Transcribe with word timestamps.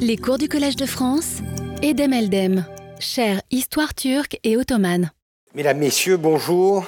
Les 0.00 0.16
cours 0.16 0.38
du 0.38 0.48
Collège 0.48 0.76
de 0.76 0.86
France, 0.86 1.38
Edem 1.82 2.12
Eldem, 2.12 2.64
chère 2.98 3.42
histoire 3.50 3.94
turque 3.94 4.38
et 4.44 4.56
ottomane. 4.56 5.10
Mesdames, 5.54 5.78
Messieurs, 5.78 6.16
bonjour. 6.16 6.84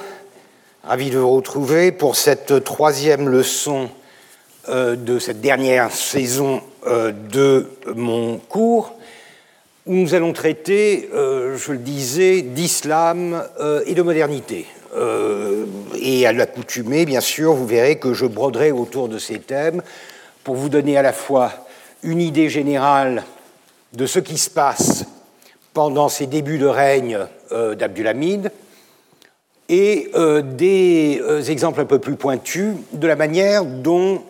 Ravi 0.83 1.09
de 1.09 1.17
vous 1.17 1.29
retrouver 1.29 1.91
pour 1.91 2.15
cette 2.15 2.63
troisième 2.63 3.29
leçon 3.29 3.89
euh, 4.69 4.95
de 4.95 5.19
cette 5.19 5.41
dernière 5.41 5.91
saison 5.91 6.61
euh, 6.87 7.11
de 7.11 7.69
mon 7.95 8.37
cours, 8.37 8.95
où 9.85 9.93
nous 9.93 10.13
allons 10.13 10.33
traiter, 10.33 11.09
euh, 11.13 11.57
je 11.57 11.73
le 11.73 11.77
disais, 11.77 12.41
d'islam 12.41 13.43
et 13.85 13.93
de 13.93 14.01
modernité. 14.01 14.65
et 16.01 16.25
à 16.25 16.33
l'accoutumée, 16.33 17.05
bien 17.05 17.21
sûr, 17.21 17.53
vous 17.53 17.67
verrez 17.67 17.97
que 17.97 18.13
je 18.13 18.25
broderai 18.25 18.71
autour 18.71 19.07
de 19.07 19.17
ces 19.17 19.39
thèmes 19.39 19.81
pour 20.43 20.55
vous 20.55 20.69
donner 20.69 20.97
à 20.97 21.01
la 21.01 21.13
fois 21.13 21.67
une 22.03 22.21
idée 22.21 22.49
générale 22.49 23.23
de 23.93 24.05
ce 24.05 24.19
qui 24.19 24.37
se 24.37 24.49
passe 24.49 25.05
pendant 25.73 26.09
ces 26.09 26.27
débuts 26.27 26.57
de 26.57 26.65
règne 26.65 27.19
euh, 27.51 27.75
d'Abdulhamid 27.75 28.51
et 29.69 30.09
euh, 30.15 30.41
des 30.41 31.21
euh, 31.21 31.41
exemples 31.43 31.81
un 31.81 31.85
peu 31.85 31.99
plus 31.99 32.15
pointus 32.15 32.75
de 32.91 33.07
la 33.07 33.15
manière 33.15 33.63
dont 33.65 34.21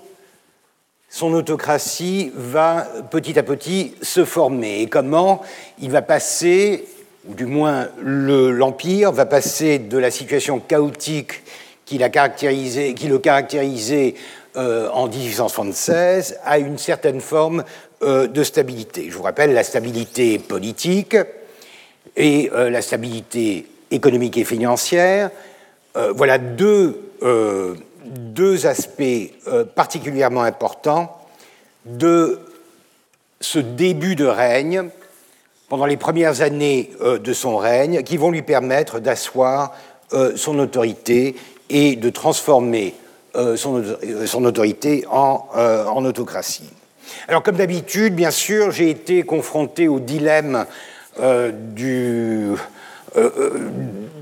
son 1.09 1.33
autocratie 1.33 2.31
va 2.35 2.87
petit 3.09 3.37
à 3.37 3.43
petit 3.43 3.93
se 4.01 4.23
former 4.23 4.81
et 4.81 4.87
comment 4.87 5.41
il 5.79 5.91
va 5.91 6.01
passer, 6.01 6.85
ou 7.27 7.33
du 7.33 7.45
moins 7.45 7.87
l'Empire 8.01 9.11
va 9.11 9.25
passer 9.25 9.79
de 9.79 9.97
la 9.97 10.11
situation 10.11 10.59
chaotique 10.59 11.43
qui, 11.85 11.97
caractérisé, 11.97 12.93
qui 12.93 13.07
le 13.07 13.19
caractérisait 13.19 14.15
euh, 14.57 14.89
en 14.89 15.07
1876 15.07 16.39
à 16.43 16.59
une 16.59 16.77
certaine 16.77 17.21
forme 17.21 17.63
euh, 18.03 18.27
de 18.27 18.43
stabilité. 18.43 19.07
Je 19.09 19.15
vous 19.15 19.23
rappelle 19.23 19.53
la 19.53 19.63
stabilité 19.63 20.39
politique 20.39 21.15
et 22.17 22.51
euh, 22.53 22.69
la 22.69 22.81
stabilité 22.81 23.65
économique 23.91 24.35
et 24.35 24.43
financière. 24.43 25.31
voilà 25.95 26.37
deux, 26.37 26.99
deux 28.05 28.65
aspects 28.65 29.31
particulièrement 29.75 30.43
importants 30.43 31.17
de 31.85 32.39
ce 33.39 33.59
début 33.59 34.15
de 34.15 34.25
règne 34.25 34.89
pendant 35.69 35.85
les 35.85 35.97
premières 35.97 36.41
années 36.41 36.91
de 37.01 37.33
son 37.33 37.57
règne 37.57 38.03
qui 38.03 38.15
vont 38.15 38.31
lui 38.31 38.41
permettre 38.41 38.99
d'asseoir 38.99 39.73
son 40.35 40.59
autorité 40.59 41.35
et 41.69 41.97
de 41.97 42.09
transformer 42.09 42.95
euh, 43.35 43.55
euh, 43.55 44.25
son, 44.25 44.43
autorité 44.43 45.05
euh, 45.05 45.85
en, 45.85 46.03
autocratie. 46.03 46.69
Alors 47.29 47.41
comme 47.43 47.55
d'habitude, 47.55 48.13
bien 48.13 48.31
sûr, 48.31 48.71
j'ai 48.71 48.89
été 48.89 49.23
confronté 49.23 49.87
au 49.87 50.01
dilemme 50.01 50.65
du, 51.53 52.51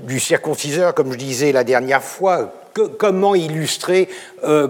du 0.04 0.20
circonciseur, 0.20 0.94
comme 0.94 1.12
je 1.12 1.18
disais 1.18 1.50
la 1.50 1.64
dernière 1.64 2.02
fois, 2.02 2.52
comment 2.98 3.34
illustrer, 3.34 4.08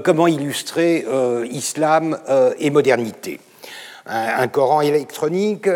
comment 0.04 0.26
illustrer 0.26 1.06
islam 1.50 2.18
et 2.58 2.70
modernité? 2.70 3.40
Un, 4.06 4.42
un, 4.42 4.48
Coran 4.48 4.82
électronique, 4.82 5.68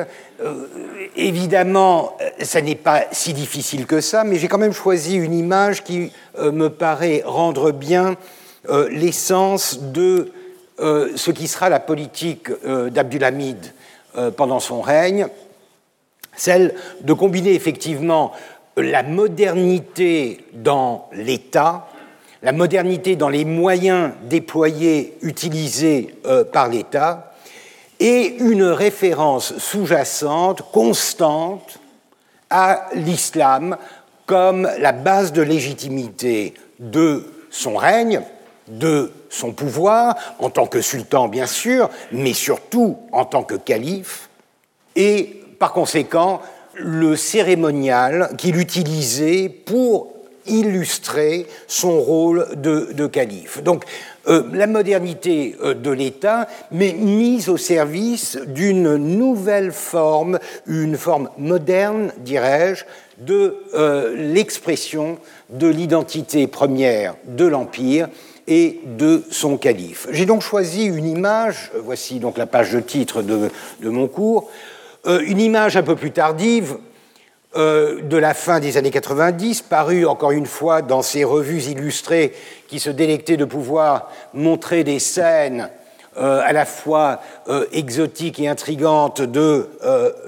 évidemment, 1.16 2.16
ça 2.40 2.60
n'est 2.60 2.74
pas 2.74 3.04
si 3.10 3.32
difficile 3.32 3.86
que 3.86 4.00
ça, 4.00 4.24
mais 4.24 4.36
j'ai 4.36 4.48
quand 4.48 4.58
même 4.58 4.72
choisi 4.72 5.16
une 5.16 5.34
image 5.34 5.82
qui 5.82 6.12
me 6.38 6.68
paraît 6.68 7.22
rendre 7.24 7.72
bien 7.72 8.16
euh, 8.68 8.88
l'essence 8.88 9.78
de 9.80 10.32
euh, 10.80 11.10
ce 11.16 11.30
qui 11.30 11.48
sera 11.48 11.68
la 11.68 11.80
politique 11.80 12.48
euh, 12.64 12.90
d'Abdulhamid 12.90 13.72
pendant 14.36 14.60
son 14.60 14.80
règne, 14.80 15.26
celle 16.36 16.72
de 17.00 17.12
combiner 17.12 17.52
effectivement 17.52 18.30
la 18.76 19.02
modernité 19.02 20.44
dans 20.52 21.08
l'État, 21.12 21.88
la 22.40 22.52
modernité 22.52 23.16
dans 23.16 23.28
les 23.28 23.44
moyens 23.44 24.12
déployés, 24.22 25.18
utilisés 25.22 26.14
par 26.52 26.68
l'État, 26.68 27.34
et 27.98 28.36
une 28.38 28.62
référence 28.62 29.58
sous-jacente, 29.58 30.70
constante, 30.70 31.80
à 32.50 32.86
l'islam 32.94 33.76
comme 34.26 34.70
la 34.78 34.92
base 34.92 35.32
de 35.32 35.42
légitimité 35.42 36.54
de 36.78 37.24
son 37.50 37.74
règne, 37.74 38.22
de 38.68 39.12
son 39.30 39.52
pouvoir, 39.52 40.16
en 40.38 40.50
tant 40.50 40.66
que 40.66 40.80
sultan 40.80 41.28
bien 41.28 41.46
sûr, 41.46 41.90
mais 42.12 42.32
surtout 42.32 42.98
en 43.12 43.24
tant 43.24 43.42
que 43.42 43.54
calife, 43.54 44.28
et 44.96 45.40
par 45.58 45.72
conséquent 45.72 46.40
le 46.74 47.16
cérémonial 47.16 48.30
qu'il 48.36 48.58
utilisait 48.58 49.48
pour 49.48 50.14
illustrer 50.46 51.46
son 51.66 52.00
rôle 52.00 52.46
de, 52.56 53.06
calife. 53.06 53.62
Donc 53.62 53.84
euh, 54.28 54.42
la 54.52 54.66
modernité 54.66 55.56
euh, 55.62 55.74
de 55.74 55.90
l'État, 55.90 56.48
mais 56.70 56.92
mise 56.92 57.48
au 57.48 57.56
service 57.56 58.38
d'une 58.46 58.96
nouvelle 58.96 59.72
forme, 59.72 60.38
une 60.66 60.96
forme 60.96 61.30
moderne, 61.38 62.12
dirais-je, 62.18 62.84
de 63.18 63.56
euh, 63.74 64.14
l'expression 64.16 65.18
de 65.50 65.68
l'identité 65.68 66.46
première 66.46 67.14
de 67.26 67.46
l'Empire 67.46 68.08
et 68.46 68.80
de 68.84 69.22
son 69.30 69.56
calife. 69.56 70.06
J'ai 70.10 70.26
donc 70.26 70.42
choisi 70.42 70.84
une 70.84 71.06
image, 71.06 71.70
voici 71.82 72.18
donc 72.18 72.36
la 72.36 72.46
page 72.46 72.72
de 72.72 72.80
titre 72.80 73.22
de, 73.22 73.50
mon 73.82 74.06
cours, 74.06 74.50
euh, 75.06 75.20
une 75.26 75.40
image 75.40 75.76
un 75.76 75.82
peu 75.82 75.96
plus 75.96 76.10
tardive 76.10 76.76
euh, 77.56 78.02
de 78.02 78.16
la 78.16 78.34
fin 78.34 78.60
des 78.60 78.76
années 78.76 78.90
90, 78.90 79.62
parue 79.62 80.06
encore 80.06 80.32
une 80.32 80.46
fois 80.46 80.82
dans 80.82 81.02
ces 81.02 81.24
revues 81.24 81.62
illustrées 81.62 82.34
qui 82.68 82.80
se 82.80 82.90
délectaient 82.90 83.36
de 83.36 83.44
pouvoir 83.44 84.10
montrer 84.34 84.84
des 84.84 84.98
scènes 84.98 85.70
euh, 86.16 86.42
à 86.44 86.52
la 86.52 86.64
fois 86.64 87.20
exotiques 87.72 88.40
et 88.40 88.48
intrigantes 88.48 89.22
de 89.22 89.68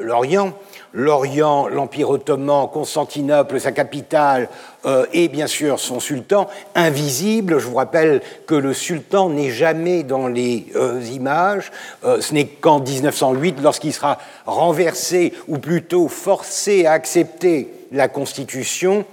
l'Orient 0.00 0.53
l'Orient, 0.96 1.68
l'Empire 1.68 2.08
ottoman, 2.08 2.68
Constantinople, 2.72 3.60
sa 3.60 3.70
capitale, 3.70 4.48
euh, 4.86 5.04
et 5.12 5.28
bien 5.28 5.46
sûr 5.46 5.78
son 5.78 6.00
sultan, 6.00 6.48
invisible. 6.74 7.58
Je 7.58 7.66
vous 7.66 7.76
rappelle 7.76 8.22
que 8.46 8.54
le 8.54 8.72
sultan 8.72 9.28
n'est 9.28 9.50
jamais 9.50 10.04
dans 10.04 10.26
les 10.26 10.66
euh, 10.74 11.02
images. 11.12 11.70
Euh, 12.04 12.22
ce 12.22 12.32
n'est 12.32 12.46
qu'en 12.46 12.80
1908, 12.80 13.56
lorsqu'il 13.62 13.92
sera 13.92 14.18
renversé, 14.46 15.34
ou 15.48 15.58
plutôt 15.58 16.08
forcé 16.08 16.86
à 16.86 16.92
accepter 16.92 17.68
la 17.92 18.08
Constitution, 18.08 19.04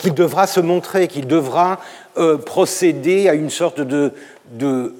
qu'il 0.00 0.12
devra 0.12 0.48
se 0.48 0.58
montrer, 0.58 1.06
qu'il 1.06 1.28
devra 1.28 1.78
procéder 2.44 3.28
à 3.28 3.34
une 3.34 3.48
sorte 3.48 3.80
de, 3.80 4.12
de, 4.50 4.92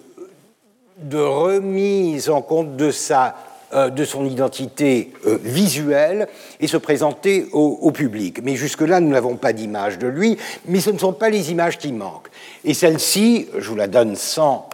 remise 1.13 2.31
en 2.31 2.43
compte 2.43 2.77
de 2.77 2.93
sa 2.93 3.35
de 3.75 4.05
son 4.05 4.25
identité 4.25 5.13
euh, 5.27 5.39
visuelle 5.43 6.29
et 6.59 6.67
se 6.67 6.79
présenter 6.79 7.47
au, 7.53 7.91
public. 7.91 8.41
Mais 8.43 8.57
jusque-là, 8.57 9.01
nous 9.01 9.11
n'avons 9.11 9.37
pas 9.37 9.53
d'image 9.53 9.99
de 9.99 10.07
lui, 10.07 10.39
mais 10.67 10.81
ce 10.81 10.91
ne 10.91 10.99
sont 10.99 11.13
pas 11.13 11.29
les 11.29 11.51
images 11.51 11.77
qui 11.77 11.93
manquent. 11.93 12.31
Et 12.65 12.73
celle-ci, 12.73 13.47
je 13.59 13.69
vous 13.69 13.77
la 13.77 13.87
donne 13.87 14.17
sans 14.17 14.69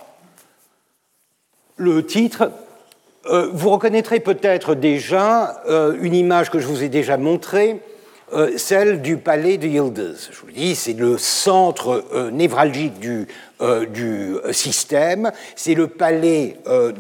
le 1.77 2.07
titre, 2.07 2.53
euh, 3.27 3.51
vous 3.53 3.71
reconnaîtrez 3.71 4.21
peut-être 4.21 4.77
déjà 4.77 5.63
une 6.01 6.15
image 6.15 6.51
que 6.51 6.61
je 6.61 6.67
vous 6.67 6.85
ai 6.85 6.89
déjà 6.89 7.17
montrée, 7.17 7.81
celle 8.57 9.03
du 9.03 9.17
palais 9.17 9.59
de 9.59 9.67
Yildiz. 9.67 10.31
Je 10.33 10.41
vous 10.41 10.53
dis, 10.53 10.75
c'est 10.75 10.93
le 10.93 11.19
centre 11.19 12.05
névralgique 12.33 12.99
du 12.99 13.29
euh, 13.65 13.87
du 13.87 14.35
système. 14.53 15.33
C'est 15.57 15.73
le 15.73 15.87
palais 15.87 16.59
euh, 16.67 16.93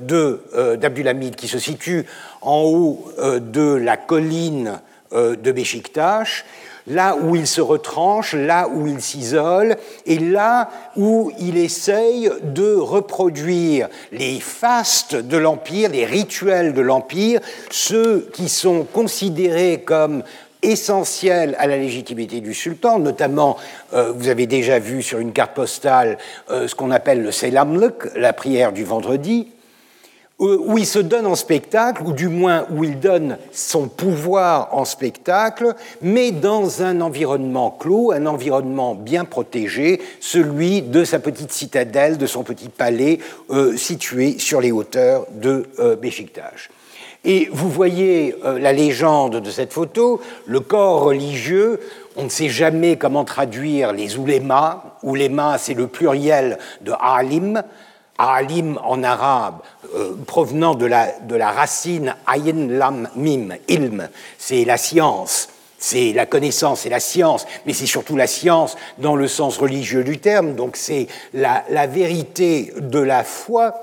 euh, 0.54 0.76
d'Abdulhamid 0.76 1.36
qui 1.36 1.46
se 1.46 1.58
situe 1.58 2.06
en 2.40 2.62
haut 2.62 3.04
de 3.18 3.74
la 3.74 3.98
colline 3.98 4.80
de 5.12 5.52
Beşiktaş, 5.52 6.44
là 6.86 7.16
où 7.20 7.36
il 7.36 7.46
se 7.46 7.60
retranche, 7.60 8.34
là 8.34 8.68
où 8.68 8.86
il 8.86 9.00
s'isole, 9.00 9.76
et 10.06 10.18
là 10.18 10.70
où 10.96 11.32
il 11.38 11.56
essaye 11.56 12.30
de 12.42 12.74
reproduire 12.74 13.88
les 14.12 14.40
fastes 14.40 15.14
de 15.14 15.36
l'Empire, 15.36 15.90
les 15.90 16.04
rituels 16.04 16.74
de 16.74 16.80
l'Empire, 16.80 17.40
ceux 17.70 18.28
qui 18.32 18.48
sont 18.48 18.84
considérés 18.84 19.82
comme 19.84 20.22
essentiel 20.64 21.56
à 21.58 21.66
la 21.66 21.76
légitimité 21.76 22.40
du 22.40 22.54
sultan, 22.54 22.98
notamment, 22.98 23.56
euh, 23.92 24.12
vous 24.12 24.28
avez 24.28 24.46
déjà 24.46 24.78
vu 24.78 25.02
sur 25.02 25.18
une 25.18 25.32
carte 25.32 25.54
postale 25.54 26.18
euh, 26.50 26.66
ce 26.68 26.74
qu'on 26.74 26.90
appelle 26.90 27.22
le 27.22 27.30
Selamluk, 27.30 28.08
la 28.16 28.32
prière 28.32 28.72
du 28.72 28.84
vendredi, 28.84 29.48
où 30.38 30.76
il 30.78 30.86
se 30.86 30.98
donne 30.98 31.26
en 31.26 31.36
spectacle, 31.36 32.02
ou 32.04 32.12
du 32.12 32.28
moins 32.28 32.66
où 32.70 32.82
il 32.82 32.98
donne 32.98 33.38
son 33.52 33.88
pouvoir 33.88 34.68
en 34.72 34.84
spectacle, 34.84 35.74
mais 36.02 36.32
dans 36.32 36.82
un 36.82 37.00
environnement 37.00 37.70
clos, 37.70 38.10
un 38.12 38.26
environnement 38.26 38.94
bien 38.94 39.24
protégé, 39.24 40.00
celui 40.20 40.82
de 40.82 41.04
sa 41.04 41.20
petite 41.20 41.52
citadelle, 41.52 42.18
de 42.18 42.26
son 42.26 42.42
petit 42.42 42.68
palais 42.68 43.20
euh, 43.50 43.76
situé 43.76 44.38
sur 44.38 44.60
les 44.60 44.72
hauteurs 44.72 45.26
de 45.30 45.66
euh, 45.78 45.96
Et 47.24 47.48
vous 47.50 47.70
voyez 47.70 48.36
euh, 48.44 48.58
la 48.58 48.72
légende 48.72 49.36
de 49.36 49.50
cette 49.50 49.72
photo, 49.72 50.20
le 50.44 50.60
corps 50.60 51.02
religieux, 51.02 51.80
on 52.16 52.24
ne 52.24 52.28
sait 52.28 52.50
jamais 52.50 52.96
comment 52.96 53.24
traduire 53.24 53.92
les 53.92 54.18
oulémas. 54.18 54.98
Oulémas, 55.02 55.58
c'est 55.58 55.74
le 55.74 55.86
pluriel 55.86 56.58
de 56.82 56.92
alim, 57.00 57.62
Alim 58.16 58.78
en 58.84 59.02
arabe, 59.02 59.56
euh, 59.96 60.14
provenant 60.26 60.76
de 60.76 60.86
la, 60.86 61.50
racine 61.50 62.14
ayin 62.28 62.68
lam 62.68 63.08
mim, 63.16 63.56
ilm, 63.68 64.08
c'est 64.38 64.64
la 64.64 64.76
science, 64.76 65.48
c'est 65.78 66.12
la 66.12 66.24
connaissance, 66.24 66.82
c'est 66.82 66.90
la 66.90 67.00
science, 67.00 67.44
mais 67.66 67.72
c'est 67.72 67.86
surtout 67.86 68.14
la 68.14 68.28
science 68.28 68.76
dans 68.98 69.16
le 69.16 69.26
sens 69.26 69.58
religieux 69.58 70.04
du 70.04 70.18
terme, 70.18 70.54
donc 70.54 70.76
c'est 70.76 71.08
la 71.32 71.86
vérité 71.88 72.72
de 72.78 73.00
la 73.00 73.24
foi. 73.24 73.74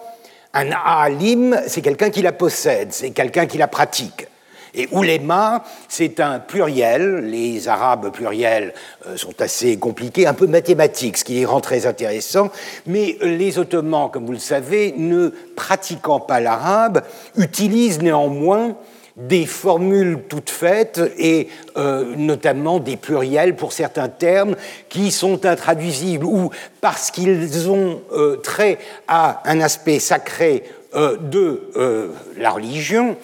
Un 0.53 0.71
alim, 0.71 1.59
c'est 1.67 1.81
quelqu'un 1.81 2.09
qui 2.09 2.21
la 2.21 2.33
possède, 2.33 2.91
c'est 2.91 3.11
quelqu'un 3.11 3.45
qui 3.45 3.57
la 3.57 3.67
pratique. 3.67 4.27
Et 4.73 4.87
ouléma, 4.91 5.63
c'est 5.89 6.19
un 6.19 6.39
pluriel. 6.39 7.29
Les 7.29 7.67
arabes 7.67 8.11
pluriels 8.11 8.73
euh, 9.05 9.17
sont 9.17 9.41
assez 9.41 9.77
compliqués, 9.77 10.27
un 10.27 10.33
peu 10.33 10.47
mathématiques, 10.47 11.17
ce 11.17 11.23
qui 11.25 11.33
les 11.33 11.45
rend 11.45 11.59
très 11.59 11.85
intéressants. 11.85 12.49
Mais 12.87 13.17
les 13.21 13.59
Ottomans, 13.59 14.09
comme 14.09 14.25
vous 14.25 14.31
le 14.31 14.39
savez, 14.39 14.93
ne 14.95 15.29
pratiquant 15.55 16.21
pas 16.21 16.39
l'arabe, 16.39 17.01
utilisent 17.37 18.01
néanmoins 18.01 18.75
des 19.17 19.45
formules 19.45 20.19
toutes 20.29 20.49
faites 20.49 21.01
et 21.17 21.49
euh, 21.77 22.15
notamment 22.15 22.79
des 22.79 22.97
pluriels 22.97 23.55
pour 23.55 23.73
certains 23.73 24.09
termes 24.09 24.55
qui 24.89 25.11
sont 25.11 25.45
intraduisibles 25.45 26.25
ou 26.25 26.49
parce 26.79 27.11
qu'ils 27.11 27.69
ont 27.69 28.01
euh, 28.13 28.37
trait 28.37 28.77
à 29.07 29.41
un 29.45 29.61
aspect 29.61 29.99
sacré 29.99 30.63
de 30.93 31.71
la 32.35 32.49
religion, 32.51 33.15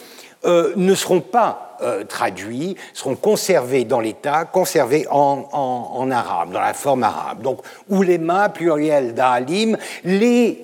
euh, 0.45 0.71
ne 0.75 0.93
seront 0.95 1.19
pas 1.19 1.77
euh, 1.81 2.03
traduits, 2.03 2.77
seront 2.93 3.15
conservés 3.15 3.85
dans 3.85 3.99
l'état, 3.99 4.45
conservés 4.45 5.07
en, 5.09 6.09
arabe, 6.11 6.51
dans 6.51 6.61
la 6.61 6.73
forme 6.73 7.03
arabe. 7.03 7.41
Donc, 7.41 7.61
ouléma, 7.89 8.47
pluriel 8.49 9.15
d'Alim, 9.15 9.77
les 10.05 10.63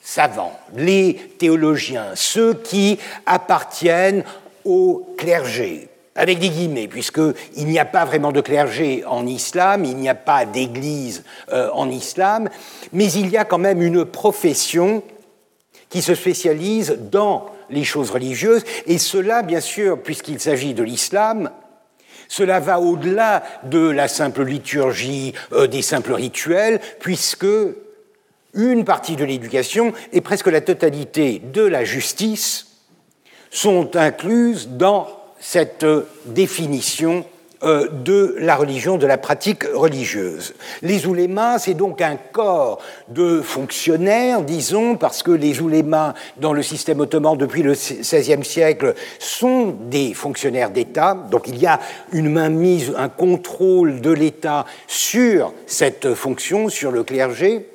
savants, 0.00 0.58
les 0.74 1.14
théologiens, 1.38 2.06
ceux 2.14 2.54
qui 2.54 2.98
appartiennent 3.26 4.22
au 4.68 5.14
clergé, 5.16 5.88
avec 6.14 6.38
des 6.38 6.50
guillemets, 6.50 6.88
puisqu'il 6.88 7.66
n'y 7.66 7.78
a 7.78 7.86
pas 7.86 8.04
vraiment 8.04 8.32
de 8.32 8.42
clergé 8.42 9.02
en 9.06 9.26
islam, 9.26 9.84
il 9.84 9.96
n'y 9.96 10.10
a 10.10 10.14
pas 10.14 10.44
d'église 10.44 11.24
euh, 11.52 11.70
en 11.72 11.88
islam, 11.90 12.50
mais 12.92 13.10
il 13.10 13.30
y 13.30 13.38
a 13.38 13.46
quand 13.46 13.58
même 13.58 13.80
une 13.80 14.04
profession 14.04 15.02
qui 15.88 16.02
se 16.02 16.14
spécialise 16.14 16.98
dans 17.10 17.46
les 17.70 17.84
choses 17.84 18.10
religieuses, 18.10 18.64
et 18.86 18.98
cela, 18.98 19.42
bien 19.42 19.60
sûr, 19.60 20.02
puisqu'il 20.02 20.38
s'agit 20.38 20.74
de 20.74 20.82
l'islam, 20.82 21.50
cela 22.28 22.60
va 22.60 22.78
au-delà 22.78 23.42
de 23.64 23.88
la 23.88 24.06
simple 24.06 24.44
liturgie, 24.44 25.32
euh, 25.52 25.66
des 25.66 25.82
simples 25.82 26.12
rituels, 26.12 26.78
puisque 27.00 27.46
une 28.52 28.84
partie 28.84 29.16
de 29.16 29.24
l'éducation 29.24 29.94
et 30.12 30.20
presque 30.20 30.48
la 30.48 30.60
totalité 30.60 31.40
de 31.54 31.62
la 31.62 31.84
justice 31.84 32.67
sont 33.50 33.96
incluses 33.96 34.68
dans 34.68 35.08
cette 35.40 35.86
définition 36.26 37.24
euh, 37.64 37.88
de 37.88 38.36
la 38.38 38.54
religion, 38.54 38.98
de 38.98 39.06
la 39.06 39.18
pratique 39.18 39.64
religieuse. 39.74 40.54
Les 40.80 41.06
oulémas, 41.06 41.58
c'est 41.58 41.74
donc 41.74 42.00
un 42.00 42.16
corps 42.16 42.78
de 43.08 43.40
fonctionnaires, 43.40 44.42
disons, 44.42 44.94
parce 44.94 45.24
que 45.24 45.32
les 45.32 45.60
oulémas, 45.60 46.14
dans 46.36 46.52
le 46.52 46.62
système 46.62 47.00
ottoman 47.00 47.36
depuis 47.36 47.64
le 47.64 47.72
XVIe 47.72 48.44
siècle, 48.44 48.94
sont 49.18 49.74
des 49.90 50.14
fonctionnaires 50.14 50.70
d'État. 50.70 51.16
Donc 51.32 51.48
il 51.48 51.58
y 51.58 51.66
a 51.66 51.80
une 52.12 52.30
mainmise, 52.30 52.92
un 52.96 53.08
contrôle 53.08 54.00
de 54.00 54.12
l'État 54.12 54.64
sur 54.86 55.52
cette 55.66 56.14
fonction, 56.14 56.68
sur 56.68 56.92
le 56.92 57.02
clergé. 57.02 57.66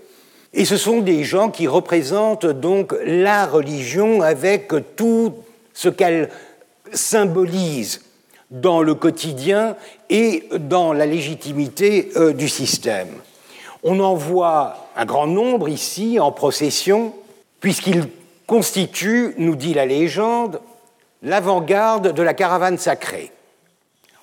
Et 0.54 0.64
ce 0.64 0.78
sont 0.78 1.00
des 1.00 1.26
gens 1.26 1.50
qui 1.50 1.68
représentent 1.68 2.46
donc 2.46 2.96
la 3.06 3.46
religion 3.46 4.22
avec 4.22 4.72
tout 4.96 5.34
ce 5.74 5.90
qu'elle 5.90 6.30
symbolise 6.92 8.02
dans 8.52 8.82
le 8.82 8.94
quotidien 8.94 9.76
et 10.10 10.48
dans 10.60 10.94
la 10.94 11.06
légitimité 11.06 12.12
euh, 12.16 12.34
du 12.34 12.48
système. 12.48 13.10
On 13.84 14.00
en 14.00 14.14
voit 14.14 14.90
un 14.96 15.06
grand 15.06 15.28
nombre 15.28 15.68
ici 15.68 16.20
en 16.20 16.32
procession, 16.32 17.14
puisqu'ils 17.60 18.08
constituent, 18.46 19.34
nous 19.38 19.56
dit 19.56 19.74
la 19.74 19.86
légende, 19.86 20.62
l'avant-garde 21.24 22.14
de 22.14 22.24
la 22.24 22.34
caravane 22.34 22.78
sacrée. 22.78 23.32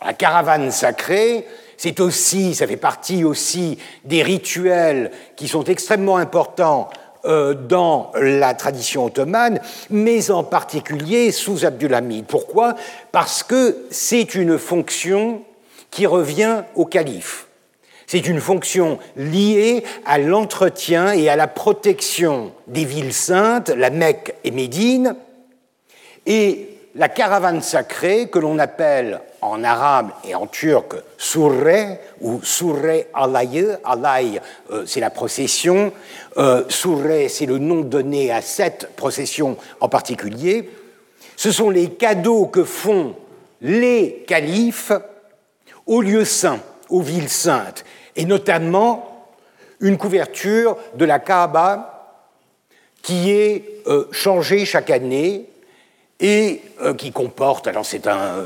La 0.05 0.15
caravane 0.15 0.71
sacrée, 0.71 1.47
c'est 1.77 2.01
aussi, 2.01 2.55
ça 2.55 2.67
fait 2.67 2.77
partie 2.77 3.25
aussi 3.25 3.79
des 4.05 4.23
rituels 4.23 5.11
qui 5.37 5.49
sont 5.49 5.65
extrêmement 5.65 6.19
importants 6.19 6.91
euh, 7.25 7.55
dans 7.55 8.13
la 8.21 8.55
tradition 8.55 9.05
ottomane, 9.05 9.61
mais 9.91 10.31
en 10.31 10.45
particulier 10.45 11.33
sous 11.33 11.65
Abdulhamid. 11.65 12.27
Pourquoi? 12.27 12.75
Parce 13.13 13.43
que 13.43 13.77
c'est 13.91 14.35
une 14.35 14.59
fonction 14.59 15.43
qui 15.91 16.07
revient 16.07 16.63
au 16.75 16.87
calife. 16.87 17.47
C'est 18.07 18.27
une 18.27 18.41
fonction 18.41 18.99
liée 19.17 19.85
à 20.05 20.19
l'entretien 20.19 21.13
et 21.13 21.29
à 21.29 21.37
la 21.37 21.47
protection 21.47 22.53
des 22.67 22.85
villes 22.85 23.15
saintes, 23.15 23.69
la 23.69 23.91
Mecque 23.91 24.35
et 24.43 24.51
Médine, 24.51 25.15
et 26.27 26.69
la 26.95 27.09
caravane 27.09 27.63
sacrée 27.63 28.29
que 28.29 28.39
l'on 28.39 28.59
appelle 28.59 29.21
en 29.43 29.65
arabe 29.65 30.11
et 30.25 30.35
en 30.35 30.47
turc 30.47 30.95
surre 31.17 31.99
ou 32.21 32.41
surre 32.43 33.05
alay. 33.15 33.79
Alay, 33.85 34.41
euh, 34.71 34.85
c'est 34.87 35.01
la 35.01 35.11
procession. 35.11 35.93
Euh, 36.37 36.65
c'est 36.69 37.47
le 37.47 37.59
nom 37.59 37.81
donné 37.81 38.31
à 38.31 38.43
cette 38.43 38.95
procession 38.97 39.57
en 39.81 39.89
particulier. 39.89 40.71
Ce 41.37 41.53
sont 41.53 41.71
les 41.71 41.91
cadeaux 41.91 42.47
que 42.47 42.65
font 42.65 43.15
les 43.61 44.25
califes 44.27 44.93
aux 45.87 46.03
lieux 46.03 46.25
saints, 46.25 46.61
aux 46.89 47.01
villes 47.01 47.29
saintes, 47.29 47.85
et 48.17 48.25
notamment 48.25 49.27
une 49.81 49.97
couverture 49.97 50.77
de 50.95 51.05
la 51.05 51.19
Kaaba 51.19 52.19
qui 53.03 53.31
est 53.31 53.83
euh, 53.87 54.07
changée 54.13 54.65
chaque 54.65 54.91
année 54.91 55.50
et 56.21 56.61
euh, 56.83 56.93
qui 56.93 57.13
comporte, 57.13 57.67
alors 57.67 57.87
c'est 57.87 58.07
un, 58.07 58.45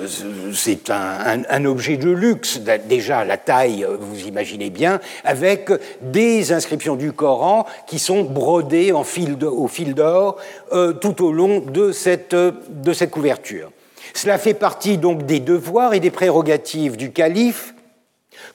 c'est 0.52 0.90
un, 0.90 1.64
objet 1.64 1.96
de 1.96 2.08
luxe, 2.10 2.60
déjà 2.88 3.25
la 3.25 3.37
taille, 3.37 3.84
euh, 3.84 3.96
vous 3.98 4.26
imaginez 4.26 4.70
bien, 4.70 5.00
avec 5.25 5.70
des 6.00 6.52
inscriptions 6.52 6.94
du 6.94 7.12
Coran 7.12 7.66
qui 7.87 7.98
sont 7.98 8.22
brodées 8.22 8.92
au 8.92 9.02
fil 9.02 9.37
d'or 9.37 10.37
euh, 10.72 10.92
tout 10.92 11.25
au 11.25 11.32
long 11.32 11.60
de 11.60 11.90
cette, 11.90 12.34
de 12.34 12.92
cette 12.92 13.10
couverture. 13.10 13.72
Cela 14.14 14.38
fait 14.38 14.54
partie 14.54 14.96
donc 14.96 15.26
des 15.26 15.40
devoirs 15.40 15.94
et 15.94 16.00
des 16.00 16.12
prérogatives 16.12 16.96
du 16.96 17.10
calife 17.10 17.75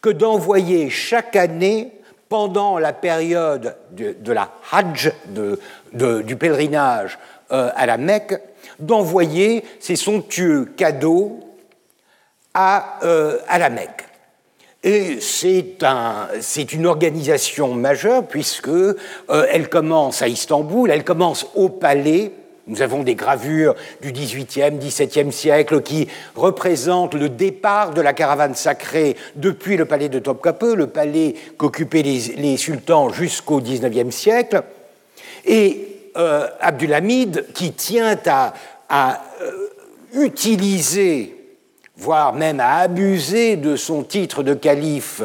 que 0.02 0.10
d'envoyer 0.10 0.90
chaque 0.90 1.36
année 1.36 1.92
pendant 2.30 2.80
la 2.80 2.94
période 2.94 3.76
de, 3.92 4.16
de 4.18 4.32
la 4.32 4.52
Hajj, 4.72 5.12
de, 5.28 6.22
du 6.22 6.36
pèlerinage 6.36 7.18
à 7.50 7.86
la 7.88 7.98
Mecque, 7.98 8.40
d'envoyer 8.80 9.64
ces 9.80 9.96
somptueux 9.96 10.66
cadeaux 10.78 11.40
à, 12.54 13.00
euh, 13.04 13.38
à 13.48 13.60
la 13.60 13.70
Mecque. 13.70 14.06
Et 14.84 15.20
c'est 15.20 15.84
un, 15.84 16.30
une 16.72 16.86
organisation 16.86 17.74
majeure 17.74 18.26
puisque 18.26 18.70
euh, 18.70 18.96
elle 19.28 19.68
commence 19.68 20.22
à 20.22 20.30
Istanbul, 20.30 20.90
elle 20.90 21.04
commence 21.04 21.48
au 21.56 21.68
palais. 21.68 22.32
Nous 22.66 22.82
avons 22.82 23.04
des 23.04 23.16
gravures 23.16 23.76
du 24.02 24.14
XVIIIe, 24.14 24.78
XVIIe 24.78 25.34
siècle 25.34 25.82
qui 25.82 26.08
représentent 26.36 27.16
le 27.16 27.28
départ 27.28 27.94
de 27.94 28.00
la 28.00 28.14
caravane 28.14 28.56
sacrée 28.56 29.18
depuis 29.36 29.76
le 29.76 29.86
palais 29.86 30.08
de 30.08 30.20
Topkapi, 30.20 30.76
le 30.76 30.88
palais 30.88 31.36
qu'occupaient 31.58 32.04
les, 32.04 32.20
les 32.38 32.56
sultans 32.56 33.10
jusqu'au 33.10 33.60
XIXe 33.60 34.16
siècle. 34.16 34.62
Et 35.46 35.89
euh, 36.20 36.48
Abdulhamid, 36.60 37.46
qui 37.54 37.72
tient 37.72 38.18
à, 38.28 38.54
euh, 39.42 39.52
utiliser, 40.14 41.36
voire 41.98 42.34
même 42.34 42.60
à 42.60 42.78
abuser 42.78 43.56
de 43.56 43.76
son 43.76 44.04
titre 44.04 44.44
de 44.44 44.54
calife 44.54 45.22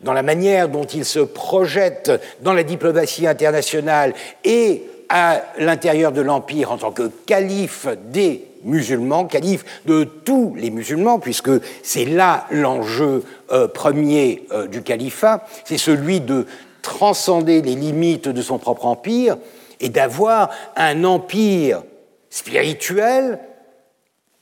dans 0.00 0.12
la 0.12 0.22
manière 0.22 0.68
dont 0.68 0.84
il 0.84 1.04
se 1.04 1.18
projette 1.18 2.12
dans 2.40 2.52
la 2.52 2.62
diplomatie 2.62 3.26
internationale 3.26 4.14
et 4.44 4.84
à 5.08 5.42
l'intérieur 5.58 6.12
de 6.12 6.20
l'Empire 6.20 6.70
en 6.70 6.78
tant 6.78 6.92
que 6.92 7.10
calife 7.26 7.86
des 8.10 8.44
musulmans, 8.64 9.24
calife 9.24 9.64
de 9.86 10.04
tous 10.04 10.54
les 10.56 10.70
musulmans, 10.70 11.18
puisque 11.18 11.50
c'est 11.82 12.04
là 12.04 12.46
l'enjeu 12.50 13.24
euh, 13.50 13.68
premier 13.68 14.44
euh, 14.52 14.66
du 14.66 14.82
califat, 14.82 15.46
c'est 15.64 15.78
celui 15.78 16.20
de 16.20 16.46
transcender 16.82 17.62
les 17.62 17.74
limites 17.74 18.28
de 18.28 18.42
son 18.42 18.58
propre 18.58 18.86
empire 18.86 19.36
et 19.80 19.88
d'avoir 19.88 20.50
un 20.76 21.04
empire 21.04 21.82
spirituel 22.30 23.38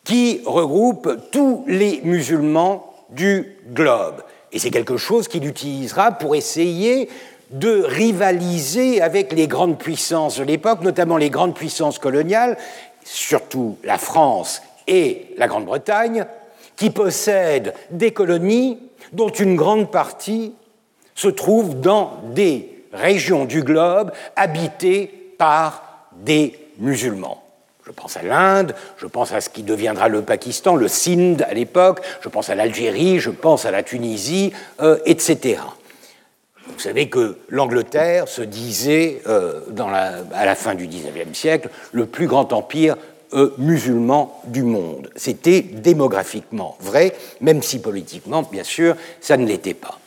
qui 0.04 0.40
regroupe 0.44 1.30
tous 1.32 1.64
les 1.66 2.00
musulmans 2.04 2.94
du 3.10 3.56
globe. 3.72 4.22
Et 4.52 4.58
c'est 4.58 4.70
quelque 4.70 4.96
chose 4.96 5.28
qu'il 5.28 5.46
utilisera 5.46 6.12
pour 6.12 6.36
essayer 6.36 7.08
de 7.50 7.82
rivaliser 7.82 9.00
avec 9.00 9.32
les 9.32 9.46
grandes 9.48 9.78
puissances 9.78 10.38
de 10.38 10.44
l'époque, 10.44 10.82
notamment 10.82 11.16
les 11.16 11.30
grandes 11.30 11.54
puissances 11.54 11.98
coloniales, 11.98 12.56
surtout 13.04 13.78
la 13.84 13.98
France 13.98 14.62
et 14.86 15.26
la 15.36 15.46
Grande-Bretagne, 15.46 16.26
qui 16.76 16.90
possèdent 16.90 17.74
des 17.90 18.12
colonies 18.12 18.78
dont 19.12 19.28
une 19.28 19.56
grande 19.56 19.90
partie 19.90 20.52
se 21.14 21.28
trouve 21.28 21.80
dans 21.80 22.20
des 22.32 22.84
régions 22.92 23.44
du 23.44 23.62
globe 23.62 24.12
habitées 24.36 25.25
par 25.38 26.08
des 26.12 26.58
musulmans. 26.78 27.42
Je 27.86 27.92
pense 27.92 28.16
à 28.16 28.22
l'Inde, 28.22 28.74
je 28.96 29.06
pense 29.06 29.32
à 29.32 29.40
ce 29.40 29.48
qui 29.48 29.62
deviendra 29.62 30.08
le 30.08 30.22
Pakistan, 30.22 30.74
le 30.74 30.88
Sindh 30.88 31.42
à 31.48 31.54
l'époque, 31.54 32.00
je 32.20 32.28
pense 32.28 32.50
à 32.50 32.56
l'Algérie, 32.56 33.20
je 33.20 33.30
pense 33.30 33.64
à 33.64 33.70
la 33.70 33.84
Tunisie, 33.84 34.52
euh, 34.82 34.98
etc. 35.06 35.60
Vous 36.66 36.80
savez 36.80 37.08
que 37.08 37.38
l'Angleterre 37.48 38.26
se 38.26 38.42
disait, 38.42 39.22
euh, 39.28 39.60
à 40.34 40.44
la 40.44 40.54
fin 40.56 40.74
du 40.74 40.88
XIXe 40.88 41.32
siècle, 41.32 41.70
le 41.92 42.06
plus 42.06 42.26
grand 42.26 42.52
empire 42.52 42.96
euh, 43.32 43.54
musulman 43.58 44.40
du 44.46 44.62
monde. 44.62 45.10
C'était 45.16 45.60
démographiquement 45.60 46.76
vrai, 46.80 47.12
même 47.40 47.62
si 47.62 47.80
politiquement, 47.80 48.42
bien 48.42 48.64
sûr, 48.64 48.96
ça 49.20 49.36
ne 49.36 49.46
l'était 49.46 49.74
pas. 49.74 49.98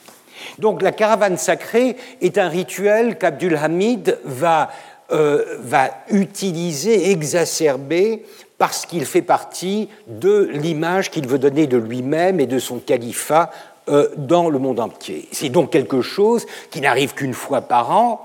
Donc 0.57 0.81
la 0.81 0.91
caravane 0.91 1.37
sacrée 1.37 1.95
est 2.21 2.37
un 2.37 2.49
rituel 2.49 3.17
qu'Abdul 3.17 3.55
Hamid 3.55 4.17
va, 4.23 4.69
euh, 5.11 5.57
va 5.61 5.89
utiliser, 6.11 7.09
exacerber, 7.09 8.23
parce 8.59 8.85
qu'il 8.85 9.05
fait 9.05 9.23
partie 9.23 9.89
de 10.05 10.49
l'image 10.53 11.09
qu'il 11.09 11.27
veut 11.27 11.39
donner 11.39 11.65
de 11.65 11.77
lui-même 11.77 12.39
et 12.39 12.45
de 12.45 12.59
son 12.59 12.77
califat 12.77 13.49
euh, 13.89 14.09
dans 14.17 14.49
le 14.49 14.59
monde 14.59 14.79
entier. 14.79 15.27
C'est 15.31 15.49
donc 15.49 15.71
quelque 15.71 16.03
chose 16.03 16.45
qui 16.69 16.79
n'arrive 16.79 17.15
qu'une 17.15 17.33
fois 17.33 17.61
par 17.61 17.89
an 17.89 18.23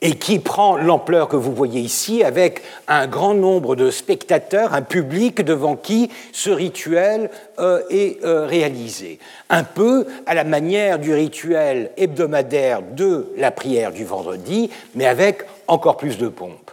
et 0.00 0.16
qui 0.16 0.40
prend 0.40 0.76
l'ampleur 0.78 1.28
que 1.28 1.36
vous 1.36 1.54
voyez 1.54 1.80
ici 1.80 2.24
avec 2.24 2.62
un 2.88 3.06
grand 3.06 3.34
nombre 3.34 3.76
de 3.76 3.92
spectateurs, 3.92 4.74
un 4.74 4.82
public 4.82 5.42
devant 5.42 5.76
qui 5.76 6.10
ce 6.32 6.50
rituel 6.50 7.30
euh, 7.60 7.82
est 7.88 8.18
réalisé. 8.24 9.20
Un 9.48 9.62
peu 9.62 10.06
à 10.26 10.34
la 10.34 10.42
manière 10.42 10.98
du 10.98 11.14
rituel 11.14 11.92
hebdomadaire 11.96 12.82
de 12.82 13.32
la 13.36 13.52
prière 13.52 13.92
du 13.92 14.04
vendredi, 14.04 14.70
mais 14.96 15.06
avec 15.06 15.44
encore 15.70 15.96
plus 15.96 16.18
de 16.18 16.28
pompe. 16.28 16.70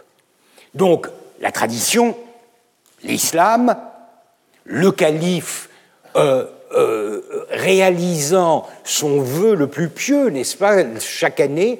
Donc 0.74 1.08
la 1.40 1.52
tradition, 1.52 2.16
l'islam, 3.02 3.76
le 4.64 4.90
calife 4.90 5.70
euh, 6.16 6.46
réalisant 7.50 8.66
son 8.84 9.20
vœu 9.20 9.54
le 9.54 9.68
plus 9.68 9.88
pieux, 9.88 10.28
n'est-ce 10.28 10.56
pas, 10.56 10.84
chaque 11.00 11.40
année, 11.40 11.78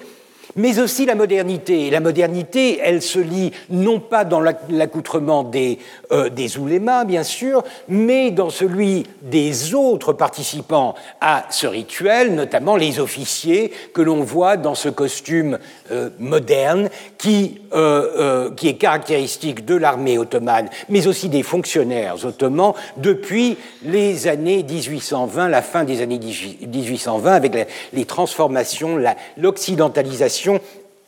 mais 0.56 0.78
aussi 0.78 1.06
la 1.06 1.14
modernité. 1.14 1.86
Et 1.86 1.90
la 1.90 2.00
modernité, 2.00 2.78
elle 2.82 3.02
se 3.02 3.18
lie 3.18 3.52
non 3.70 4.00
pas 4.00 4.24
dans 4.24 4.40
l'accoutrement 4.40 5.44
des, 5.44 5.78
euh, 6.12 6.28
oulémas, 6.58 7.04
bien 7.04 7.22
sûr, 7.22 7.62
mais 7.88 8.30
dans 8.30 8.50
celui 8.50 9.04
des 9.22 9.74
autres 9.74 10.12
participants 10.12 10.94
à 11.20 11.44
ce 11.50 11.66
rituel, 11.66 12.34
notamment 12.34 12.76
les 12.76 13.00
officiers 13.00 13.72
que 13.92 14.02
l'on 14.02 14.22
voit 14.22 14.56
dans 14.56 14.74
ce 14.74 14.88
costume 14.88 15.58
euh, 15.90 16.10
moderne 16.18 16.88
qui, 17.18 17.60
euh, 17.72 18.50
qui 18.54 18.68
est 18.68 18.74
caractéristique 18.74 19.64
de 19.64 19.74
l'armée 19.74 20.18
ottomane, 20.18 20.68
mais 20.88 21.06
aussi 21.06 21.28
des 21.28 21.42
fonctionnaires 21.42 22.24
ottomans 22.24 22.74
depuis 22.96 23.56
les 23.84 24.26
années 24.28 24.62
1820, 24.62 25.48
la 25.48 25.62
fin 25.62 25.84
des 25.84 26.00
années 26.00 26.18
1820, 26.18 27.32
avec 27.32 27.68
les 27.92 28.04
transformations, 28.04 28.98
l'occidentalisation 29.36 30.37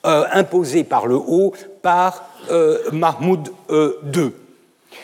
euh, 0.06 0.24
imposée 0.32 0.82
par 0.82 1.06
le 1.06 1.16
haut 1.16 1.52
par 1.82 2.24
euh, 2.50 2.78
Mahmoud 2.90 3.48
II. 3.48 3.52
Euh, 3.70 4.30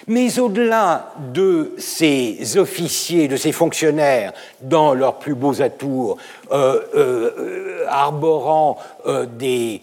Mais 0.06 0.38
au-delà 0.38 1.12
de 1.34 1.74
ces 1.76 2.56
officiers, 2.56 3.28
de 3.28 3.36
ces 3.36 3.52
fonctionnaires, 3.52 4.32
dans 4.62 4.94
leurs 4.94 5.18
plus 5.18 5.34
beaux 5.34 5.60
atours, 5.60 6.16
arborant 7.88 8.78
des, 9.38 9.82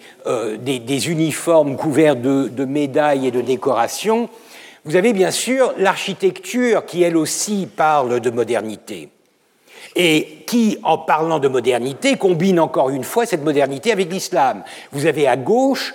uniformes 1.08 1.78
couverts 1.78 2.16
de, 2.16 2.66
médailles 2.66 3.28
et 3.28 3.32
de 3.32 3.42
décorations, 3.42 4.30
vous 4.84 4.96
avez 4.96 5.14
bien 5.14 5.30
sûr 5.30 5.76
l'architecture 5.78 6.88
qui, 6.88 7.04
elle 7.04 7.18
aussi, 7.18 7.68
parle 7.68 8.20
de 8.20 8.32
modernité 8.32 9.10
et 9.96 10.44
qui, 10.48 10.78
en 10.84 10.98
parlant 10.98 11.40
de 11.40 11.48
modernité, 11.48 12.18
combine 12.18 12.60
encore 12.60 12.90
une 12.90 13.04
fois 13.04 13.26
cette 13.26 13.44
modernité 13.44 13.92
avec 13.92 14.12
l'islam. 14.12 14.64
Vous 14.92 15.06
avez 15.06 15.28
à 15.28 15.38
gauche 15.38 15.94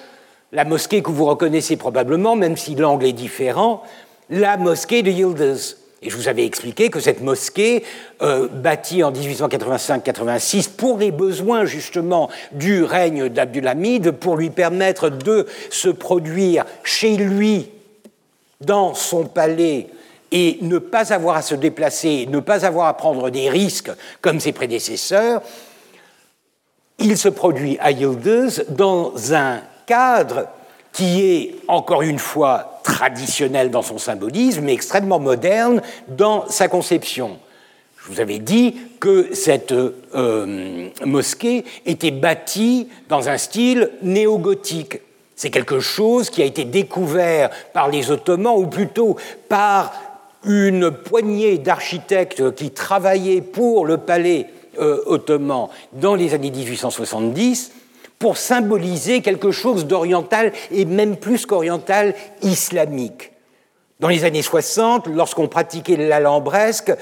la 0.53 0.65
mosquée 0.65 1.03
que 1.03 1.11
vous 1.11 1.25
reconnaissez 1.25 1.77
probablement, 1.77 2.37
même 2.37 2.57
si 2.57 2.75
l'angle 2.75 3.07
est 3.07 3.13
différent, 3.13 3.83
la 4.31 4.57
mosquée 4.57 5.03
de 5.03 5.11
Yildiz. 5.11 5.77
Et 6.01 6.11
je 6.11 6.17
vous 6.17 6.29
avais 6.29 6.45
expliqué 6.45 6.91
que 6.91 7.01
cette 7.01 7.23
mosquée, 7.23 7.85
euh, 8.23 8.47
bâtie 8.49 9.03
en 9.03 9.11
1885-86 9.11 10.71
pour 10.71 10.99
les 10.99 11.11
besoins 11.11 11.65
justement 11.65 12.31
du 12.53 12.85
règne 12.85 13.29
d'Abdulhamid, 13.29 14.13
pour 14.13 14.37
lui 14.37 14.51
permettre 14.51 15.09
de 15.09 15.47
se 15.71 15.89
produire 15.89 16.65
chez 16.85 17.17
lui, 17.17 17.71
dans 18.61 18.95
son 18.95 19.25
palais, 19.25 19.89
et 20.31 20.59
ne 20.61 20.79
pas 20.79 21.13
avoir 21.13 21.37
à 21.37 21.43
se 21.43 21.55
déplacer, 21.55 22.27
ne 22.29 22.41
pas 22.41 22.67
avoir 22.67 22.89
à 22.89 22.97
prendre 22.97 23.31
des 23.31 23.49
risques 23.49 23.91
comme 24.21 24.41
ses 24.41 24.53
prédécesseurs, 24.53 25.43
il 26.99 27.17
se 27.17 27.29
produit 27.29 27.79
à 27.81 27.91
Yildiz 27.91 28.65
dans 28.69 29.13
un 29.33 29.61
cadre 29.87 30.49
qui 30.93 31.23
est, 31.23 31.55
encore 31.69 32.03
une 32.03 32.19
fois, 32.19 32.81
traditionnel 32.83 33.71
dans 33.71 33.83
son 33.83 33.99
symbolisme, 33.99 34.63
mais 34.63 34.73
extrêmement 34.73 35.21
moderne 35.21 35.81
dans 36.09 36.49
sa 36.49 36.67
conception. 36.69 37.39
Je 37.97 38.13
vous 38.13 38.21
avais 38.21 38.39
dit 38.39 38.75
que 39.01 39.35
cette 39.35 39.73
euh, 39.73 40.89
mosquée 41.05 41.65
était 41.87 42.11
bâtie 42.11 42.89
dans 43.09 43.29
un 43.29 43.37
style 43.37 43.91
néo-gothique. 44.03 45.01
C'est 45.37 45.51
quelque 45.51 45.79
chose 45.79 46.31
qui 46.31 46.43
a 46.43 46.47
été 46.47 46.65
découvert 46.65 47.51
par 47.73 47.89
les 47.89 48.11
Ottomans, 48.11 48.57
ou 48.57 48.67
plutôt 48.67 49.17
par 49.49 49.93
une 50.49 50.91
poignée 50.91 51.59
d'architectes 51.59 52.55
qui 52.55 52.71
travaillaient 52.71 53.43
pour 53.43 53.87
le 53.87 53.99
palais 53.99 54.47
euh, 54.81 55.03
ottoman 55.07 55.69
dans 55.93 56.15
les 56.15 56.35
années 56.35 56.51
1870 56.51 57.73
pour 58.19 58.37
symboliser 58.37 59.21
quelque 59.21 59.53
chose 59.53 59.87
d'oriental 59.87 60.53
et 60.73 60.85
même 60.85 61.17
plus 61.17 61.47
qu'oriental 61.47 62.15
islamique. 62.43 63.33
Dans 64.01 64.09
les 64.09 64.25
années 64.25 64.43
60, 64.43 65.07
lorsqu'on 65.09 65.49
pratiquait 65.49 65.97
l'alambresque, 65.97 66.93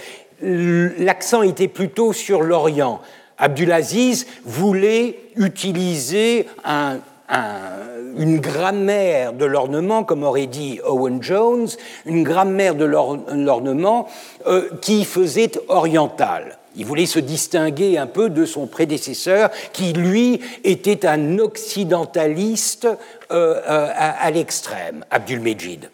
l'accent 0.43 1.43
était 1.43 1.69
plutôt 1.69 2.13
sur 2.13 2.43
l'Orient. 2.43 3.01
Abdulaziz 3.39 4.27
voulait 4.45 5.19
utiliser 5.37 6.47
un 6.65 7.01
une 7.29 8.39
grammaire 8.41 9.33
de 9.33 9.45
l'ornement, 9.45 10.05
comme 10.05 10.23
aurait 10.23 10.47
dit 10.47 10.81
Owen 10.87 11.23
Jones, 11.23 11.69
une 12.05 12.23
grammaire 12.23 12.75
de 12.75 12.85
l'ornement 12.85 14.09
euh, 14.47 14.69
qui 14.81 15.05
faisait 15.05 15.53
oriental. 15.69 16.59
Il 16.77 16.85
voulait 16.85 17.07
se 17.07 17.19
distinguer 17.19 17.97
un 17.97 18.07
peu 18.07 18.29
de 18.29 18.45
son 18.45 18.67
prédécesseur, 18.67 19.51
qui 19.73 19.93
lui 19.93 20.41
était 20.63 21.07
un 21.07 21.39
occidentaliste 21.39 22.85
euh, 22.85 23.61
euh, 23.69 23.89
à, 23.95 24.31
l'extrême, 24.31 25.05
Abdul 25.11 25.41
Mejid. 25.41 25.91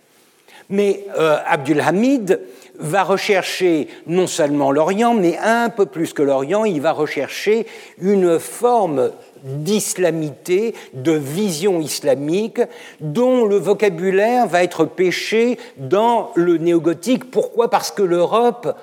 Mais 0.70 1.04
Abdul 1.46 1.80
Hamid 1.80 2.40
va 2.78 3.02
rechercher 3.02 3.88
non 4.06 4.26
seulement 4.26 4.72
l'Orient, 4.72 5.12
mais 5.12 5.36
un 5.38 5.68
peu 5.68 5.84
plus 5.84 6.14
que 6.14 6.22
l'Orient, 6.22 6.64
il 6.64 6.80
va 6.80 6.92
rechercher 6.92 7.66
une 7.98 8.38
forme 8.38 9.10
d'islamité, 9.42 10.74
de 10.94 11.12
vision 11.12 11.80
islamique, 11.80 12.60
dont 13.00 13.44
le 13.44 13.56
vocabulaire 13.56 14.46
va 14.46 14.62
être 14.62 14.84
pêché 14.84 15.58
dans 15.76 16.30
le 16.34 16.58
néogothique. 16.58 17.30
Pourquoi? 17.30 17.70
Parce 17.70 17.90
que 17.90 18.02
l'Europe 18.02 18.76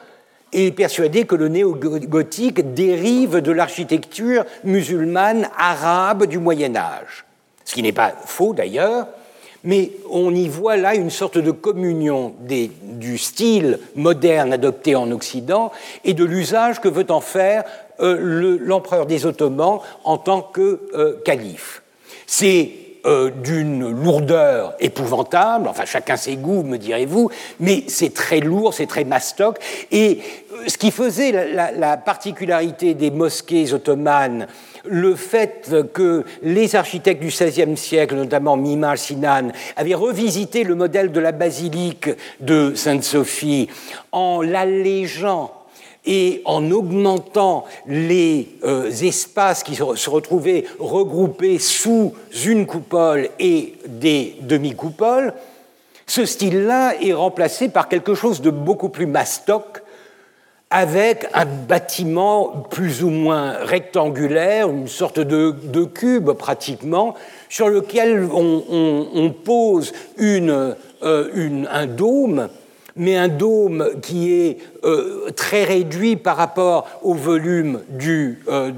est 0.52 0.72
persuadée 0.72 1.26
que 1.26 1.36
le 1.36 1.48
néogothique 1.48 2.74
dérive 2.74 3.38
de 3.38 3.52
l'architecture 3.52 4.46
musulmane 4.64 5.48
arabe 5.58 6.26
du 6.26 6.40
Moyen 6.40 6.76
Âge. 6.76 7.26
Ce 7.66 7.74
qui 7.74 7.84
n'est 7.84 7.92
pas 7.92 8.14
faux 8.26 8.54
d'ailleurs, 8.54 9.08
mais 9.64 9.92
on 10.10 10.34
y 10.34 10.48
voit 10.48 10.78
là 10.78 10.96
une 10.96 11.10
sorte 11.10 11.38
de 11.38 11.52
communion 11.52 12.34
du 12.82 13.18
style 13.18 13.80
moderne 13.96 14.54
adopté 14.54 14.96
en 14.96 15.12
Occident 15.12 15.72
et 16.06 16.14
de 16.14 16.24
l'usage 16.24 16.80
que 16.80 16.88
veut 16.88 17.10
en 17.10 17.22
faire 17.22 17.66
euh, 18.02 18.58
l'empereur 18.62 19.06
des 19.06 19.26
Ottomans 19.26 19.80
en 20.04 20.18
tant 20.18 20.42
que 20.42 20.82
euh, 20.94 21.20
calife. 21.24 21.82
C'est 22.26 22.72
euh, 23.06 23.30
d'une 23.30 23.90
lourdeur 23.90 24.76
épouvantable, 24.80 25.68
enfin 25.68 25.86
chacun 25.86 26.18
ses 26.18 26.36
goûts, 26.36 26.64
me 26.64 26.78
direz-vous, 26.78 27.30
mais 27.60 27.84
c'est 27.88 28.14
très 28.14 28.40
lourd, 28.40 28.74
c'est 28.74 28.88
très 28.88 29.06
mastoc, 29.06 29.58
et 29.92 30.20
ce 30.68 30.78
qui 30.78 30.92
faisait 30.92 31.32
la 31.54 31.98
particularité 31.98 32.94
des 32.94 33.10
mosquées 33.10 33.72
ottomanes 33.72 34.48
le 34.86 35.16
fait 35.16 35.72
que 35.94 36.24
les 36.42 36.76
architectes 36.76 37.22
du 37.22 37.28
XVIe 37.28 37.78
siècle, 37.78 38.16
notamment 38.16 38.58
Mimar 38.58 38.98
Sinan, 38.98 39.52
avaient 39.76 39.96
revisité 39.96 40.64
le 40.64 40.76
modèle 40.76 41.12
de 41.12 41.20
la 41.20 41.32
basilique 41.32 42.10
de 42.40 42.74
Sainte-Sophie 42.76 43.70
en 44.12 44.42
l'allégeant 44.42 45.54
et 46.06 46.42
en 46.46 46.72
augmentant 46.72 47.66
les 47.88 48.50
euh, 48.64 48.90
espaces 48.90 49.64
qui 49.64 49.76
se 49.76 50.10
retrouvaient 50.10 50.66
regroupés 50.80 51.60
sous 51.60 52.14
une 52.46 52.66
coupole 52.66 53.30
et 53.40 53.74
des 53.88 54.36
demi-coupoles, 54.42 55.34
ce 56.08 56.26
style-là 56.26 56.94
est 57.02 57.14
remplacé 57.14 57.70
par 57.70 57.88
quelque 57.88 58.16
chose 58.16 58.42
de 58.42 58.50
beaucoup 58.50 58.90
plus 58.90 59.06
mastoc, 59.06 59.84
avec 60.72 61.28
un 61.34 61.46
bâtiment 61.46 62.64
plus 62.70 63.04
ou 63.04 63.10
moins 63.10 63.54
rectangulaire, 63.54 64.70
une 64.70 64.88
sorte 64.88 65.20
de, 65.20 65.84
cube 65.86 66.32
pratiquement, 66.32 67.16
sur 67.48 67.70
lequel 67.70 68.28
on, 68.32 69.34
pose 69.44 69.94
euh, 70.20 70.74
un 71.02 71.86
dôme, 71.88 72.50
mais 73.00 73.16
un 73.16 73.30
dôme 73.30 73.90
qui 74.02 74.34
est 74.34 74.58
euh, 74.84 75.32
très 75.36 75.64
réduit 75.64 76.18
par 76.18 76.36
rapport 76.36 76.86
au 77.02 77.14
volume 77.14 77.80
du, 77.90 78.44
euh, 78.50 78.72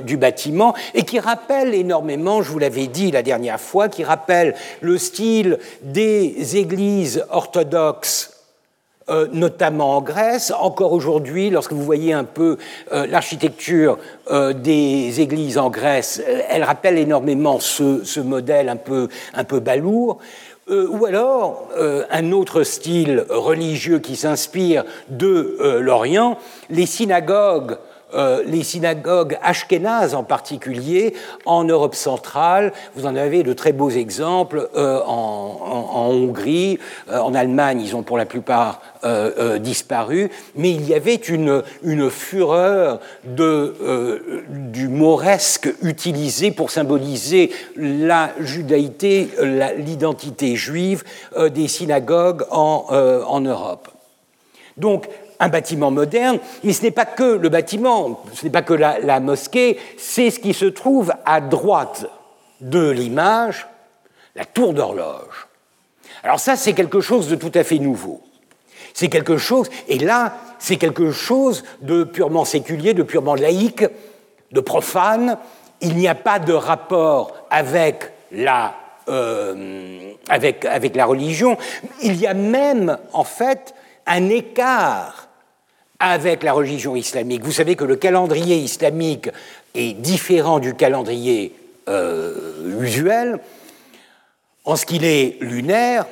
du 0.00 0.16
bâtiment 0.16 0.74
et 0.94 1.02
qui 1.02 1.18
rappelle 1.18 1.74
énormément, 1.74 2.42
je 2.42 2.50
vous 2.50 2.58
l'avais 2.58 2.86
dit 2.86 3.10
la 3.10 3.22
dernière 3.22 3.58
fois, 3.58 3.88
qui 3.88 4.04
rappelle 4.04 4.54
le 4.82 4.98
style 4.98 5.58
des 5.82 6.56
églises 6.56 7.24
orthodoxes 7.30 8.36
euh, 9.08 9.26
notamment 9.32 9.96
en 9.96 10.02
Grèce. 10.02 10.52
Encore 10.56 10.92
aujourd'hui, 10.92 11.48
lorsque 11.48 11.72
vous 11.72 11.82
voyez 11.82 12.12
un 12.12 12.24
peu 12.24 12.58
l'architecture 12.92 13.98
des 14.54 15.20
églises 15.20 15.58
en 15.58 15.70
Grèce, 15.70 16.22
elle 16.48 16.62
rappelle 16.62 16.98
énormément 16.98 17.58
ce, 17.58 18.20
modèle 18.20 18.68
un 18.68 18.76
peu, 18.76 19.08
un 19.34 19.44
peu 19.44 19.58
balourd. 19.58 20.18
Ou 20.70 21.04
alors 21.06 21.68
un 22.10 22.32
autre 22.32 22.62
style 22.62 23.24
religieux 23.28 23.98
qui 23.98 24.16
s'inspire 24.16 24.84
de 25.08 25.78
l'Orient, 25.80 26.38
les 26.68 26.86
synagogues 26.86 27.76
euh, 28.14 28.42
les 28.46 28.62
synagogues 28.62 29.38
ashkénazes 29.42 30.14
en 30.14 30.24
particulier, 30.24 31.14
en 31.44 31.64
Europe 31.64 31.94
centrale. 31.94 32.72
Vous 32.96 33.06
en 33.06 33.16
avez 33.16 33.42
de 33.42 33.52
très 33.52 33.72
beaux 33.72 33.90
exemples 33.90 34.68
euh, 34.76 35.00
en, 35.06 36.08
Hongrie, 36.10 36.78
euh, 37.10 37.18
en 37.18 37.34
Allemagne, 37.34 37.80
ils 37.80 37.94
ont 37.94 38.02
pour 38.02 38.18
la 38.18 38.26
plupart 38.26 38.80
disparu, 39.60 40.30
mais 40.56 40.72
il 40.72 40.86
y 40.86 40.92
avait 40.92 41.14
une, 41.14 41.62
fureur 42.10 43.00
du 43.24 44.88
mauresque 44.88 45.72
utilisé 45.80 46.50
pour 46.50 46.70
symboliser 46.70 47.50
la 47.76 48.30
judaïté, 48.40 49.30
l'identité 49.78 50.54
juive 50.54 51.02
des 51.34 51.66
synagogues 51.66 52.44
en, 52.50 52.84
en 53.26 53.40
Europe. 53.40 53.88
Donc, 54.76 55.08
un 55.40 55.48
bâtiment 55.48 55.90
moderne, 55.90 56.38
mais 56.62 56.74
ce 56.74 56.82
n'est 56.82 56.90
pas 56.90 57.06
que 57.06 57.24
le 57.24 57.48
bâtiment, 57.48 58.22
ce 58.34 58.44
n'est 58.44 58.50
pas 58.50 58.62
que 58.62 58.74
la, 58.74 59.20
mosquée, 59.20 59.78
c'est 59.96 60.30
ce 60.30 60.38
qui 60.38 60.52
se 60.52 60.66
trouve 60.66 61.12
à 61.24 61.40
droite 61.40 62.06
de 62.60 62.90
l'image, 62.90 63.66
la 64.36 64.44
tour 64.44 64.74
d'horloge. 64.74 65.48
Alors 66.22 66.38
ça, 66.38 66.56
c'est 66.56 66.74
quelque 66.74 67.00
chose 67.00 67.28
de 67.28 67.36
tout 67.36 67.52
à 67.54 67.64
fait 67.64 67.78
nouveau. 67.78 68.20
C'est 68.92 69.08
quelque 69.08 69.38
chose, 69.38 69.70
et 69.88 69.98
là, 69.98 70.34
c'est 70.58 70.76
quelque 70.76 71.10
chose 71.10 71.64
de 71.80 72.04
purement 72.04 72.44
séculier, 72.44 72.92
de 72.92 73.02
purement 73.02 73.34
laïque, 73.34 73.84
de 74.52 74.60
profane. 74.60 75.38
Il 75.80 75.96
n'y 75.96 76.08
a 76.08 76.14
pas 76.14 76.38
de 76.38 76.52
rapport 76.52 77.46
avec 77.48 78.12
la, 78.30 78.74
euh, 79.08 80.12
avec, 80.28 80.66
avec 80.66 80.96
la 80.96 81.06
religion. 81.06 81.56
Il 82.02 82.16
y 82.16 82.26
a 82.26 82.34
même, 82.34 82.98
en 83.14 83.24
fait, 83.24 83.74
un 84.06 84.28
écart 84.28 85.29
avec 86.00 86.42
la 86.42 86.54
religion 86.54 86.96
islamique. 86.96 87.44
Vous 87.44 87.52
savez 87.52 87.76
que 87.76 87.84
le 87.84 87.96
calendrier 87.96 88.56
islamique 88.56 89.28
est 89.74 89.92
différent 89.92 90.58
du 90.58 90.74
calendrier 90.74 91.54
euh, 91.88 92.80
usuel 92.80 93.38
en 94.64 94.76
ce 94.76 94.86
qu'il 94.86 95.04
est 95.04 95.36
lunaire 95.40 96.06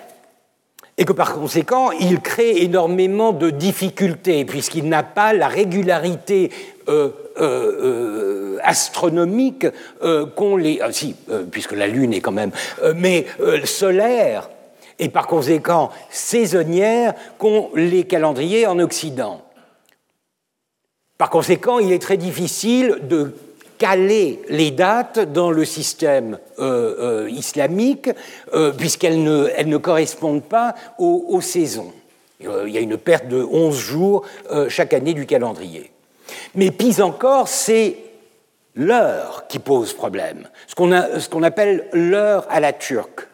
et 0.98 1.04
que 1.04 1.12
par 1.12 1.34
conséquent, 1.34 1.90
il 1.92 2.20
crée 2.20 2.62
énormément 2.62 3.32
de 3.32 3.50
difficultés 3.50 4.44
puisqu'il 4.44 4.88
n'a 4.88 5.02
pas 5.02 5.32
la 5.32 5.48
régularité 5.48 6.50
euh, 6.88 7.10
euh, 7.40 8.58
astronomique 8.62 9.66
qu'ont 10.34 10.56
les... 10.56 10.80
Ah, 10.82 10.92
si, 10.92 11.14
puisque 11.50 11.72
la 11.72 11.86
Lune 11.86 12.12
est 12.12 12.20
quand 12.20 12.32
même... 12.32 12.50
mais 12.96 13.26
solaire 13.64 14.50
et 14.98 15.08
par 15.08 15.28
conséquent 15.28 15.90
saisonnière 16.10 17.14
qu'ont 17.38 17.70
les 17.74 18.04
calendriers 18.04 18.66
en 18.66 18.78
Occident. 18.80 19.42
Par 21.18 21.30
conséquent, 21.30 21.80
il 21.80 21.92
est 21.92 22.00
très 22.00 22.16
difficile 22.16 22.98
de 23.02 23.34
caler 23.78 24.40
les 24.48 24.70
dates 24.70 25.18
dans 25.18 25.50
le 25.50 25.64
système 25.64 26.38
euh, 26.60 27.24
euh, 27.24 27.30
islamique, 27.30 28.08
euh, 28.54 28.72
puisqu'elles 28.72 29.22
ne, 29.22 29.76
correspondent 29.78 30.44
pas 30.44 30.74
aux, 30.98 31.40
saisons. 31.40 31.92
il 32.40 32.70
y 32.70 32.78
a 32.78 32.80
une 32.80 32.96
perte 32.96 33.26
de 33.28 33.42
11 33.42 33.76
jours 33.76 34.24
chaque 34.68 34.92
année 34.92 35.14
du 35.14 35.26
calendrier. 35.26 35.90
Mais 36.54 36.70
pis 36.70 37.00
encore, 37.00 37.48
c'est 37.48 37.96
l'heure 38.74 39.46
qui 39.48 39.58
pose 39.58 39.92
problème, 39.92 40.48
ce 40.66 41.28
qu'on 41.28 41.42
appelle 41.42 41.88
l'heure 41.92 42.46
à 42.50 42.60
la 42.60 42.72
turque, 42.72 43.26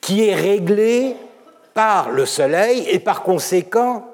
qui 0.00 0.26
est 0.26 0.34
réglée 0.34 1.14
par 1.74 2.10
le 2.10 2.24
soleil 2.24 2.86
et 2.90 2.98
par 2.98 3.22
conséquent 3.22 4.06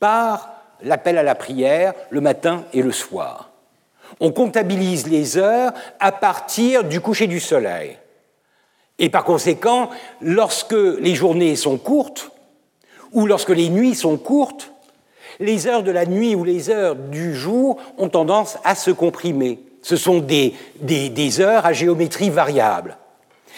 par 0.00 0.61
l'appel 0.84 1.18
à 1.18 1.22
la 1.22 1.34
prière 1.34 1.94
le 2.10 2.20
matin 2.20 2.64
et 2.72 2.82
le 2.82 2.92
soir. 2.92 3.50
On 4.20 4.32
comptabilise 4.32 5.08
les 5.08 5.38
heures 5.38 5.72
à 6.00 6.12
partir 6.12 6.84
du 6.84 7.00
coucher 7.00 7.26
du 7.26 7.40
soleil. 7.40 7.98
Et 8.98 9.08
par 9.08 9.24
conséquent, 9.24 9.90
lorsque 10.20 10.72
les 10.72 11.14
journées 11.14 11.56
sont 11.56 11.78
courtes, 11.78 12.30
ou 13.12 13.26
lorsque 13.26 13.50
les 13.50 13.68
nuits 13.68 13.94
sont 13.94 14.16
courtes, 14.16 14.72
les 15.40 15.66
heures 15.66 15.82
de 15.82 15.90
la 15.90 16.06
nuit 16.06 16.34
ou 16.34 16.44
les 16.44 16.70
heures 16.70 16.94
du 16.94 17.34
jour 17.34 17.78
ont 17.98 18.08
tendance 18.08 18.58
à 18.64 18.74
se 18.74 18.90
comprimer. 18.90 19.60
Ce 19.82 19.96
sont 19.96 20.18
des, 20.18 20.54
des, 20.80 21.40
heures 21.40 21.66
à 21.66 21.72
géométrie 21.72 22.30
variable. 22.30 22.96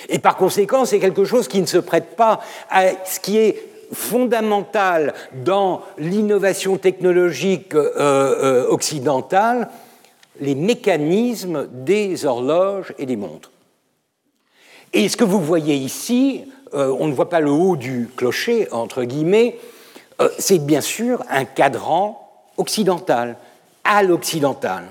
Et 0.08 0.18
par 0.18 0.36
conséquent, 0.36 0.84
c'est 0.84 0.98
quelque 0.98 1.24
chose 1.24 1.48
qui 1.48 1.60
ne 1.60 1.66
se 1.66 1.78
prête 1.78 2.16
pas 2.16 2.40
à 2.70 2.86
ce 3.04 3.20
qui 3.20 3.38
est 3.38 3.73
fondamentale 3.94 5.14
dans 5.32 5.82
l'innovation 5.98 6.76
technologique 6.76 7.74
euh, 7.74 7.90
euh, 7.96 8.68
occidentale, 8.68 9.68
les 10.40 10.54
mécanismes 10.54 11.68
des 11.70 12.26
horloges 12.26 12.92
et 12.98 13.06
des 13.06 13.16
montres. 13.16 13.50
Et 14.92 15.08
ce 15.08 15.16
que 15.16 15.24
vous 15.24 15.40
voyez 15.40 15.74
ici, 15.74 16.44
euh, 16.74 16.94
on 16.98 17.08
ne 17.08 17.14
voit 17.14 17.30
pas 17.30 17.40
le 17.40 17.50
haut 17.50 17.76
du 17.76 18.08
clocher, 18.16 18.68
entre 18.72 19.04
guillemets, 19.04 19.58
c'est 20.38 20.64
bien 20.64 20.80
sûr 20.80 21.24
un 21.28 21.44
cadran 21.44 22.30
occidental, 22.56 23.36
à 23.82 24.04
l'occidental. 24.04 24.84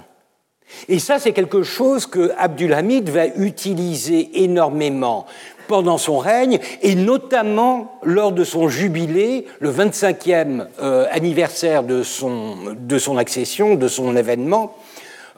Et 0.88 1.00
ça, 1.00 1.20
c'est 1.20 1.32
quelque 1.32 1.64
chose 1.64 2.06
que 2.06 2.32
Abdulhamid 2.38 3.10
va 3.10 3.28
utiliser 3.28 4.44
énormément 4.44 5.26
pendant 5.74 5.98
son 5.98 6.20
règne, 6.20 6.60
et 6.84 6.94
notamment 6.94 7.98
lors 8.04 8.32
de 8.32 8.44
son 8.44 8.70
jubilé, 8.70 9.48
le 9.60 9.72
25e 9.72 10.68
euh, 10.80 11.08
anniversaire 11.10 11.82
de 11.82 12.04
son, 12.04 12.76
de 12.78 13.00
son, 13.00 13.18
accession, 13.18 13.74
de 13.74 13.88
son 13.88 14.16
événement, 14.16 14.78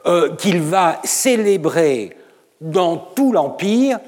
euh, 0.04 0.36
qu'il 0.36 0.60
va 0.60 1.00
célébrer 1.04 2.14
dans 2.60 2.98
tout 2.98 3.32
l'Empire 3.32 3.98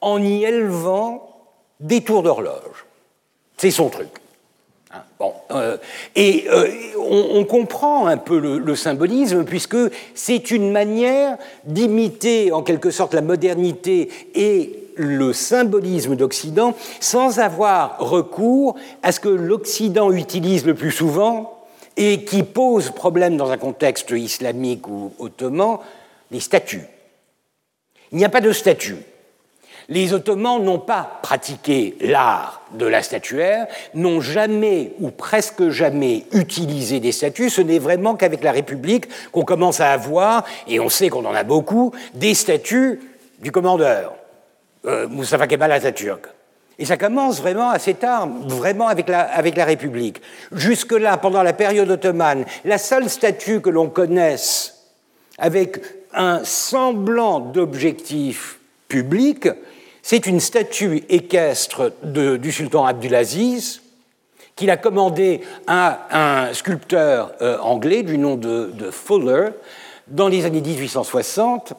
en 0.00 0.22
y 0.22 0.44
élevant 0.44 1.28
des 1.78 2.00
tours 2.00 2.22
d'horloge. 2.22 2.86
C'est 3.58 3.70
son 3.70 3.90
truc. 3.90 4.08
Hein, 4.94 5.02
bon, 5.18 5.34
euh, 5.50 5.76
et 6.14 6.46
on, 6.98 7.44
comprend 7.44 8.06
un 8.06 8.16
peu 8.16 8.38
le, 8.38 8.56
le 8.56 8.76
symbolisme 8.76 9.44
puisque 9.44 9.76
c'est 10.14 10.50
une 10.50 10.72
manière 10.72 11.36
d'imiter 11.64 12.50
en 12.50 12.62
quelque 12.62 12.90
sorte 12.90 13.12
la 13.12 13.20
modernité 13.20 14.08
et 14.34 14.84
le 14.96 15.32
symbolisme 15.32 16.16
d'Occident 16.16 16.74
sans 17.00 17.38
avoir 17.38 17.98
recours 17.98 18.76
à 19.02 19.12
ce 19.12 19.20
que 19.20 19.28
l'Occident 19.28 20.10
utilise 20.12 20.66
le 20.66 20.74
plus 20.74 20.90
souvent 20.90 21.64
et 21.96 22.24
qui 22.24 22.42
pose 22.42 22.90
problème 22.90 23.36
dans 23.36 23.50
un 23.50 23.56
contexte 23.56 24.10
islamique 24.10 24.86
ou 24.88 25.12
ottoman, 25.18 25.78
les 26.30 26.40
statues. 26.40 26.84
Il 28.12 28.18
n'y 28.18 28.24
a 28.24 28.28
pas 28.28 28.40
de 28.40 28.52
statues. 28.52 28.96
Les 29.88 30.12
Ottomans 30.12 30.62
n'ont 30.62 30.80
pas 30.80 31.20
pratiqué 31.22 31.96
l'art 32.00 32.62
de 32.72 32.86
la 32.86 33.02
statuaire, 33.02 33.68
n'ont 33.94 34.20
jamais 34.20 34.92
ou 34.98 35.10
presque 35.10 35.68
jamais 35.68 36.24
utilisé 36.32 36.98
des 36.98 37.12
statues. 37.12 37.50
Ce 37.50 37.60
n'est 37.60 37.78
vraiment 37.78 38.16
qu'avec 38.16 38.42
la 38.42 38.50
République 38.50 39.06
qu'on 39.30 39.44
commence 39.44 39.78
à 39.80 39.92
avoir, 39.92 40.44
et 40.66 40.80
on 40.80 40.88
sait 40.88 41.08
qu'on 41.08 41.24
en 41.24 41.34
a 41.34 41.44
beaucoup, 41.44 41.92
des 42.14 42.34
statues 42.34 43.00
du 43.38 43.52
commandeur, 43.52 44.14
euh, 44.86 45.08
Mustafa 45.08 45.46
Kemal. 45.46 45.80
Et 46.78 46.84
ça 46.84 46.96
commence 46.96 47.40
vraiment 47.40 47.70
assez 47.70 47.94
tard, 47.94 48.28
vraiment 48.28 48.88
avec 48.88 49.08
la, 49.08 49.20
avec 49.20 49.56
la 49.56 49.64
République. 49.64 50.20
Jusque-là, 50.52 51.16
pendant 51.16 51.42
la 51.42 51.54
période 51.54 51.90
ottomane, 51.90 52.44
la 52.64 52.78
seule 52.78 53.08
statue 53.08 53.60
que 53.60 53.70
l'on 53.70 53.88
connaisse 53.88 54.74
avec 55.38 55.80
un 56.12 56.44
semblant 56.44 57.40
d'objectif 57.40 58.58
public, 58.88 59.48
c'est 60.02 60.26
une 60.26 60.40
statue 60.40 61.04
équestre 61.08 61.92
du 62.02 62.52
sultan 62.52 62.84
Abdulaziz 62.84 63.82
qu'il 64.54 64.70
a 64.70 64.76
commandée 64.78 65.42
à 65.66 66.46
un 66.46 66.54
sculpteur 66.54 67.32
euh, 67.42 67.58
anglais 67.58 68.02
du 68.02 68.16
nom 68.16 68.36
de, 68.36 68.72
Fuller 68.90 69.50
dans 70.08 70.28
les 70.28 70.46
années 70.46 70.62
1860 70.62 71.74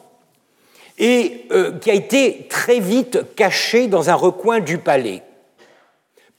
et 0.98 1.46
euh, 1.52 1.78
qui 1.78 1.90
a 1.90 1.94
été 1.94 2.46
très 2.48 2.80
vite 2.80 3.34
cachée 3.36 3.86
dans 3.86 4.10
un 4.10 4.14
recoin 4.14 4.60
du 4.60 4.78
palais 4.78 5.22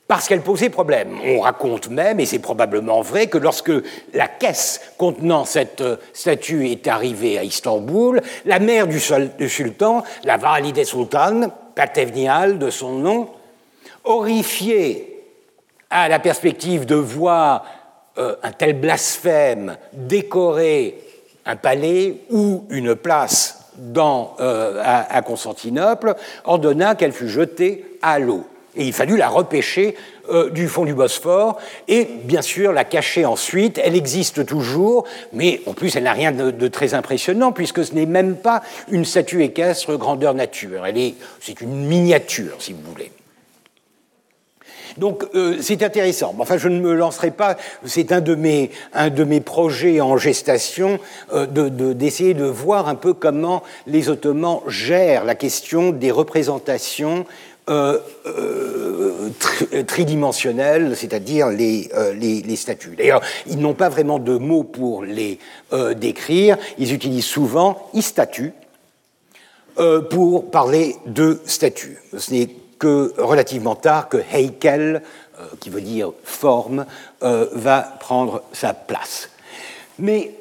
parce 0.09 0.27
qu'elle 0.27 0.41
posait 0.41 0.69
problème. 0.69 1.19
On 1.23 1.41
raconte 1.41 1.89
même, 1.89 2.19
et 2.19 2.25
c'est 2.25 2.39
probablement 2.39 3.01
vrai, 3.01 3.27
que 3.27 3.37
lorsque 3.37 3.71
la 4.15 4.27
caisse 4.27 4.81
contenant 4.97 5.45
cette 5.45 5.81
euh, 5.81 5.97
statue 6.13 6.67
est 6.67 6.87
arrivée 6.87 7.37
à 7.37 7.43
Istanbul, 7.43 8.19
la 8.45 8.57
mère 8.57 8.87
du, 8.87 8.99
sultan, 8.99 10.03
la 10.23 10.37
Valide 10.37 10.83
Sultan, 10.83 11.51
Patevnial 11.75 12.57
de 12.57 12.71
son 12.71 12.93
nom, 12.93 13.29
horrifiée 14.03 15.25
à 15.91 16.09
la 16.09 16.17
perspective 16.17 16.87
de 16.87 16.95
voir 16.95 17.63
euh, 18.17 18.35
un 18.41 18.51
tel 18.51 18.79
blasphème 18.79 19.77
décorer 19.93 21.03
un 21.45 21.55
palais 21.55 22.15
ou 22.31 22.65
une 22.71 22.95
place 22.95 23.58
dans, 23.79 24.35
euh, 24.39 24.81
à 24.83 25.21
Constantinople, 25.21 26.15
ordonna 26.45 26.95
qu'elle 26.95 27.13
fût 27.13 27.29
jetée 27.29 27.85
à 28.01 28.19
l'eau. 28.19 28.45
Et 28.75 28.85
il 28.85 28.93
fallut 28.93 29.17
la 29.17 29.29
repêcher 29.29 29.95
euh, 30.29 30.49
du 30.51 30.67
fond 30.67 30.85
du 30.85 30.93
Bosphore 30.93 31.57
et 31.87 32.07
bien 32.23 32.41
sûr 32.41 32.71
la 32.71 32.83
cacher 32.83 33.25
ensuite. 33.25 33.79
Elle 33.83 33.95
existe 33.95 34.45
toujours, 34.45 35.05
mais 35.33 35.61
en 35.65 35.73
plus 35.73 35.95
elle 35.95 36.03
n'a 36.03 36.13
rien 36.13 36.31
de, 36.31 36.67
très 36.67 36.93
impressionnant 36.93 37.51
puisque 37.51 37.83
ce 37.83 37.93
n'est 37.93 38.05
même 38.05 38.35
pas 38.35 38.61
une 38.91 39.05
statue 39.05 39.43
équestre 39.43 39.97
grandeur 39.97 40.35
nature. 40.35 40.85
Elle 40.85 40.97
est, 40.97 41.15
c'est 41.39 41.61
une 41.61 41.87
miniature, 41.87 42.55
si 42.59 42.73
vous 42.73 42.81
voulez. 42.91 43.11
Donc 44.99 45.25
euh, 45.33 45.57
c'est 45.61 45.81
intéressant. 45.81 46.35
Enfin, 46.37 46.57
je 46.57 46.67
ne 46.67 46.79
me 46.79 46.93
lancerai 46.93 47.31
pas. 47.31 47.57
C'est 47.85 48.11
un 48.11 48.21
de 48.21 48.35
mes 48.35 48.69
un 48.93 49.09
de 49.09 49.23
mes 49.23 49.39
projets 49.39 50.01
en 50.01 50.17
gestation 50.17 50.99
euh, 51.33 51.45
d'essayer 51.45 52.33
de, 52.33 52.43
voir 52.43 52.89
un 52.89 52.95
peu 52.95 53.13
comment 53.13 53.63
les 53.87 54.09
Ottomans 54.09 54.59
gèrent 54.67 55.23
la 55.23 55.35
question 55.35 55.91
des 55.91 56.11
représentations 56.11 57.25
euh, 57.69 57.99
tridimensionnels, 59.87 60.95
c'est-à-dire 60.95 61.49
les, 61.49 61.89
les, 62.15 62.55
statues. 62.55 62.95
D'ailleurs, 62.97 63.21
ils 63.47 63.59
n'ont 63.59 63.75
pas 63.75 63.89
vraiment 63.89 64.17
de 64.17 64.37
mots 64.37 64.63
pour 64.63 65.03
les 65.03 65.37
décrire. 65.95 66.57
Ils 66.79 66.93
utilisent 66.93 67.25
souvent 67.25 67.89
i-statue 67.93 68.53
pour 70.09 70.49
parler 70.49 70.95
de 71.05 71.39
statues. 71.45 71.99
Ce 72.17 72.33
n'est 72.33 72.49
que 72.79 73.13
relativement 73.17 73.75
tard 73.75 74.09
que 74.09 74.17
Heikel, 74.33 75.03
qui 75.59 75.69
veut 75.69 75.81
dire 75.81 76.11
forme, 76.23 76.85
va 77.21 77.81
prendre 77.99 78.43
sa 78.53 78.73
place. 78.73 79.29
Mais 79.99 80.31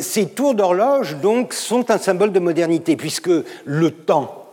ces 0.00 0.26
tours 0.26 0.54
d'horloge, 0.54 1.16
donc, 1.16 1.54
sont 1.54 1.90
un 1.90 1.98
symbole 1.98 2.32
de 2.32 2.40
modernité, 2.40 2.96
puisque 2.96 3.30
le 3.64 3.90
temps 3.90 4.44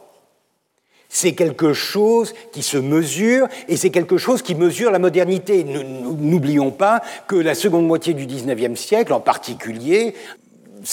c'est 1.14 1.34
quelque 1.34 1.74
chose 1.74 2.34
qui 2.54 2.64
se 2.64 2.78
mesure 2.78 3.50
et 3.68 3.76
c'est 3.76 3.90
quelque 3.90 4.18
chose 4.18 4.42
qui 4.42 4.56
mesure 4.56 4.92
la 4.92 5.00
modernité. 5.00 5.66
N'oublions 5.66 6.72
pas 6.72 7.02
que 7.28 7.36
la 7.36 7.54
seconde 7.54 7.86
moitié 7.86 8.14
du 8.14 8.26
XIXe 8.26 8.80
siècle, 8.80 9.12
en 9.12 9.20
particulier, 9.20 10.16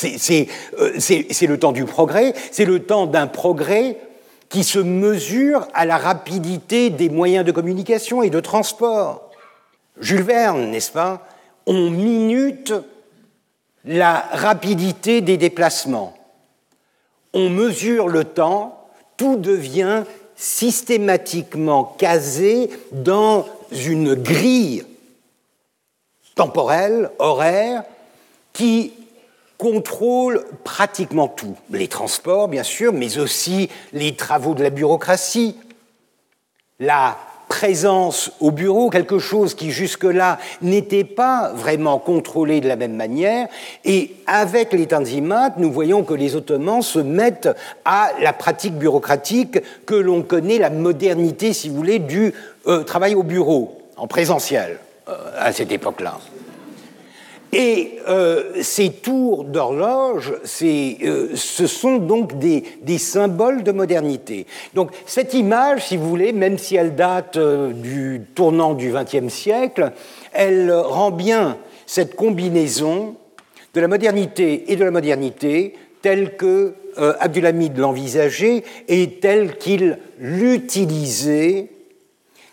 euh, 0.05 0.91
c'est 0.99 1.47
le 1.47 1.59
temps 1.59 1.71
du 1.71 1.85
progrès, 1.85 2.35
c'est 2.51 2.65
le 2.65 2.81
temps 2.81 3.07
d'un 3.07 3.29
progrès 3.29 3.97
qui 4.49 4.65
se 4.65 4.79
mesure 4.79 5.69
à 5.75 5.85
la 5.85 5.99
rapidité 5.99 6.91
des 6.91 7.09
moyens 7.09 7.45
de 7.45 7.53
communication 7.53 8.23
et 8.23 8.31
de 8.31 8.41
transport. 8.41 9.31
Jules 10.01 10.23
Verne, 10.23 10.71
n'est-ce 10.71 10.93
pas 10.93 11.27
On 11.67 11.91
minute 11.91 12.73
la 13.85 14.25
rapidité 14.33 15.21
des 15.21 15.37
déplacements. 15.37 16.15
On 17.35 17.51
mesure 17.51 18.09
le 18.09 18.25
temps 18.25 18.89
tout 19.17 19.37
devient 19.37 20.05
systématiquement 20.37 21.85
casé 21.85 22.71
dans 22.93 23.47
une 23.73 24.15
grille 24.15 24.85
temporelle, 26.35 27.11
horaire, 27.19 27.83
qui 28.53 28.93
contrôle 29.59 30.45
pratiquement 30.65 31.29
tout. 31.29 31.57
Les 31.71 31.89
transports, 31.89 32.49
bien 32.49 32.63
sûr, 32.63 32.93
mais 32.93 33.19
aussi 33.19 33.69
les 33.93 34.15
travaux 34.15 34.55
de 34.55 34.63
la 34.63 34.71
bureaucratie, 34.71 35.57
la 36.79 37.19
présence 37.49 38.31
au 38.41 38.51
bureau, 38.51 38.91
quelque 38.91 39.19
chose 39.19 39.55
qui 39.55 39.71
jusque-là 39.71 40.39
n'était 40.63 41.05
pas 41.05 41.51
vraiment 41.55 41.99
contrôlé 41.99 42.61
de 42.61 42.69
la 42.69 42.77
même 42.77 42.95
manière. 42.95 43.49
Et 43.85 44.15
avec 44.27 44.73
les 44.73 44.87
Tanzimat, 44.87 45.55
nous 45.57 45.73
voyons 45.73 46.05
que 46.05 46.15
les 46.15 46.37
Ottomans 46.37 46.83
se 46.83 46.99
mettent 46.99 47.49
à 47.85 48.11
la 48.21 48.33
pratique 48.33 48.75
bureaucratique 48.75 49.59
que 49.87 49.95
l'on 49.95 50.23
connaît, 50.23 50.59
la 50.59 50.71
modernité, 50.71 51.53
si 51.53 51.69
vous 51.69 51.77
voulez, 51.77 51.99
du 51.99 52.35
euh, 52.67 52.85
travail 52.85 53.15
au 53.15 53.23
bureau, 53.23 53.81
en 53.97 54.07
présentiel, 54.07 54.79
euh, 55.09 55.15
à 55.39 55.53
cette 55.53 55.73
époque-là. 55.73 56.19
Et 57.53 57.99
euh, 58.09 58.63
ces 58.63 58.91
tours 58.91 59.45
d'horloge, 59.45 60.35
euh, 60.63 61.29
ce 61.35 61.67
sont 61.67 61.97
donc 61.97 62.39
des, 62.39 62.99
symboles 62.99 63.63
de 63.63 63.73
modernité. 63.73 64.47
Donc 64.75 64.91
cette 65.07 65.33
image, 65.33 65.87
si 65.87 65.97
vous 65.97 66.09
voulez, 66.09 66.33
même 66.33 66.59
si 66.59 66.77
elle 66.77 66.95
date 66.95 67.37
euh, 67.37 67.73
du 67.73 68.23
tournant 68.35 68.75
du 68.75 68.93
XXe 68.93 69.33
siècle, 69.33 69.93
elle 70.33 70.71
rend 70.73 71.11
bien 71.11 71.57
cette 71.87 72.17
combinaison 72.17 73.17
de 73.73 73.81
la 73.81 73.89
modernité 73.89 74.71
et 74.71 74.77
de 74.77 74.85
la 74.85 74.91
modernité 74.91 75.75
telle 76.03 76.37
que 76.37 76.75
Abdulhamid 76.97 77.77
l'envisageait 77.79 78.65
et 78.89 79.19
telle 79.21 79.57
qu'il 79.57 79.99
l'utilisait 80.19 81.69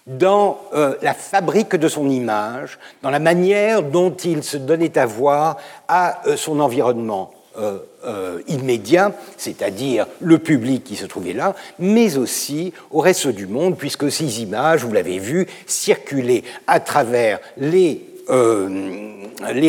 dans 0.08 0.60
euh, 0.74 0.96
la 1.02 1.14
fabrique 1.14 1.76
de 1.76 1.88
son 1.88 2.10
image, 2.10 2.78
dans 3.02 3.10
la 3.10 3.20
manière 3.20 3.82
dont 3.82 4.12
il 4.12 4.44
se 4.44 4.58
donnait 4.58 4.98
à 4.98 5.06
voir 5.06 5.58
à 5.88 6.28
euh, 6.28 6.38
son 6.38 6.60
environnement 6.60 7.32
euh, 7.58 7.80
immédiat, 8.48 9.14
c'est-à-dire 9.38 10.08
le 10.20 10.38
public 10.40 10.84
qui 10.84 10.98
se 10.98 11.06
trouvait 11.06 11.34
là, 11.34 11.56
mais 11.80 12.18
aussi 12.18 12.74
au 12.92 13.00
reste 13.00 13.28
du 13.28 13.48
monde, 13.48 13.78
puisque 13.78 14.12
ces 14.12 14.42
images, 14.42 14.84
vous 14.84 14.92
l'avez 14.92 15.20
vu, 15.20 15.48
circulaient 15.66 16.44
à 16.68 16.82
travers 16.82 17.40
les, 17.58 18.02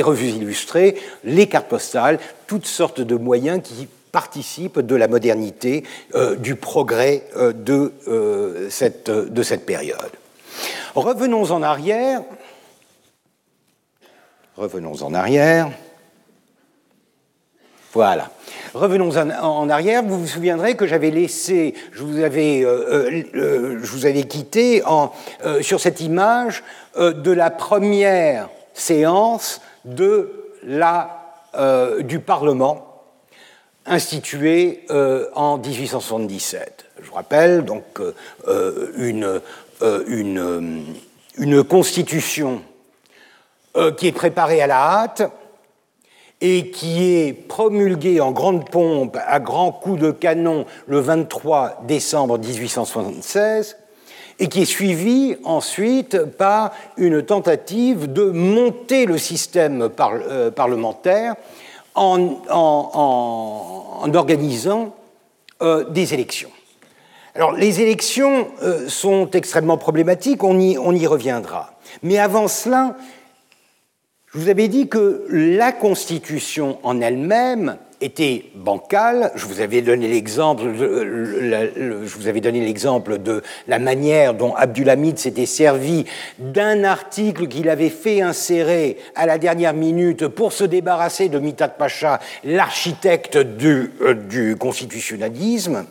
revues 0.03 0.31
illustrées, 0.31 0.97
les 1.23 1.47
cartes 1.47 1.69
postales, 1.69 2.19
toutes 2.49 2.67
sortes 2.67 3.01
de 3.01 3.15
moyens 3.15 3.63
qui 3.63 3.87
participent 4.11 4.81
de 4.81 4.97
la 4.97 5.07
modernité, 5.07 5.85
du 6.39 6.57
progrès 6.57 7.23
de 7.37 7.93
cette 8.69 9.65
période. 9.65 10.11
Revenons 10.97 11.51
en 11.51 11.63
arrière. 11.63 12.23
Revenons 14.57 15.03
en 15.03 15.13
arrière. 15.13 15.69
Voilà. 17.93 18.31
Revenons 18.73 19.15
en, 19.15 19.69
arrière. 19.69 20.03
Vous 20.03 20.21
vous 20.21 20.27
souviendrez 20.27 20.75
que 20.75 20.87
j'avais 20.87 21.11
laissé, 21.11 21.75
je 21.93 22.03
vous 22.03 22.21
avais, 22.21 22.63
euh, 22.65 23.11
euh, 23.11 23.23
euh, 23.35 23.79
vous 23.83 24.07
quitté 24.25 24.83
sur 25.61 25.81
cette 25.81 26.01
image 26.01 26.65
de 26.99 27.31
la 27.31 27.51
première 27.51 28.49
séance 28.73 29.61
de 29.85 30.33
la, 30.63 31.45
du 32.01 32.21
Parlement 32.21 33.03
institué 33.85 34.87
en 35.35 35.59
1877. 35.59 36.87
je 37.03 37.11
rappelle, 37.13 37.67
donc 37.67 38.01
une, 38.97 39.41
une, 39.83 40.85
une, 41.39 41.65
constitution 41.65 42.63
qui 43.97 44.07
est 44.07 44.13
préparée 44.13 44.63
à 44.63 44.67
la 44.67 44.77
hâte 44.77 45.23
et 46.41 46.71
qui 46.71 47.05
est 47.05 47.33
promulguée 47.33 48.21
en 48.21 48.33
grande 48.33 48.69
pompe 48.71 49.17
à 49.27 49.41
grands 49.41 49.73
coups 49.73 50.01
de 50.01 50.11
canon 50.11 50.67
le 50.87 51.01
23 51.01 51.83
décembre 51.87 52.39
1876 52.39 53.77
et 54.39 54.49
qui 54.49 54.63
est 54.63 54.67
suivi 54.67 55.37
ensuite 55.45 56.19
par 56.25 56.73
une 56.97 57.23
tentative 57.23 58.13
de 58.13 58.25
monter 58.25 59.07
le 59.07 59.19
système 59.19 59.89
euh, 59.99 60.51
parlementaire 60.51 61.37
en, 61.95 62.43
organisant 64.15 64.95
euh, 65.63 65.85
des 65.89 66.13
élections. 66.13 66.51
Alors 67.37 67.53
les 67.53 67.83
élections 67.83 68.49
euh, 68.63 68.89
sont 68.89 69.31
extrêmement 69.33 69.77
problématiques, 69.77 70.43
on 70.43 70.59
y, 70.59 71.07
reviendra. 71.07 71.75
Mais 72.03 72.17
avant 72.17 72.49
cela, 72.49 72.97
je 74.33 74.39
vous 74.39 74.49
avais 74.49 74.69
dit 74.69 74.89
que 74.89 75.27
la 75.29 75.73
Constitution 75.73 76.79
en 76.83 77.03
elle-même 77.03 77.77
était 78.01 78.47
bancale. 78.55 79.33
Je 79.35 79.45
vous 79.45 79.61
avais 79.61 79.83
donné 79.83 80.09
l'exemple, 80.09 80.63
je 80.79 82.17
vous 82.17 82.27
avais 82.27 82.41
donné 82.41 82.65
l'exemple 82.65 83.19
de 83.19 83.43
la 83.69 83.79
manière 83.79 84.33
dont 84.33 84.55
Abdulhamid 84.55 85.19
s'était 85.19 85.45
servi 85.45 86.07
d'un 86.39 86.85
article 86.85 87.49
qu'il 87.49 87.69
avait 87.69 87.91
fait 87.91 88.23
insérer 88.23 88.97
à 89.15 89.27
la 89.27 89.37
dernière 89.37 89.75
minute 89.75 90.27
pour 90.27 90.55
se 90.55 90.65
débarrasser 90.65 91.29
de 91.29 91.39
Mithat 91.39 91.69
Pacha, 91.69 92.19
l'architecte 92.45 93.37
du, 93.37 93.93
euh, 94.01 94.15
du 94.15 94.57
constitutionnalisme. 94.57 95.85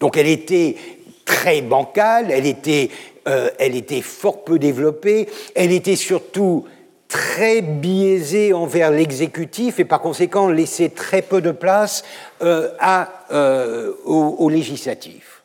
Donc 0.00 0.16
elle 0.16 0.28
était 0.28 0.76
très 1.24 1.60
bancale, 1.60 2.30
elle 2.30 2.46
était, 2.46 2.90
euh, 3.28 3.50
elle 3.58 3.76
était 3.76 4.00
fort 4.00 4.44
peu 4.44 4.58
développée, 4.58 5.28
elle 5.54 5.72
était 5.72 5.96
surtout 5.96 6.64
très 7.08 7.60
biaisé 7.60 8.52
envers 8.52 8.90
l'exécutif 8.90 9.78
et 9.78 9.84
par 9.84 10.00
conséquent 10.00 10.48
laisser 10.48 10.90
très 10.90 11.22
peu 11.22 11.40
de 11.40 11.52
place 11.52 12.04
euh, 12.42 12.70
euh, 13.30 13.92
au, 14.04 14.48
législatif. 14.48 15.42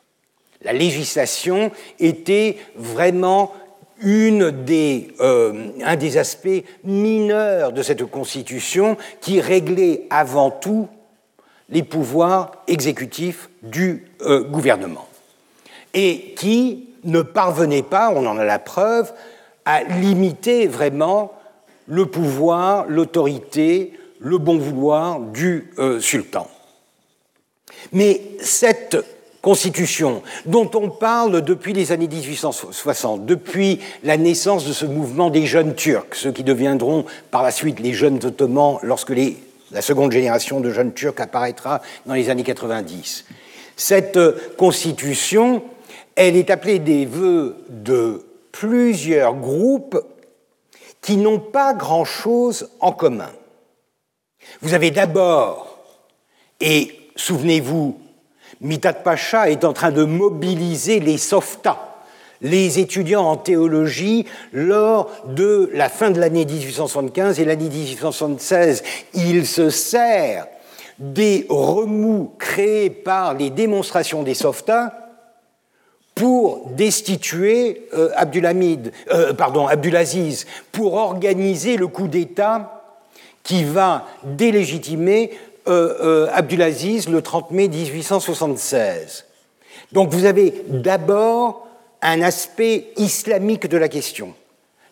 La 0.62 0.72
législation 0.72 1.70
était 1.98 2.56
vraiment 2.76 3.52
un 4.04 4.52
des 5.96 6.18
aspects 6.18 6.64
mineurs 6.82 7.72
de 7.72 7.82
cette 7.82 8.04
constitution 8.04 8.96
qui 9.20 9.40
réglait 9.40 10.02
avant 10.10 10.50
tout 10.50 10.88
les 11.72 11.82
pouvoirs 11.82 12.52
exécutifs 12.68 13.50
du 13.62 14.06
gouvernement 14.50 15.08
et 15.94 16.34
qui 16.36 16.88
ne 17.04 17.22
parvenait 17.22 17.82
pas, 17.82 18.12
on 18.14 18.26
en 18.26 18.38
a 18.38 18.44
la 18.44 18.58
preuve, 18.58 19.12
à 19.64 19.82
limiter 19.82 20.66
vraiment 20.66 21.32
le 21.86 22.06
pouvoir, 22.06 22.86
l'autorité, 22.88 23.92
le 24.18 24.38
bon 24.38 24.58
vouloir 24.58 25.20
du 25.20 25.72
euh, 25.78 26.00
sultan. 26.00 26.48
Mais 27.92 28.20
cette 28.40 29.04
constitution 29.40 30.22
dont 30.46 30.70
on 30.74 30.88
parle 30.88 31.42
depuis 31.42 31.72
les 31.72 31.90
années 31.90 32.06
1860, 32.06 33.26
depuis 33.26 33.80
la 34.04 34.16
naissance 34.16 34.64
de 34.64 34.72
ce 34.72 34.86
mouvement 34.86 35.30
des 35.30 35.46
jeunes 35.46 35.74
Turcs, 35.74 36.14
ceux 36.14 36.30
qui 36.30 36.44
deviendront 36.44 37.04
par 37.32 37.42
la 37.42 37.50
suite 37.50 37.80
les 37.80 37.92
jeunes 37.92 38.24
Ottomans 38.24 38.78
lorsque 38.82 39.10
la 39.72 39.82
seconde 39.82 40.12
génération 40.12 40.60
de 40.60 40.70
jeunes 40.70 40.92
Turcs 40.92 41.20
apparaîtra 41.20 41.80
dans 42.06 42.14
les 42.14 42.30
années 42.30 42.44
90. 42.44 43.24
Cette 43.76 44.56
constitution, 44.56 45.62
elle 46.14 46.36
est 46.36 46.50
appelée 46.50 46.78
des 46.78 47.06
vœux 47.06 47.56
de 47.68 48.24
plusieurs 48.52 49.34
groupes 49.34 49.98
qui 51.00 51.16
n'ont 51.16 51.40
pas 51.40 51.74
grand-chose 51.74 52.70
en 52.80 52.92
commun. 52.92 53.30
Vous 54.60 54.74
avez 54.74 54.90
d'abord, 54.90 55.78
et 56.60 57.10
souvenez-vous, 57.16 57.98
Mitat 58.60 58.92
Pacha 58.92 59.50
est 59.50 59.64
en 59.64 59.72
train 59.72 59.90
de 59.90 60.04
mobiliser 60.04 61.00
les 61.00 61.18
softas, 61.18 61.91
les 62.42 62.80
étudiants 62.80 63.24
en 63.24 63.36
théologie, 63.36 64.26
lors 64.52 65.10
de 65.26 65.70
la 65.72 65.88
fin 65.88 66.10
de 66.10 66.20
l'année 66.20 66.44
1875 66.44 67.40
et 67.40 67.44
l'année 67.44 67.70
1876. 67.70 68.82
Il 69.14 69.46
se 69.46 69.70
sert 69.70 70.46
des 70.98 71.46
remous 71.48 72.32
créés 72.38 72.90
par 72.90 73.34
les 73.34 73.50
démonstrations 73.50 74.22
des 74.22 74.34
softas 74.34 74.92
pour 76.14 76.68
destituer 76.70 77.88
euh, 77.94 78.10
euh, 78.14 79.32
pardon, 79.32 79.66
Abdulaziz, 79.66 80.46
pour 80.70 80.94
organiser 80.94 81.76
le 81.76 81.88
coup 81.88 82.08
d'État 82.08 82.82
qui 83.42 83.64
va 83.64 84.06
délégitimer 84.24 85.30
euh, 85.68 86.28
Abdulaziz 86.32 87.08
le 87.08 87.22
30 87.22 87.50
mai 87.52 87.68
1876. 87.68 89.24
Donc 89.92 90.10
vous 90.10 90.26
avez 90.26 90.64
d'abord 90.68 91.66
un 92.02 92.20
aspect 92.20 92.88
islamique 92.96 93.68
de 93.68 93.76
la 93.76 93.88
question. 93.88 94.34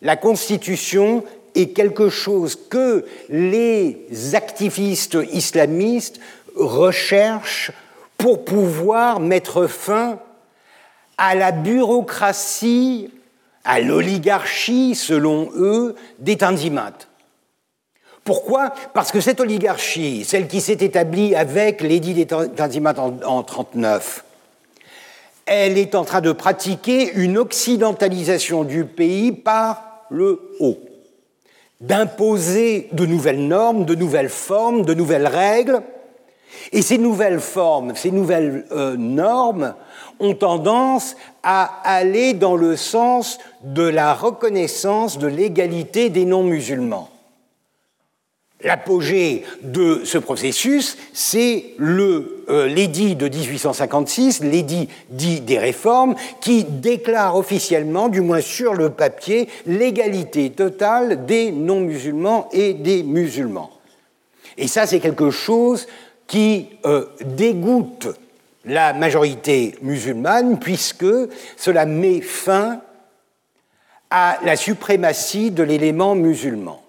La 0.01 0.16
Constitution 0.16 1.25
est 1.55 1.70
quelque 1.70 2.09
chose 2.09 2.57
que 2.70 3.05
les 3.29 4.07
activistes 4.35 5.18
islamistes 5.33 6.20
recherchent 6.57 7.73
pour 8.16 8.44
pouvoir 8.44 9.20
mettre 9.20 9.66
fin 9.66 10.18
à 11.18 11.35
la 11.35 11.53
bureaucratie, 11.53 13.11
à 13.64 13.81
l'oligarchie, 13.81 14.94
selon 14.94 15.51
eux, 15.57 15.96
des 16.18 16.37
Tanzimat. 16.37 16.94
Pourquoi? 18.25 18.73
Parce 18.94 19.11
que 19.11 19.20
cette 19.20 19.40
oligarchie, 19.40 20.25
celle 20.25 20.46
qui 20.46 20.61
s'est 20.61 20.73
établie 20.81 21.35
avec 21.35 21.81
l'édit 21.81 22.14
des 22.14 22.27
Tanzimat 22.27 22.94
en 22.99 23.11
1939, 23.11 24.25
elle 25.50 25.78
est 25.78 25.96
en 25.96 26.04
train 26.04 26.20
de 26.20 26.30
pratiquer 26.30 27.12
une 27.12 27.36
occidentalisation 27.36 28.62
du 28.62 28.84
pays 28.84 29.32
par 29.32 30.04
le 30.08 30.40
haut, 30.60 30.78
d'imposer 31.80 32.88
de 32.92 33.04
nouvelles 33.04 33.48
normes, 33.48 33.84
de 33.84 33.96
nouvelles 33.96 34.28
formes, 34.28 34.84
de 34.84 34.94
nouvelles 34.94 35.26
règles. 35.26 35.82
Et 36.70 36.82
ces 36.82 36.98
nouvelles 36.98 37.40
formes, 37.40 37.96
ces 37.96 38.12
nouvelles 38.12 38.64
euh, 38.70 38.94
normes 38.96 39.74
ont 40.20 40.34
tendance 40.34 41.16
à 41.42 41.80
aller 41.82 42.32
dans 42.32 42.54
le 42.54 42.76
sens 42.76 43.38
de 43.64 43.82
la 43.82 44.14
reconnaissance 44.14 45.18
de 45.18 45.26
l'égalité 45.26 46.10
des 46.10 46.26
non-musulmans. 46.26 47.08
L'apogée 48.62 49.44
de 49.62 50.03
ce 50.05 50.18
processus, 50.18 50.99
c'est 51.14 51.64
euh, 51.81 52.66
l'édit 52.66 53.16
de 53.16 53.27
1856, 53.27 54.40
l'édit 54.40 54.88
dit 55.09 55.40
des 55.40 55.59
réformes, 55.59 56.14
qui 56.42 56.64
déclare 56.64 57.37
officiellement, 57.37 58.09
du 58.09 58.20
moins 58.20 58.42
sur 58.42 58.75
le 58.75 58.90
papier, 58.90 59.49
l'égalité 59.66 60.51
totale 60.51 61.25
des 61.25 61.53
non-musulmans 61.53 62.49
et 62.53 62.75
des 62.75 63.03
musulmans. 63.03 63.70
Et 64.59 64.68
ça, 64.68 64.87
c'est 64.87 65.01
quelque 65.01 65.31
chose 65.31 65.87
qui 66.27 66.68
euh, 66.85 67.07
dégoûte 67.25 68.09
la 68.66 68.92
majorité 68.92 69.75
musulmane, 69.81 70.59
puisque 70.59 71.07
cela 71.57 71.87
met 71.87 72.20
fin 72.20 72.83
à 74.11 74.38
la 74.44 74.57
suprématie 74.57 75.51
de 75.51 75.62
l'élément 75.62 76.14
musulman. 76.14 76.83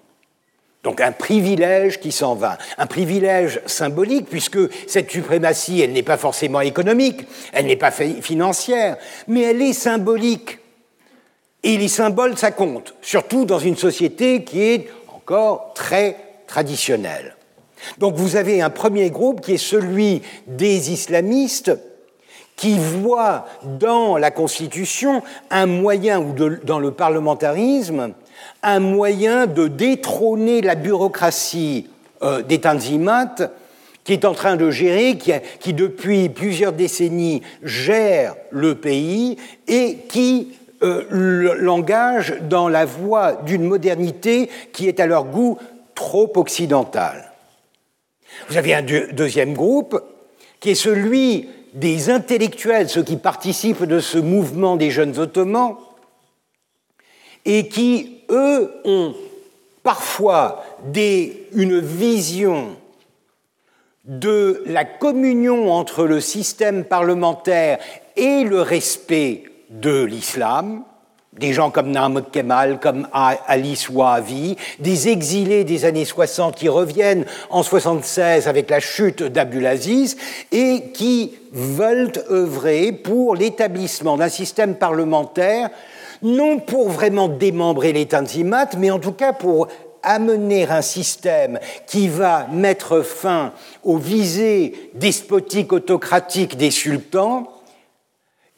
Donc 0.82 1.00
un 1.00 1.12
privilège 1.12 2.00
qui 2.00 2.10
s'en 2.10 2.34
va, 2.34 2.58
un 2.76 2.86
privilège 2.86 3.60
symbolique, 3.66 4.26
puisque 4.28 4.58
cette 4.88 5.10
suprématie, 5.10 5.80
elle 5.80 5.92
n'est 5.92 6.02
pas 6.02 6.16
forcément 6.16 6.60
économique, 6.60 7.26
elle 7.52 7.66
n'est 7.66 7.76
pas 7.76 7.92
financière, 7.92 8.96
mais 9.28 9.42
elle 9.42 9.62
est 9.62 9.74
symbolique. 9.74 10.58
Et 11.62 11.76
les 11.76 11.88
symboles, 11.88 12.36
ça 12.36 12.50
compte, 12.50 12.94
surtout 13.00 13.44
dans 13.44 13.60
une 13.60 13.76
société 13.76 14.42
qui 14.42 14.62
est 14.62 14.88
encore 15.14 15.72
très 15.74 16.16
traditionnelle. 16.48 17.36
Donc 17.98 18.16
vous 18.16 18.34
avez 18.34 18.60
un 18.60 18.70
premier 18.70 19.10
groupe 19.10 19.40
qui 19.40 19.54
est 19.54 19.58
celui 19.58 20.22
des 20.48 20.90
islamistes 20.90 21.72
qui 22.56 22.78
voient 22.78 23.46
dans 23.64 24.16
la 24.16 24.30
Constitution 24.30 25.22
un 25.50 25.66
moyen, 25.66 26.20
ou 26.20 26.34
dans 26.64 26.78
le 26.78 26.90
parlementarisme, 26.90 28.14
un 28.62 28.80
moyen 28.80 29.46
de 29.46 29.68
détrôner 29.68 30.60
la 30.60 30.74
bureaucratie 30.74 31.88
euh, 32.22 32.42
des 32.42 32.60
Tanzimat 32.60 33.34
qui 34.04 34.12
est 34.12 34.24
en 34.24 34.34
train 34.34 34.56
de 34.56 34.70
gérer, 34.70 35.16
qui, 35.16 35.72
depuis 35.72 36.28
plusieurs 36.28 36.72
décennies 36.72 37.42
gère 37.62 38.34
le 38.50 38.74
pays 38.74 39.36
et 39.68 39.98
qui 40.08 40.48
euh, 40.82 41.54
l'engage 41.58 42.34
dans 42.48 42.68
la 42.68 42.84
voie 42.84 43.34
d'une 43.46 43.62
modernité 43.62 44.50
qui 44.72 44.88
est 44.88 44.98
à 44.98 45.06
leur 45.06 45.24
goût 45.24 45.58
trop 45.94 46.32
occidentale. 46.34 47.32
Vous 48.48 48.56
avez 48.56 48.74
un 48.74 48.82
deuxième 48.82 49.54
groupe 49.54 50.02
qui 50.58 50.70
est 50.70 50.74
celui 50.74 51.48
des 51.74 52.10
intellectuels, 52.10 52.88
ceux 52.88 53.02
qui 53.02 53.16
participent 53.16 53.84
de 53.84 54.00
ce 54.00 54.18
mouvement 54.18 54.76
des 54.76 54.90
jeunes 54.90 55.18
ottomans, 55.18 55.76
et 57.44 57.68
qui, 57.68 58.11
eux, 58.32 58.70
ont 58.84 59.14
parfois 59.82 60.64
une 60.94 61.80
vision 61.80 62.76
de 64.04 64.62
la 64.66 64.84
communion 64.84 65.72
entre 65.72 66.04
le 66.04 66.20
système 66.20 66.84
parlementaire 66.84 67.78
et 68.16 68.42
le 68.44 68.60
respect 68.60 69.44
de 69.70 70.02
l'islam, 70.02 70.82
des 71.38 71.54
gens 71.54 71.70
comme 71.70 71.90
Naam 71.90 72.22
Kemal, 72.30 72.78
comme 72.78 73.08
Alice 73.12 73.88
Wahavi, 73.88 74.56
des 74.80 75.08
exilés 75.08 75.64
des 75.64 75.84
années 75.84 76.04
60 76.04 76.56
qui 76.56 76.68
reviennent 76.68 77.24
en 77.48 77.62
76 77.62 78.48
avec 78.48 78.68
la 78.68 78.80
chute 78.80 79.22
d'Abdulaziz 79.22 80.16
et 80.50 80.90
qui 80.92 81.34
veulent 81.52 82.12
œuvrer 82.30 82.92
pour 82.92 83.34
l'établissement 83.34 84.18
d'un 84.18 84.28
système 84.28 84.74
parlementaire, 84.74 85.70
non 86.22 86.58
pour 86.58 86.88
vraiment 86.88 87.28
démembrer 87.28 87.92
les 87.92 88.06
Tanzimat, 88.06 88.70
mais 88.78 88.90
en 88.90 88.98
tout 88.98 89.12
cas 89.12 89.32
pour 89.32 89.68
amener 90.02 90.68
un 90.68 90.82
système 90.82 91.58
qui 91.86 92.08
va 92.08 92.46
mettre 92.48 93.02
fin 93.02 93.52
aux 93.84 93.98
visées 93.98 94.90
despotiques 94.94 95.72
autocratiques 95.72 96.56
des 96.56 96.70
sultans 96.70 97.48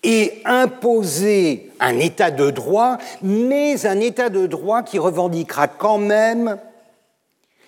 et 0.02 0.42
imposer 0.44 1.70
un 1.80 1.98
état 1.98 2.30
de 2.30 2.50
droit, 2.50 2.98
mais 3.22 3.86
un 3.86 4.00
état 4.00 4.28
de 4.28 4.46
droit 4.46 4.82
qui 4.82 4.98
revendiquera 4.98 5.66
quand 5.66 5.98
même 5.98 6.58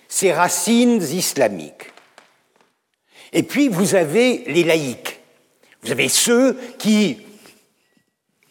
ses 0.09 0.33
racines 0.33 1.03
islamiques. 1.03 1.93
Et 3.33 3.43
puis 3.43 3.69
vous 3.69 3.95
avez 3.95 4.45
les 4.47 4.65
laïcs. 4.65 5.21
Vous 5.83 5.93
avez 5.93 6.09
ceux 6.09 6.59
qui, 6.79 7.19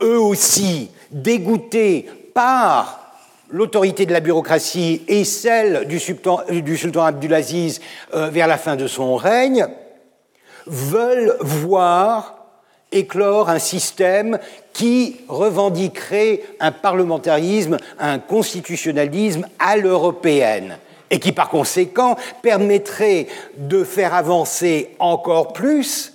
eux 0.01 0.19
aussi, 0.19 0.89
dégoûtés 1.11 2.05
par 2.33 3.01
l'autorité 3.49 4.05
de 4.05 4.13
la 4.13 4.19
bureaucratie 4.19 5.03
et 5.07 5.23
celle 5.23 5.87
du 5.87 5.99
sultan, 5.99 6.41
du 6.49 6.77
sultan 6.77 7.03
Abdulaziz 7.03 7.79
euh, 8.13 8.29
vers 8.29 8.47
la 8.47 8.57
fin 8.57 8.75
de 8.75 8.87
son 8.87 9.15
règne, 9.15 9.67
veulent 10.65 11.37
voir 11.41 12.35
éclore 12.91 13.49
un 13.49 13.59
système 13.59 14.39
qui 14.73 15.17
revendiquerait 15.27 16.41
un 16.59 16.71
parlementarisme, 16.71 17.77
un 17.99 18.19
constitutionnalisme 18.19 19.47
à 19.59 19.77
l'européenne 19.77 20.77
et 21.09 21.19
qui 21.19 21.31
par 21.31 21.49
conséquent 21.49 22.15
permettrait 22.41 23.27
de 23.57 23.83
faire 23.83 24.13
avancer 24.13 24.95
encore 24.99 25.53
plus 25.53 26.13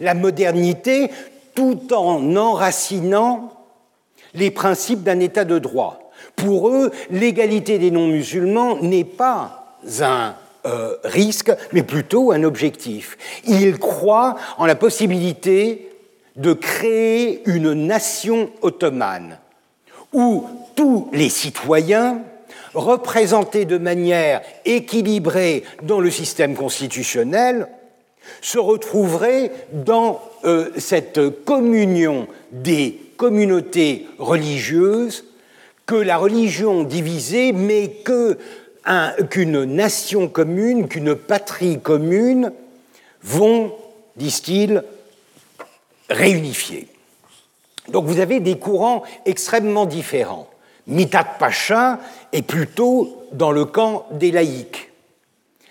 la 0.00 0.14
modernité 0.14 1.10
tout 1.54 1.92
en 1.92 2.34
enracinant 2.36 3.51
les 4.34 4.50
principes 4.50 5.02
d'un 5.02 5.20
État 5.20 5.44
de 5.44 5.58
droit. 5.58 6.10
Pour 6.36 6.68
eux, 6.68 6.90
l'égalité 7.10 7.78
des 7.78 7.90
non-musulmans 7.90 8.78
n'est 8.80 9.04
pas 9.04 9.78
un 10.00 10.34
euh, 10.64 10.96
risque, 11.04 11.52
mais 11.72 11.82
plutôt 11.82 12.32
un 12.32 12.44
objectif. 12.44 13.18
Ils 13.46 13.78
croient 13.78 14.36
en 14.58 14.66
la 14.66 14.74
possibilité 14.74 15.90
de 16.36 16.52
créer 16.52 17.42
une 17.46 17.72
nation 17.72 18.50
ottomane 18.62 19.38
où 20.12 20.44
tous 20.74 21.08
les 21.12 21.28
citoyens, 21.28 22.22
représentés 22.74 23.64
de 23.64 23.78
manière 23.78 24.42
équilibrée 24.64 25.64
dans 25.82 26.00
le 26.00 26.10
système 26.10 26.54
constitutionnel, 26.54 27.68
se 28.40 28.58
retrouveraient 28.58 29.50
dans 29.72 30.20
euh, 30.44 30.70
cette 30.76 31.44
communion 31.44 32.28
des 32.52 32.98
communautés 33.22 34.08
religieuses 34.18 35.22
que 35.86 35.94
la 35.94 36.16
religion 36.16 36.82
divisée, 36.82 37.52
mais 37.52 38.02
qu'une 39.30 39.64
nation 39.64 40.26
commune, 40.26 40.88
qu'une 40.88 41.14
patrie 41.14 41.78
commune 41.80 42.50
vont, 43.22 43.76
disent-ils, 44.16 44.82
réunifiés. 46.10 46.88
Donc 47.90 48.06
vous 48.06 48.18
avez 48.18 48.40
des 48.40 48.58
courants 48.58 49.04
extrêmement 49.24 49.86
différents. 49.86 50.50
Mitat 50.88 51.22
Pacha 51.22 52.00
est 52.32 52.42
plutôt 52.42 53.28
dans 53.30 53.52
le 53.52 53.66
camp 53.66 54.04
des 54.10 54.32
laïcs, 54.32 54.90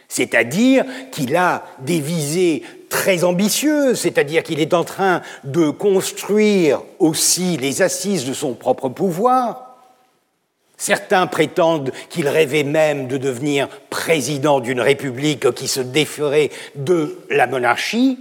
c'est-à-dire 0.07 0.85
qu'il 1.11 1.35
a 1.35 1.65
des 1.81 1.99
visées 1.99 2.63
très 2.91 3.23
ambitieuses, 3.23 3.99
c'est-à-dire 3.99 4.43
qu'il 4.43 4.59
est 4.59 4.75
en 4.75 4.83
train 4.83 5.21
de 5.45 5.69
construire 5.69 6.83
aussi 6.99 7.57
les 7.57 7.81
assises 7.81 8.25
de 8.25 8.33
son 8.33 8.53
propre 8.53 8.89
pouvoir. 8.89 9.77
Certains 10.77 11.25
prétendent 11.25 11.91
qu'il 12.09 12.27
rêvait 12.27 12.63
même 12.63 13.07
de 13.07 13.17
devenir 13.17 13.69
président 13.89 14.59
d'une 14.59 14.81
république 14.81 15.51
qui 15.53 15.67
se 15.67 15.79
déferait 15.79 16.51
de 16.75 17.17
la 17.29 17.47
monarchie. 17.47 18.19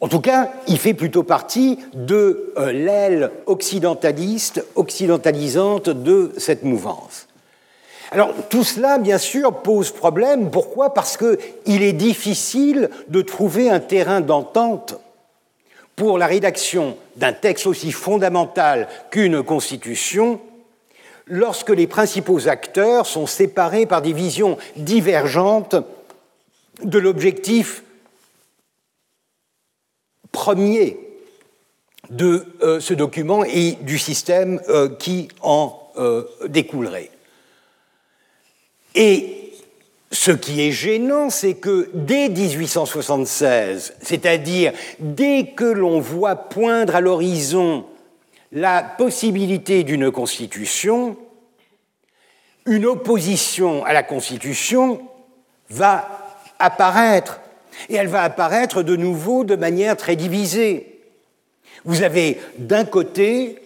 En 0.00 0.08
tout 0.08 0.20
cas, 0.20 0.52
il 0.68 0.78
fait 0.78 0.94
plutôt 0.94 1.24
partie 1.24 1.78
de 1.94 2.52
euh, 2.56 2.72
l'aile 2.72 3.32
occidentaliste, 3.46 4.64
occidentalisante 4.76 5.90
de 5.90 6.32
cette 6.36 6.62
mouvance. 6.62 7.27
Alors 8.10 8.32
tout 8.48 8.64
cela, 8.64 8.98
bien 8.98 9.18
sûr, 9.18 9.52
pose 9.62 9.90
problème. 9.90 10.50
Pourquoi? 10.50 10.94
Parce 10.94 11.16
qu'il 11.16 11.82
est 11.82 11.92
difficile 11.92 12.90
de 13.08 13.22
trouver 13.22 13.70
un 13.70 13.80
terrain 13.80 14.20
d'entente 14.20 14.98
pour 15.94 16.16
la 16.16 16.26
rédaction 16.26 16.96
d'un 17.16 17.32
texte 17.32 17.66
aussi 17.66 17.92
fondamental 17.92 18.88
qu'une 19.10 19.42
constitution 19.42 20.40
lorsque 21.26 21.70
les 21.70 21.86
principaux 21.86 22.48
acteurs 22.48 23.06
sont 23.06 23.26
séparés 23.26 23.84
par 23.84 24.00
des 24.00 24.12
visions 24.12 24.56
divergentes 24.76 25.76
de 26.82 26.98
l'objectif 26.98 27.82
premier 30.32 30.98
de 32.10 32.46
euh, 32.62 32.80
ce 32.80 32.94
document 32.94 33.44
et 33.44 33.72
du 33.82 33.98
système 33.98 34.60
euh, 34.68 34.88
qui 34.88 35.28
en 35.42 35.78
euh, 35.98 36.24
découlerait. 36.46 37.10
Et 38.94 39.52
ce 40.10 40.30
qui 40.30 40.62
est 40.62 40.72
gênant, 40.72 41.30
c'est 41.30 41.54
que 41.54 41.90
dès 41.92 42.28
1876, 42.28 43.94
c'est-à-dire 44.00 44.72
dès 44.98 45.52
que 45.54 45.64
l'on 45.64 46.00
voit 46.00 46.36
poindre 46.36 46.96
à 46.96 47.00
l'horizon 47.00 47.84
la 48.52 48.82
possibilité 48.82 49.84
d'une 49.84 50.10
constitution, 50.10 51.16
une 52.66 52.86
opposition 52.86 53.84
à 53.84 53.92
la 53.92 54.02
constitution 54.02 55.00
va 55.68 56.08
apparaître 56.58 57.40
et 57.88 57.94
elle 57.94 58.08
va 58.08 58.22
apparaître 58.22 58.82
de 58.82 58.96
nouveau 58.96 59.44
de 59.44 59.56
manière 59.56 59.96
très 59.96 60.16
divisée. 60.16 61.00
Vous 61.84 62.02
avez 62.02 62.38
d'un 62.58 62.84
côté 62.84 63.58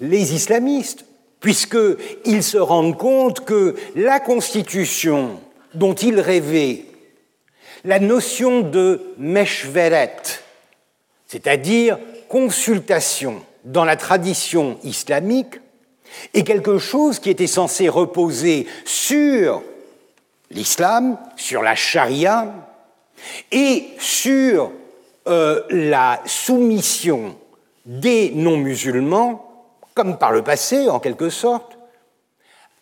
les 0.00 0.34
islamistes, 0.34 1.04
puisqu'ils 1.40 2.42
se 2.42 2.58
rendent 2.58 2.96
compte 2.96 3.44
que 3.44 3.74
la 3.96 4.20
constitution 4.20 5.40
dont 5.74 5.94
ils 5.94 6.20
rêvaient, 6.20 6.84
la 7.84 7.98
notion 7.98 8.60
de 8.60 9.14
meshveret, 9.18 10.16
c'est-à-dire 11.26 11.98
consultation 12.28 13.42
dans 13.64 13.84
la 13.84 13.96
tradition 13.96 14.78
islamique, 14.84 15.60
est 16.34 16.42
quelque 16.42 16.78
chose 16.78 17.18
qui 17.18 17.30
était 17.30 17.46
censé 17.46 17.88
reposer 17.88 18.66
sur 18.84 19.62
l'islam, 20.50 21.18
sur 21.36 21.62
la 21.62 21.74
charia, 21.74 22.52
et 23.52 23.84
sur 23.98 24.72
euh, 25.28 25.62
la 25.70 26.20
soumission 26.26 27.36
des 27.86 28.32
non-musulmans, 28.34 29.49
comme 30.00 30.16
par 30.16 30.32
le 30.32 30.40
passé 30.40 30.88
en 30.88 30.98
quelque 30.98 31.28
sorte, 31.28 31.76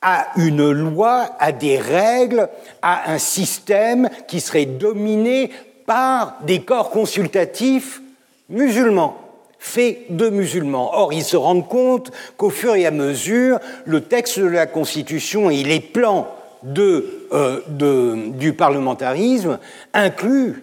à 0.00 0.28
une 0.36 0.70
loi, 0.70 1.30
à 1.40 1.50
des 1.50 1.76
règles, 1.76 2.48
à 2.80 3.10
un 3.10 3.18
système 3.18 4.08
qui 4.28 4.38
serait 4.38 4.66
dominé 4.66 5.50
par 5.84 6.36
des 6.46 6.60
corps 6.60 6.90
consultatifs 6.90 8.00
musulmans, 8.48 9.18
faits 9.58 9.98
de 10.10 10.28
musulmans. 10.28 10.92
Or, 10.94 11.12
ils 11.12 11.24
se 11.24 11.36
rendent 11.36 11.66
compte 11.66 12.12
qu'au 12.36 12.50
fur 12.50 12.76
et 12.76 12.86
à 12.86 12.92
mesure, 12.92 13.58
le 13.84 14.02
texte 14.02 14.38
de 14.38 14.46
la 14.46 14.66
Constitution 14.66 15.50
et 15.50 15.64
les 15.64 15.80
plans 15.80 16.28
euh, 16.64 17.62
de, 17.66 18.28
du 18.28 18.52
parlementarisme 18.52 19.58
inclut 19.92 20.62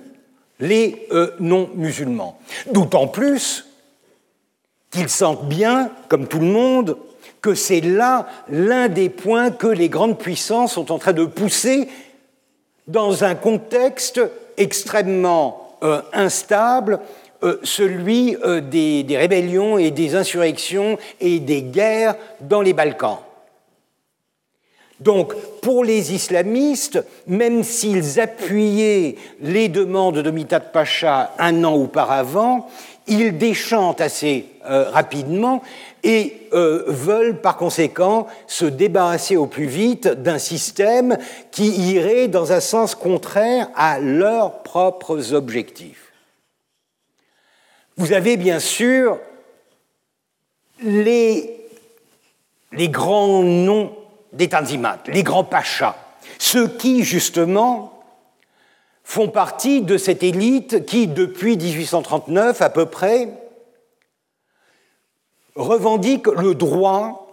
les 0.62 1.06
euh, 1.12 1.32
non-musulmans. 1.42 2.40
D'autant 2.72 3.08
plus 3.08 3.66
qu'ils 4.96 5.10
sentent 5.10 5.48
bien, 5.48 5.92
comme 6.08 6.28
tout 6.28 6.40
le 6.40 6.46
monde, 6.46 6.98
que 7.42 7.54
c'est 7.54 7.82
là 7.82 8.28
l'un 8.50 8.88
des 8.88 9.10
points 9.10 9.52
que 9.52 9.68
les 9.68 9.90
grandes 9.90 10.18
puissances 10.18 10.74
sont 10.74 10.92
en 10.92 10.98
train 10.98 11.14
de 11.14 11.26
pousser 11.26 11.90
dans 12.88 13.24
un 13.24 13.36
contexte 13.36 14.22
extrêmement 14.58 15.78
instable, 16.14 17.00
celui 17.64 18.38
des, 18.64 19.04
des 19.04 19.18
rébellions 19.18 19.78
et 19.78 19.92
des 19.92 20.16
insurrections 20.16 20.98
et 21.20 21.40
des 21.40 21.62
guerres 21.62 22.16
dans 22.42 22.62
les 22.62 22.74
Balkans. 22.74 23.20
Donc, 25.00 25.36
pour 25.62 25.84
les 25.84 26.14
islamistes, 26.14 27.04
même 27.28 27.64
s'ils 27.64 28.20
appuyaient 28.20 29.18
les 29.42 29.68
demandes 29.68 30.20
de 30.20 30.32
Mitat 30.32 30.62
Pacha 30.62 31.34
un 31.38 31.64
an 31.66 31.74
auparavant, 31.74 32.70
ils 33.08 33.38
déchantent 33.38 34.00
assez 34.00 34.46
euh, 34.66 34.90
rapidement 34.90 35.62
et 36.04 36.48
euh, 36.54 36.86
veulent 36.88 37.42
par 37.42 37.58
conséquent 37.58 38.28
se 38.48 38.66
débarrasser 38.66 39.36
au 39.36 39.48
plus 39.48 39.66
vite 39.66 40.08
d'un 40.08 40.40
système 40.40 41.18
qui 41.52 41.68
irait 41.94 42.30
dans 42.30 42.54
un 42.54 42.62
sens 42.62 42.96
contraire 42.96 43.70
à 43.76 44.00
leurs 44.00 44.64
propres 44.64 45.34
objectifs. 45.34 46.14
Vous 47.98 48.14
avez 48.14 48.38
bien 48.38 48.60
sûr 48.60 49.20
les 50.82 51.50
grands 52.74 53.44
noms 53.44 53.92
des 54.36 54.50
Tanzimat, 54.50 55.00
les 55.08 55.24
grands 55.24 55.44
pachas, 55.44 55.96
ceux 56.38 56.68
qui, 56.68 57.04
justement, 57.04 58.04
font 59.04 59.30
partie 59.30 59.82
de 59.82 59.98
cette 59.98 60.24
élite 60.24 60.86
qui, 60.86 61.08
depuis 61.08 61.58
1839 61.58 62.62
à 62.62 62.70
peu 62.70 62.86
près, 62.86 63.30
revendique 65.56 66.28
le 66.28 66.54
droit 66.56 67.28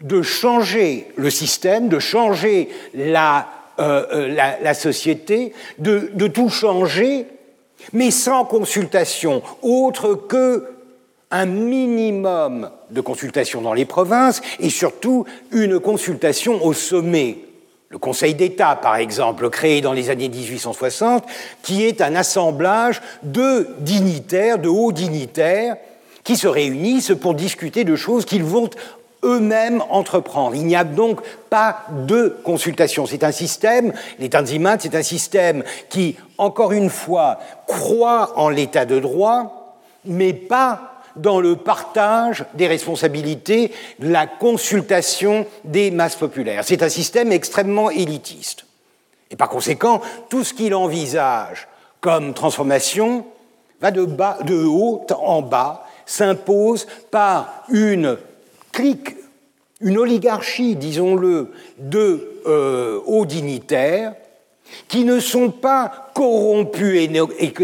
de 0.00 0.22
changer 0.22 1.08
le 1.16 1.30
système, 1.30 1.88
de 1.88 1.98
changer 1.98 2.68
la, 2.94 3.48
euh, 3.78 4.36
euh, 4.36 4.74
société, 4.74 5.52
de 5.78 6.26
tout 6.26 6.48
changer, 6.48 7.26
mais 7.92 8.10
sans 8.10 8.44
consultation 8.44 9.42
autre 9.62 10.14
que 10.14 10.77
un 11.30 11.46
minimum 11.46 12.70
de 12.90 13.00
consultation 13.00 13.60
dans 13.60 13.74
les 13.74 13.84
provinces 13.84 14.40
et 14.60 14.70
surtout 14.70 15.26
une 15.52 15.78
consultation 15.78 16.64
au 16.64 16.72
sommet. 16.72 17.38
Le 17.90 17.98
Conseil 17.98 18.34
d'État, 18.34 18.76
par 18.76 18.96
exemple, 18.96 19.48
créé 19.48 19.80
dans 19.80 19.94
les 19.94 20.10
années 20.10 20.28
1860, 20.28 21.24
qui 21.62 21.84
est 21.84 22.02
un 22.02 22.14
assemblage 22.14 23.00
de 23.22 23.68
dignitaires, 23.80 24.58
de 24.58 24.68
hauts 24.68 24.92
dignitaires, 24.92 25.76
qui 26.22 26.36
se 26.36 26.48
réunissent 26.48 27.14
pour 27.18 27.34
discuter 27.34 27.84
de 27.84 27.96
choses 27.96 28.26
qu'ils 28.26 28.44
vont 28.44 28.68
eux-mêmes 29.24 29.82
entreprendre. 29.88 30.54
Il 30.54 30.66
n'y 30.66 30.76
a 30.76 30.84
donc 30.84 31.20
pas 31.48 31.84
de 32.06 32.36
consultation. 32.44 33.06
C'est 33.06 33.24
un 33.24 33.32
système, 33.32 33.92
les 34.18 34.28
Tanzimat, 34.28 34.78
c'est 34.80 34.94
un 34.94 35.02
système 35.02 35.64
qui, 35.88 36.16
encore 36.36 36.72
une 36.72 36.90
fois, 36.90 37.38
croit 37.66 38.32
en 38.36 38.50
l'état 38.50 38.84
de 38.84 39.00
droit, 39.00 39.78
mais 40.04 40.34
pas 40.34 40.97
dans 41.18 41.40
le 41.40 41.56
partage 41.56 42.44
des 42.54 42.66
responsabilités, 42.66 43.72
la 44.00 44.26
consultation 44.26 45.46
des 45.64 45.90
masses 45.90 46.16
populaires. 46.16 46.64
C'est 46.64 46.82
un 46.82 46.88
système 46.88 47.32
extrêmement 47.32 47.90
élitiste. 47.90 48.64
Et 49.30 49.36
par 49.36 49.48
conséquent, 49.48 50.00
tout 50.30 50.44
ce 50.44 50.54
qu'il 50.54 50.74
envisage 50.74 51.68
comme 52.00 52.32
transformation 52.34 53.26
va 53.80 53.90
de, 53.90 54.64
haut 54.64 55.06
en 55.10 55.42
bas, 55.42 55.86
s'impose 56.06 56.86
par 57.10 57.64
une 57.68 58.16
clique, 58.72 59.16
une 59.80 59.98
oligarchie, 59.98 60.74
disons-le, 60.74 61.52
de 61.78 62.40
euh, 62.46 63.00
hauts 63.06 63.26
dignitaires 63.26 64.14
qui 64.88 65.04
ne 65.04 65.20
sont 65.20 65.50
pas 65.50 66.10
corrompus 66.14 67.08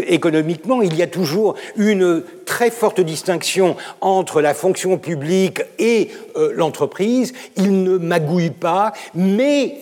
économiquement. 0.07 0.81
Il 0.81 0.95
y 0.95 1.01
a 1.01 1.07
toujours 1.07 1.55
une 1.75 2.23
très 2.45 2.71
forte 2.71 3.01
distinction 3.01 3.75
entre 4.01 4.41
la 4.41 4.53
fonction 4.53 4.97
publique 4.97 5.61
et 5.79 6.09
euh, 6.35 6.51
l'entreprise. 6.55 7.33
Ils 7.57 7.83
ne 7.83 7.97
magouillent 7.97 8.49
pas, 8.49 8.93
mais 9.13 9.75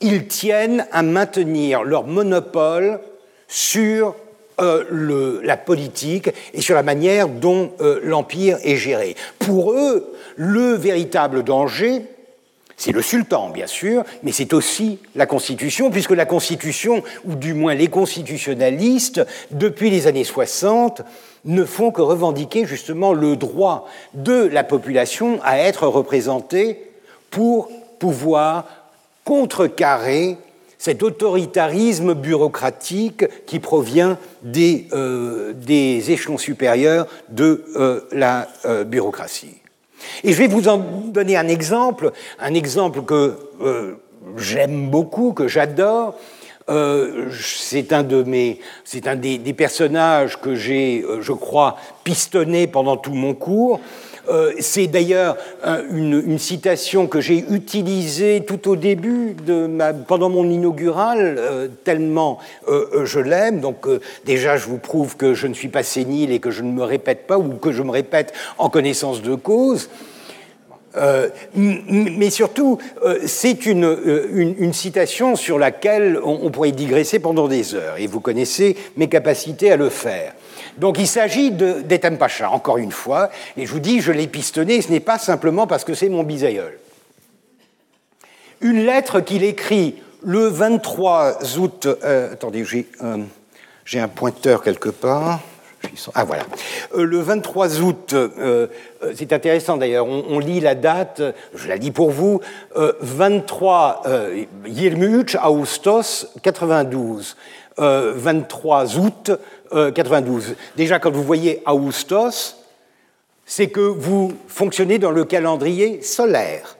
ils 0.00 0.26
tiennent 0.26 0.86
à 0.92 1.02
maintenir 1.02 1.84
leur 1.84 2.06
monopole 2.06 3.00
sur 3.48 4.14
euh, 4.60 5.40
la 5.42 5.56
politique 5.56 6.30
et 6.52 6.60
sur 6.60 6.74
la 6.74 6.82
manière 6.82 7.28
dont 7.28 7.72
euh, 7.80 8.00
l'Empire 8.04 8.58
est 8.62 8.76
géré. 8.76 9.16
Pour 9.38 9.72
eux, 9.72 10.12
le 10.36 10.74
véritable 10.74 11.42
danger, 11.42 12.02
c'est 12.76 12.92
le 12.92 13.02
sultan, 13.02 13.50
bien 13.50 13.66
sûr, 13.66 14.04
mais 14.22 14.32
c'est 14.32 14.52
aussi 14.52 14.98
la 15.14 15.26
Constitution, 15.26 15.90
puisque 15.90 16.10
la 16.10 16.26
Constitution, 16.26 17.02
ou 17.24 17.34
du 17.34 17.54
moins 17.54 17.74
les 17.74 17.88
constitutionnalistes, 17.88 19.24
depuis 19.50 19.90
les 19.90 20.06
années 20.06 20.24
60, 20.24 21.02
ne 21.44 21.64
font 21.64 21.90
que 21.90 22.02
revendiquer 22.02 22.66
justement 22.66 23.12
le 23.12 23.36
droit 23.36 23.88
de 24.14 24.44
la 24.46 24.64
population 24.64 25.38
à 25.42 25.58
être 25.58 25.86
représentée 25.86 26.80
pour 27.30 27.68
pouvoir 27.98 28.66
contrecarrer 29.24 30.36
cet 30.78 31.02
autoritarisme 31.02 32.12
bureaucratique 32.12 33.24
qui 33.46 33.58
provient 33.58 34.18
des, 34.42 34.88
euh, 34.92 35.54
échelons 35.68 36.36
supérieurs 36.36 37.06
de 37.30 37.64
euh, 37.76 38.02
la 38.12 38.48
euh, 38.66 38.84
bureaucratie. 38.84 39.63
Et 40.22 40.32
je 40.32 40.38
vais 40.38 40.46
vous 40.46 40.68
en 40.68 40.78
donner 40.78 41.36
un 41.36 41.48
exemple, 41.48 42.12
un 42.38 42.54
exemple 42.54 43.02
que 43.02 43.36
euh, 43.62 43.94
j'aime 44.36 44.90
beaucoup, 44.90 45.32
que 45.32 45.48
j'adore. 45.48 46.14
Euh, 46.70 47.28
c'est 47.30 47.92
un 47.92 48.02
de 48.02 48.22
mes, 48.22 48.58
c'est 48.84 49.06
un 49.06 49.16
des, 49.16 49.38
personnages 49.52 50.40
que 50.40 50.54
j'ai, 50.54 51.02
euh, 51.02 51.20
je 51.20 51.32
crois, 51.32 51.76
pistonné 52.04 52.66
pendant 52.66 52.96
tout 52.96 53.12
mon 53.12 53.34
cours. 53.34 53.80
C'est 54.58 54.86
d'ailleurs 54.86 55.36
une, 55.90 56.38
citation 56.38 57.06
que 57.06 57.20
j'ai 57.20 57.44
utilisée 57.50 58.42
tout 58.46 58.68
au 58.68 58.76
début 58.76 59.34
de 59.46 59.68
pendant 60.06 60.28
mon 60.28 60.48
inaugural, 60.48 61.70
tellement 61.84 62.38
je 62.66 63.20
l'aime. 63.20 63.60
Donc 63.60 63.86
déjà, 64.24 64.56
je 64.56 64.66
vous 64.66 64.78
prouve 64.78 65.16
que 65.16 65.34
je 65.34 65.46
ne 65.46 65.54
suis 65.54 65.68
pas 65.68 65.82
sénile 65.82 66.32
et 66.32 66.40
que 66.40 66.50
je 66.50 66.62
ne 66.62 66.72
me 66.72 66.82
répète 66.82 67.26
pas 67.26 67.38
ou 67.38 67.54
que 67.54 67.72
je 67.72 67.82
me 67.82 67.90
répète 67.90 68.32
en 68.58 68.68
connaissance 68.68 69.22
de 69.22 69.34
cause. 69.34 69.88
Euh, 70.96 71.28
mais 71.54 72.30
surtout, 72.30 72.78
euh, 73.04 73.18
c'est 73.26 73.66
euh, 73.66 74.28
une, 74.32 74.54
une, 74.58 74.72
citation 74.72 75.34
sur 75.34 75.58
laquelle 75.58 76.20
on, 76.22 76.50
pourrait 76.50 76.70
digresser 76.70 77.18
pendant 77.18 77.48
des 77.48 77.74
heures, 77.74 77.96
et 77.98 78.06
vous 78.06 78.20
connaissez 78.20 78.76
mes 78.96 79.08
capacités 79.08 79.72
à 79.72 79.76
le 79.76 79.88
faire. 79.88 80.34
Donc 80.78 80.98
il 80.98 81.06
s'agit 81.06 81.50
d'Ethem 81.50 82.18
Pacha, 82.18 82.50
encore 82.50 82.78
une 82.78 82.92
fois, 82.92 83.30
et 83.56 83.66
je 83.66 83.72
vous 83.72 83.80
dis, 83.80 84.00
je 84.00 84.12
l'ai 84.12 84.26
pistonné, 84.26 84.82
ce 84.82 84.90
n'est 84.90 85.00
pas 85.00 85.18
simplement 85.18 85.66
parce 85.66 85.84
que 85.84 85.94
c'est 85.94 86.08
mon 86.08 86.22
bisaïeul. 86.22 86.78
Une 88.60 88.84
lettre 88.84 89.20
qu'il 89.20 89.44
écrit 89.44 89.96
le 90.22 90.46
23 90.46 91.58
août... 91.58 91.86
attendez, 92.32 92.64
j'ai 92.64 94.00
un 94.00 94.08
pointeur 94.08 94.62
quelque 94.62 94.88
part. 94.88 95.40
Ah 96.14 96.24
voilà. 96.24 96.44
Euh, 96.94 97.04
le 97.04 97.20
23 97.20 97.80
août, 97.80 98.12
euh, 98.12 98.28
euh, 99.02 99.12
c'est 99.14 99.32
intéressant 99.32 99.76
d'ailleurs, 99.76 100.06
on, 100.06 100.38
lit 100.38 100.60
la 100.60 100.74
date, 100.74 101.22
je 101.54 101.68
la 101.68 101.76
lis 101.76 101.90
pour 101.90 102.10
vous, 102.10 102.40
23 102.74 104.02
Yirmuch 104.66 105.36
Augustos 105.44 106.26
92. 106.42 107.36
23 107.76 108.98
août 108.98 109.32
92. 109.70 110.54
Déjà, 110.76 110.98
quand 110.98 111.10
vous 111.10 111.22
voyez 111.22 111.62
Augustos, 111.66 112.56
c'est 113.46 113.68
que 113.68 113.80
vous 113.80 114.32
fonctionnez 114.48 114.98
dans 114.98 115.10
le 115.10 115.24
calendrier 115.24 116.02
solaire 116.02 116.76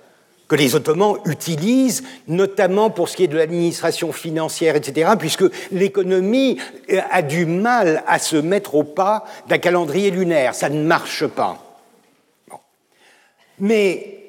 que 0.48 0.56
les 0.56 0.74
Ottomans 0.74 1.16
utilisent, 1.24 2.04
notamment 2.28 2.90
pour 2.90 3.08
ce 3.08 3.16
qui 3.16 3.24
est 3.24 3.28
de 3.28 3.36
l'administration 3.36 4.12
financière, 4.12 4.76
etc., 4.76 5.12
puisque 5.18 5.44
l'économie 5.72 6.58
a 7.10 7.22
du 7.22 7.46
mal 7.46 8.04
à 8.06 8.18
se 8.18 8.36
mettre 8.36 8.74
au 8.74 8.84
pas 8.84 9.24
d'un 9.48 9.58
calendrier 9.58 10.10
lunaire. 10.10 10.54
Ça 10.54 10.68
ne 10.68 10.82
marche 10.82 11.26
pas. 11.26 11.58
Mais 13.58 14.20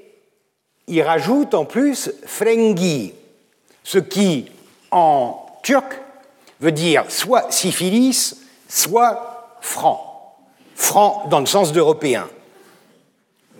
il 0.88 1.02
rajoute 1.02 1.54
en 1.54 1.66
plus 1.66 2.12
frengi, 2.26 3.14
ce 3.84 3.98
qui, 3.98 4.46
en 4.92 5.46
turc, 5.64 6.00
veut 6.62 6.72
dire 6.72 7.06
soit 7.10 7.52
syphilis, 7.52 8.38
soit 8.76 9.58
franc. 9.62 10.38
Franc 10.76 11.28
dans 11.30 11.40
le 11.40 11.46
sens 11.46 11.72
d'européen. 11.72 12.28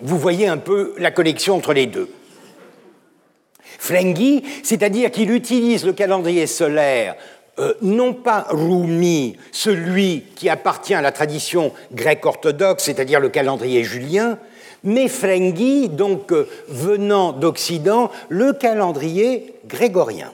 Vous 0.00 0.18
voyez 0.18 0.46
un 0.46 0.58
peu 0.58 0.94
la 0.98 1.10
connexion 1.10 1.56
entre 1.56 1.72
les 1.72 1.86
deux. 1.86 2.10
Frengi, 3.78 4.42
c'est-à-dire 4.62 5.10
qu'il 5.10 5.30
utilise 5.30 5.84
le 5.84 5.92
calendrier 5.92 6.46
solaire 6.46 7.16
euh, 7.58 7.72
non 7.80 8.12
pas 8.12 8.46
Rumi, 8.50 9.38
celui 9.50 10.24
qui 10.34 10.50
appartient 10.50 10.92
à 10.92 11.00
la 11.00 11.10
tradition 11.10 11.72
grecque 11.90 12.26
orthodoxe, 12.26 12.84
c'est-à-dire 12.84 13.18
le 13.18 13.30
calendrier 13.30 13.82
julien, 13.82 14.38
mais 14.84 15.08
Frengi, 15.08 15.88
donc 15.88 16.32
euh, 16.32 16.46
venant 16.68 17.32
d'Occident, 17.32 18.10
le 18.28 18.52
calendrier 18.52 19.54
grégorien. 19.66 20.32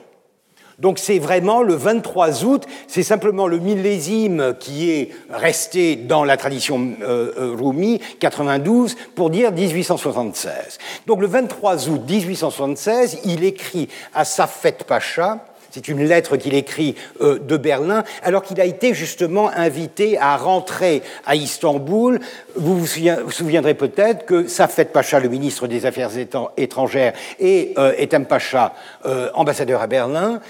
Donc 0.79 0.99
c'est 0.99 1.19
vraiment 1.19 1.61
le 1.61 1.75
23 1.75 2.43
août, 2.45 2.65
c'est 2.87 3.03
simplement 3.03 3.47
le 3.47 3.59
millésime 3.59 4.55
qui 4.59 4.91
est 4.91 5.09
resté 5.29 5.95
dans 5.95 6.23
la 6.23 6.37
tradition 6.37 6.93
euh, 7.01 7.31
euh 7.37 7.55
Rumi, 7.57 7.99
92, 8.19 8.95
pour 9.15 9.29
dire 9.29 9.51
1876. 9.51 10.79
Donc 11.07 11.21
le 11.21 11.27
23 11.27 11.89
août 11.89 12.01
1876, 12.07 13.19
il 13.25 13.43
écrit 13.43 13.87
à 14.13 14.25
Safet 14.25 14.77
Pacha, 14.87 15.45
c'est 15.73 15.87
une 15.87 16.03
lettre 16.03 16.37
qu'il 16.37 16.53
écrit 16.53 16.93
euh, 17.21 17.39
de 17.39 17.57
Berlin, 17.57 18.03
alors 18.21 18.43
qu'il 18.43 18.61
a 18.61 18.65
été 18.65 18.93
justement 18.93 19.49
invité 19.49 20.19
à 20.19 20.37
rentrer 20.37 21.01
à 21.25 21.35
Istanbul. 21.35 22.19
Vous 22.55 22.77
vous, 22.77 23.31
souviendrez 23.31 23.73
peut-être 23.73 24.27
que 24.27 24.47
Safet 24.47 24.85
Pacha, 24.85 25.19
le 25.19 25.29
ministre 25.29 25.65
des 25.65 25.87
Affaires 25.87 26.11
étrangères, 26.57 27.13
et 27.39 27.73
euh, 27.79 27.93
Etem 27.97 28.27
Pacha, 28.27 28.75
euh, 29.07 29.31
ambassadeur 29.33 29.81
à 29.81 29.87
Berlin, 29.87 30.41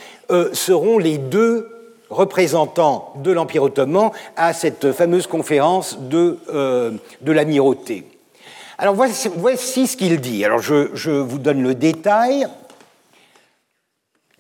seront 0.54 0.98
les 0.98 1.20
deux 1.20 1.70
représentants 2.10 3.14
de 3.18 3.32
l'Empire 3.32 3.64
ottoman 3.64 4.10
à 4.36 4.52
cette 4.54 4.92
fameuse 4.92 5.28
conférence 5.28 6.00
de, 6.00 6.40
l'amirauté. 7.26 8.06
Alors 8.80 8.96
voici, 8.96 9.88
ce 9.88 9.96
qu'il 9.96 10.20
dit. 10.20 10.44
Alors 10.44 10.62
je 10.62 11.12
vous 11.12 11.38
donne 11.38 11.62
le 11.62 11.76
détail 11.76 12.48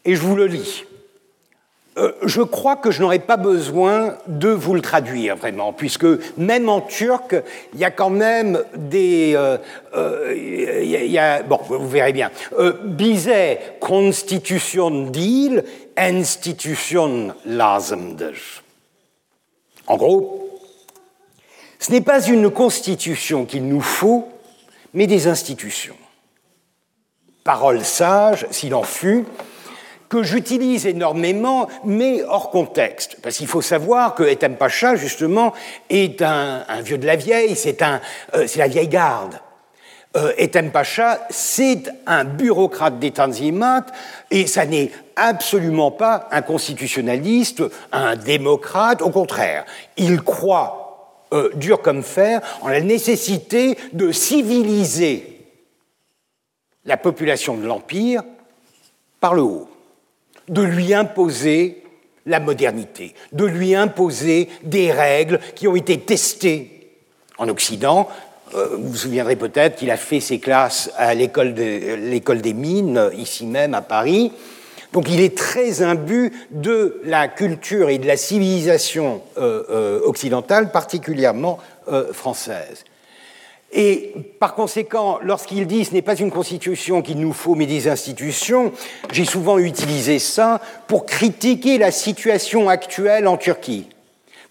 et 0.05 0.15
je 0.15 0.21
vous 0.21 0.35
le 0.35 0.47
lis. 0.47 0.85
Euh, 1.97 2.11
je 2.23 2.41
crois 2.41 2.75
que 2.75 2.89
je 2.89 3.01
n'aurai 3.01 3.19
pas 3.19 3.37
besoin 3.37 4.17
de 4.27 4.49
vous 4.49 4.73
le 4.73 4.81
traduire 4.81 5.35
vraiment, 5.35 5.73
puisque 5.73 6.07
même 6.37 6.67
en 6.67 6.81
turc, 6.81 7.35
il 7.73 7.79
y 7.79 7.85
a 7.85 7.91
quand 7.91 8.09
même 8.09 8.63
des... 8.75 9.33
Euh, 9.35 9.57
euh, 9.95 11.43
bon, 11.43 11.59
vous 11.69 11.87
verrez 11.87 12.13
bien. 12.13 12.31
Bizet, 12.83 13.77
constitution 13.79 14.89
d'île, 14.89 15.63
institution 15.95 17.35
lazımdır. 17.45 18.63
En 19.85 19.97
gros, 19.97 20.49
ce 21.77 21.91
n'est 21.91 22.01
pas 22.01 22.25
une 22.25 22.49
constitution 22.49 23.45
qu'il 23.45 23.67
nous 23.67 23.81
faut, 23.81 24.29
mais 24.93 25.07
des 25.07 25.27
institutions. 25.27 25.97
Parole 27.43 27.83
sage, 27.83 28.47
s'il 28.49 28.73
en 28.73 28.83
fut, 28.83 29.25
que 30.13 30.21
j'utilise 30.21 30.85
énormément, 30.85 31.67
mais 31.83 32.21
hors 32.21 32.51
contexte. 32.51 33.17
Parce 33.23 33.37
qu'il 33.37 33.47
faut 33.47 33.63
savoir 33.63 34.13
que 34.13 34.21
Etem 34.21 34.57
Pacha, 34.57 34.95
justement, 34.95 35.53
est 35.89 36.21
un, 36.21 36.63
vieux 36.83 36.99
de 36.99 37.07
la 37.07 37.15
vieille, 37.15 37.55
c'est 37.55 37.81
euh, 37.81 37.97
la 38.55 38.67
vieille 38.67 38.89
garde. 38.89 39.39
Euh, 40.15 40.31
Etem 40.37 40.69
Pacha, 40.69 41.21
c'est 41.31 41.85
un 42.05 42.25
bureaucrate 42.25 42.99
des 42.99 43.09
Tanzimat, 43.09 43.87
et 44.29 44.45
ça 44.45 44.67
n'est 44.67 44.91
absolument 45.15 45.89
pas 45.89 46.27
un 46.29 46.43
constitutionnaliste, 46.43 47.63
un 47.91 48.15
démocrate, 48.15 49.01
au 49.01 49.09
contraire. 49.09 49.65
Il 49.97 50.21
croit, 50.21 51.25
euh, 51.33 51.49
dur 51.55 51.81
comme 51.81 52.03
fer, 52.03 52.39
en 52.61 52.67
la 52.67 52.81
nécessité 52.81 53.79
de 53.93 54.11
civiliser 54.11 55.41
la 56.85 56.97
population 56.97 57.57
de 57.57 57.65
l'Empire 57.65 58.21
par 59.19 59.33
le 59.33 59.41
haut 59.41 59.69
de 60.49 60.61
lui 60.61 60.93
imposer 60.93 61.83
la 62.25 62.39
modernité, 62.39 63.13
de 63.31 63.45
lui 63.45 63.75
imposer 63.75 64.49
des 64.63 64.91
règles 64.91 65.39
qui 65.55 65.67
ont 65.67 65.75
été 65.75 65.99
testées 65.99 66.91
en 67.37 67.49
Occident. 67.49 68.07
Euh, 68.55 68.69
vous 68.77 68.89
vous 68.89 68.95
souviendrez 68.95 69.35
peut-être 69.35 69.75
qu'il 69.75 69.91
a 69.91 69.97
fait 69.97 70.19
ses 70.19 70.39
classes 70.39 70.91
à 70.97 71.13
l'école 71.13 71.53
des 71.53 72.53
mines, 72.53 73.09
ici 73.17 73.45
même 73.45 73.73
à 73.73 73.81
Paris. 73.81 74.31
Donc 74.93 75.09
il 75.09 75.21
est 75.21 75.35
très 75.35 75.81
imbu 75.81 76.31
de 76.51 77.01
la 77.03 77.27
culture 77.27 77.89
et 77.89 77.97
de 77.97 78.05
la 78.05 78.15
civilisation 78.15 79.21
euh, 79.37 79.63
euh, 79.69 79.99
occidentale, 80.03 80.71
particulièrement 80.71 81.59
française. 82.13 82.85
Et 83.75 84.13
par 84.39 84.53
conséquent, 84.53 85.17
lorsqu'il 85.23 85.65
dit 85.65 85.83
ce 85.83 85.93
n'est 85.93 86.03
pas 86.03 86.15
une 86.15 86.29
constitution 86.29 87.01
qu'il 87.01 87.19
nous 87.19 87.33
faut, 87.33 87.55
mais 87.55 87.65
des 87.65 87.87
institutions, 87.87 88.71
j'ai 89.11 89.25
souvent 89.25 89.57
utilisé 89.57 90.19
ça 90.19 90.61
pour 90.87 91.07
critiquer 91.07 91.79
la 91.79 91.91
situation 91.91 92.69
actuelle 92.69 93.27
en 93.27 93.35
Turquie. 93.35 93.89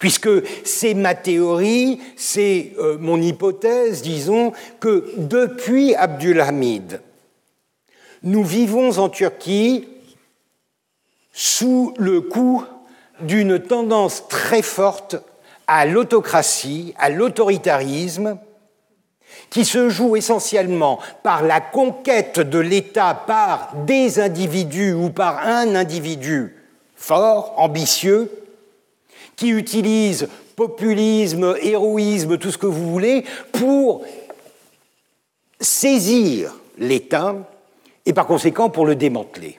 Puisque 0.01 0.29
c'est 0.65 0.95
ma 0.95 1.15
théorie, 1.15 2.01
c'est 2.17 2.73
euh, 2.81 2.97
mon 2.99 3.23
hypothèse, 3.23 4.03
disons, 4.03 4.53
que 4.81 5.13
depuis 5.17 5.95
Abdulhamid, 5.95 7.01
nous 8.25 8.43
vivons 8.43 8.99
en 8.99 9.09
Turquie 9.09 9.87
sous 11.33 11.95
le 11.97 12.21
coup 12.21 12.65
d'une 13.21 13.61
tendance 13.61 14.27
très 14.27 14.63
forte 14.63 15.15
à 15.69 15.87
l'autocratie, 15.87 16.93
à 16.99 17.09
l'autoritarisme, 17.09 18.37
qui 19.51 19.65
se 19.65 19.89
joue 19.89 20.17
essentiellement 20.17 20.99
par 21.23 21.43
la 21.43 21.61
conquête 21.61 22.41
de 22.41 22.59
l'État 22.59 23.15
par 23.27 23.73
des 23.87 24.19
individus 24.19 24.93
ou 24.93 25.11
par 25.11 25.47
un 25.47 25.75
individu 25.75 26.57
fort, 26.97 27.55
ambitieux, 27.57 28.31
qui 29.37 29.49
utilise 29.49 30.29
populisme, 30.57 31.57
héroïsme, 31.61 32.39
tout 32.39 32.51
ce 32.51 32.59
que 32.59 32.67
vous 32.67 32.91
voulez, 32.91 33.25
pour 33.53 34.05
saisir 35.61 36.55
l'État 36.79 37.37
et 38.07 38.13
par 38.13 38.27
conséquent 38.27 38.71
pour 38.71 38.87
le 38.87 38.95
démanteler. 38.95 39.59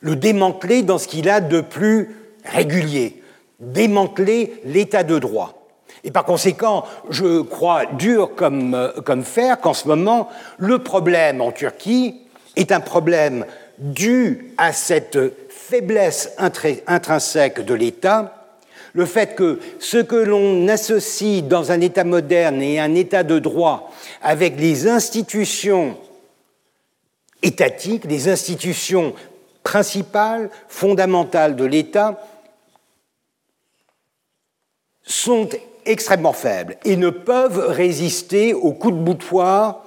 Le 0.00 0.16
démanteler 0.16 0.82
dans 0.82 0.98
ce 0.98 1.08
qu'il 1.08 1.28
a 1.28 1.40
de 1.40 1.60
plus 1.60 2.16
régulier, 2.44 3.22
démanteler 3.58 4.60
l'État 4.64 5.02
de 5.02 5.18
droit. 5.18 5.63
Et 6.04 6.10
par 6.10 6.24
conséquent, 6.24 6.84
je 7.08 7.40
crois 7.40 7.86
dur 7.86 8.34
comme, 8.36 8.74
euh, 8.74 8.92
comme 9.04 9.24
fer 9.24 9.58
qu'en 9.58 9.72
ce 9.72 9.88
moment, 9.88 10.28
le 10.58 10.78
problème 10.78 11.40
en 11.40 11.50
Turquie 11.50 12.20
est 12.56 12.72
un 12.72 12.80
problème 12.80 13.46
dû 13.78 14.52
à 14.58 14.72
cette 14.72 15.18
faiblesse 15.48 16.32
intrinsèque 16.38 17.64
de 17.64 17.74
l'État, 17.74 18.44
le 18.92 19.06
fait 19.06 19.34
que 19.34 19.58
ce 19.80 19.96
que 19.96 20.14
l'on 20.14 20.68
associe 20.68 21.42
dans 21.42 21.72
un 21.72 21.80
État 21.80 22.04
moderne 22.04 22.62
et 22.62 22.78
un 22.78 22.94
État 22.94 23.24
de 23.24 23.38
droit 23.38 23.90
avec 24.22 24.60
les 24.60 24.86
institutions 24.86 25.96
étatiques, 27.42 28.04
les 28.04 28.28
institutions 28.28 29.14
principales, 29.64 30.50
fondamentales 30.68 31.56
de 31.56 31.64
l'État, 31.64 32.20
sont 35.02 35.48
extrêmement 35.86 36.32
faibles 36.32 36.76
et 36.84 36.96
ne 36.96 37.10
peuvent 37.10 37.58
résister 37.68 38.54
au 38.54 38.72
coup 38.72 38.90
de 38.90 38.96
boutoir 38.96 39.84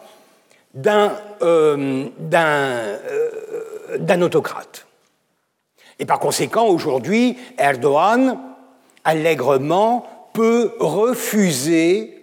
d'un 0.74 1.14
euh, 1.41 2.06
euh, 2.34 4.22
autocrate. 4.22 4.86
Et 6.00 6.06
par 6.06 6.20
conséquent, 6.20 6.68
aujourd'hui, 6.68 7.38
Erdogan, 7.58 8.39
allègrement, 9.04 10.06
peut 10.34 10.74
refuser 10.80 12.14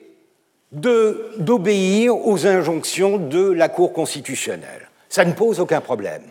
d'obéir 0.73 2.17
aux 2.17 2.47
injonctions 2.47 3.19
de 3.19 3.51
la 3.51 3.69
Cour 3.69 3.93
constitutionnelle. 3.93 4.89
Ça 5.09 5.25
ne 5.25 5.33
pose 5.33 5.61
aucun 5.61 5.81
problème. 5.81 6.23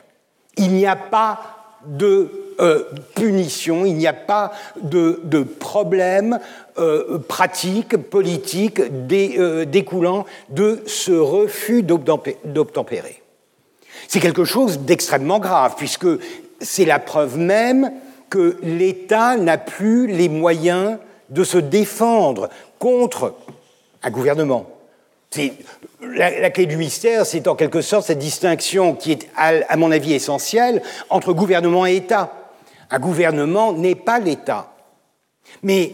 Il 0.58 0.74
n'y 0.74 0.86
a 0.86 0.96
pas 0.96 1.40
de 1.86 2.43
euh, 2.60 2.84
punition, 3.16 3.86
il 3.86 3.96
n'y 3.96 4.08
a 4.08 4.14
pas 4.14 4.52
de, 4.82 5.44
problème 5.44 6.40
euh, 6.78 7.20
pratique, 7.20 7.98
politique 7.98 8.80
euh, 8.80 9.66
découlant 9.66 10.26
de 10.50 10.84
ce 10.86 11.12
refus 11.12 11.84
d'obtempérer. 11.84 13.22
C'est 14.08 14.20
quelque 14.20 14.46
chose 14.46 14.80
d'extrêmement 14.80 15.40
grave, 15.40 15.76
puisque 15.78 16.08
c'est 16.60 16.86
la 16.86 17.00
preuve 17.00 17.38
même 17.38 17.92
que 18.30 18.58
l'État 18.64 19.38
n'a 19.38 19.58
plus 19.58 20.08
les 20.08 20.30
moyens 20.30 20.98
de 21.30 21.44
se 21.44 21.58
défendre 21.58 22.50
contre 22.80 23.36
un 24.02 24.10
gouvernement. 24.10 24.68
La, 26.02 26.50
clé 26.52 26.66
du 26.66 26.78
mystère, 26.78 27.26
c'est 27.26 27.48
en 27.48 27.56
quelque 27.56 27.82
sorte 27.82 28.08
cette 28.08 28.20
distinction 28.20 28.94
qui 28.94 29.14
est, 29.14 29.30
à 29.36 29.78
mon 29.78 29.92
avis, 29.92 30.14
essentielle 30.14 30.82
entre 31.10 31.34
gouvernement 31.34 31.86
et 31.86 31.96
État. 31.96 32.43
Un 32.94 33.00
gouvernement 33.00 33.74
n'est 33.74 33.96
pas 33.96 34.20
l'État. 34.20 34.72
Mais 35.64 35.94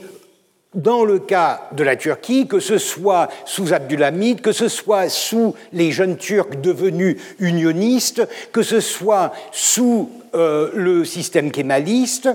dans 0.74 1.06
le 1.06 1.20
cas 1.20 1.70
de 1.72 1.86
la 1.86 1.95
Turquie, 1.95 2.45
que 2.45 2.60
ce 2.60 2.78
soit 2.78 3.30
sous 3.45 3.72
Abdulhamid, 3.72 4.41
que 4.41 4.52
ce 4.52 4.68
soit 4.68 5.08
sous 5.08 5.56
les 5.72 5.93
jeunes 5.93 6.18
Turcs 6.18 6.60
devenus 6.60 7.16
unionistes, 7.39 8.28
que 8.52 8.64
ce 8.64 8.82
soit 8.82 9.32
sous 9.54 10.12
euh, 10.36 10.72
le 10.74 11.06
système 11.06 11.52
kémaliste, 11.52 12.28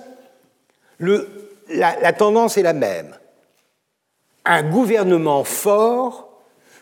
la 1.69 2.13
tendance 2.15 2.57
est 2.57 2.63
la 2.63 2.73
même. 2.73 3.15
Un 4.47 4.63
gouvernement 4.63 5.45
fort, 5.45 6.31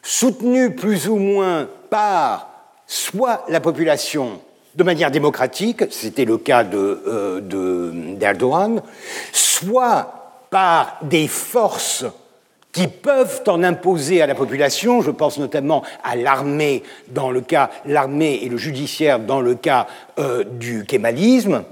soutenu 0.05 0.77
plus 0.77 1.09
ou 1.09 1.17
moins 1.17 1.69
par 1.91 2.49
soit 2.87 3.45
la 3.49 3.59
population, 3.59 4.41
de 4.75 4.85
manière 4.85 5.11
démocratique, 5.11 5.85
c'était 5.91 6.25
le 6.25 6.39
cas 6.39 6.65
d'Erdogan, 6.65 8.77
de, 8.77 8.83
soit 9.33 10.47
par 10.51 10.99
des 11.03 11.29
forces 11.29 12.07
qui 12.73 12.89
peuvent 12.89 13.43
en 13.49 13.63
imposer 13.63 14.23
à 14.23 14.27
la 14.27 14.35
population, 14.35 15.03
je 15.03 15.11
pense 15.11 15.39
notamment 15.39 15.83
à 16.03 16.17
l'armée 16.17 16.83
dans 17.09 17.31
le 17.31 17.43
cas 17.43 17.69
l'armée 17.85 18.41
et 18.43 18.49
le 18.49 18.57
judiciaire 18.57 19.21
dans 19.21 19.43
le 19.43 19.55
cas 19.55 19.87
euh, 20.19 20.45
du 20.45 20.87
kémalisme, 20.87 21.65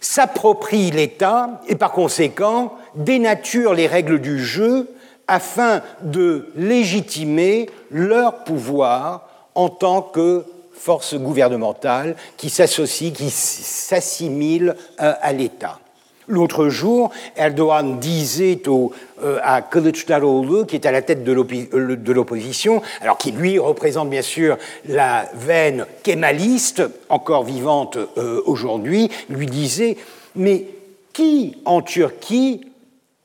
s'approprient 0.00 0.90
l'État 0.90 1.62
et 1.68 1.76
par 1.76 1.92
conséquent 1.92 2.74
dénaturent 2.96 3.74
les 3.74 3.86
règles 3.86 4.20
du 4.20 4.44
jeu 4.44 4.88
afin 5.28 5.80
de 6.02 6.48
légitimer 6.56 7.70
leur 7.90 8.44
pouvoir 8.44 9.28
en 9.54 9.68
tant 9.68 10.02
que 10.02 10.44
force 10.74 11.14
gouvernementale 11.14 12.16
qui 12.36 12.50
s'associe, 12.50 13.12
qui 13.12 13.30
s'assimile 13.30 14.76
euh, 15.00 15.14
à 15.20 15.32
l'État. 15.32 15.80
L'autre 16.26 16.68
jour, 16.68 17.10
Erdogan 17.36 17.98
disait 18.00 18.66
au, 18.68 18.92
euh, 19.22 19.38
à 19.42 19.60
Kılıçdaroğlu, 19.60 20.64
qui 20.66 20.76
est 20.76 20.86
à 20.86 20.92
la 20.92 21.02
tête 21.02 21.26
euh, 21.28 21.96
de 21.96 22.12
l'opposition, 22.12 22.80
alors 23.02 23.18
qui 23.18 23.30
lui 23.30 23.58
représente 23.58 24.08
bien 24.08 24.22
sûr 24.22 24.56
la 24.88 25.28
veine 25.34 25.86
kémaliste, 26.02 26.82
encore 27.10 27.44
vivante 27.44 27.98
euh, 28.16 28.40
aujourd'hui, 28.46 29.10
lui 29.28 29.46
disait 29.46 29.98
Mais 30.34 30.64
qui 31.12 31.58
en 31.66 31.82
Turquie 31.82 32.72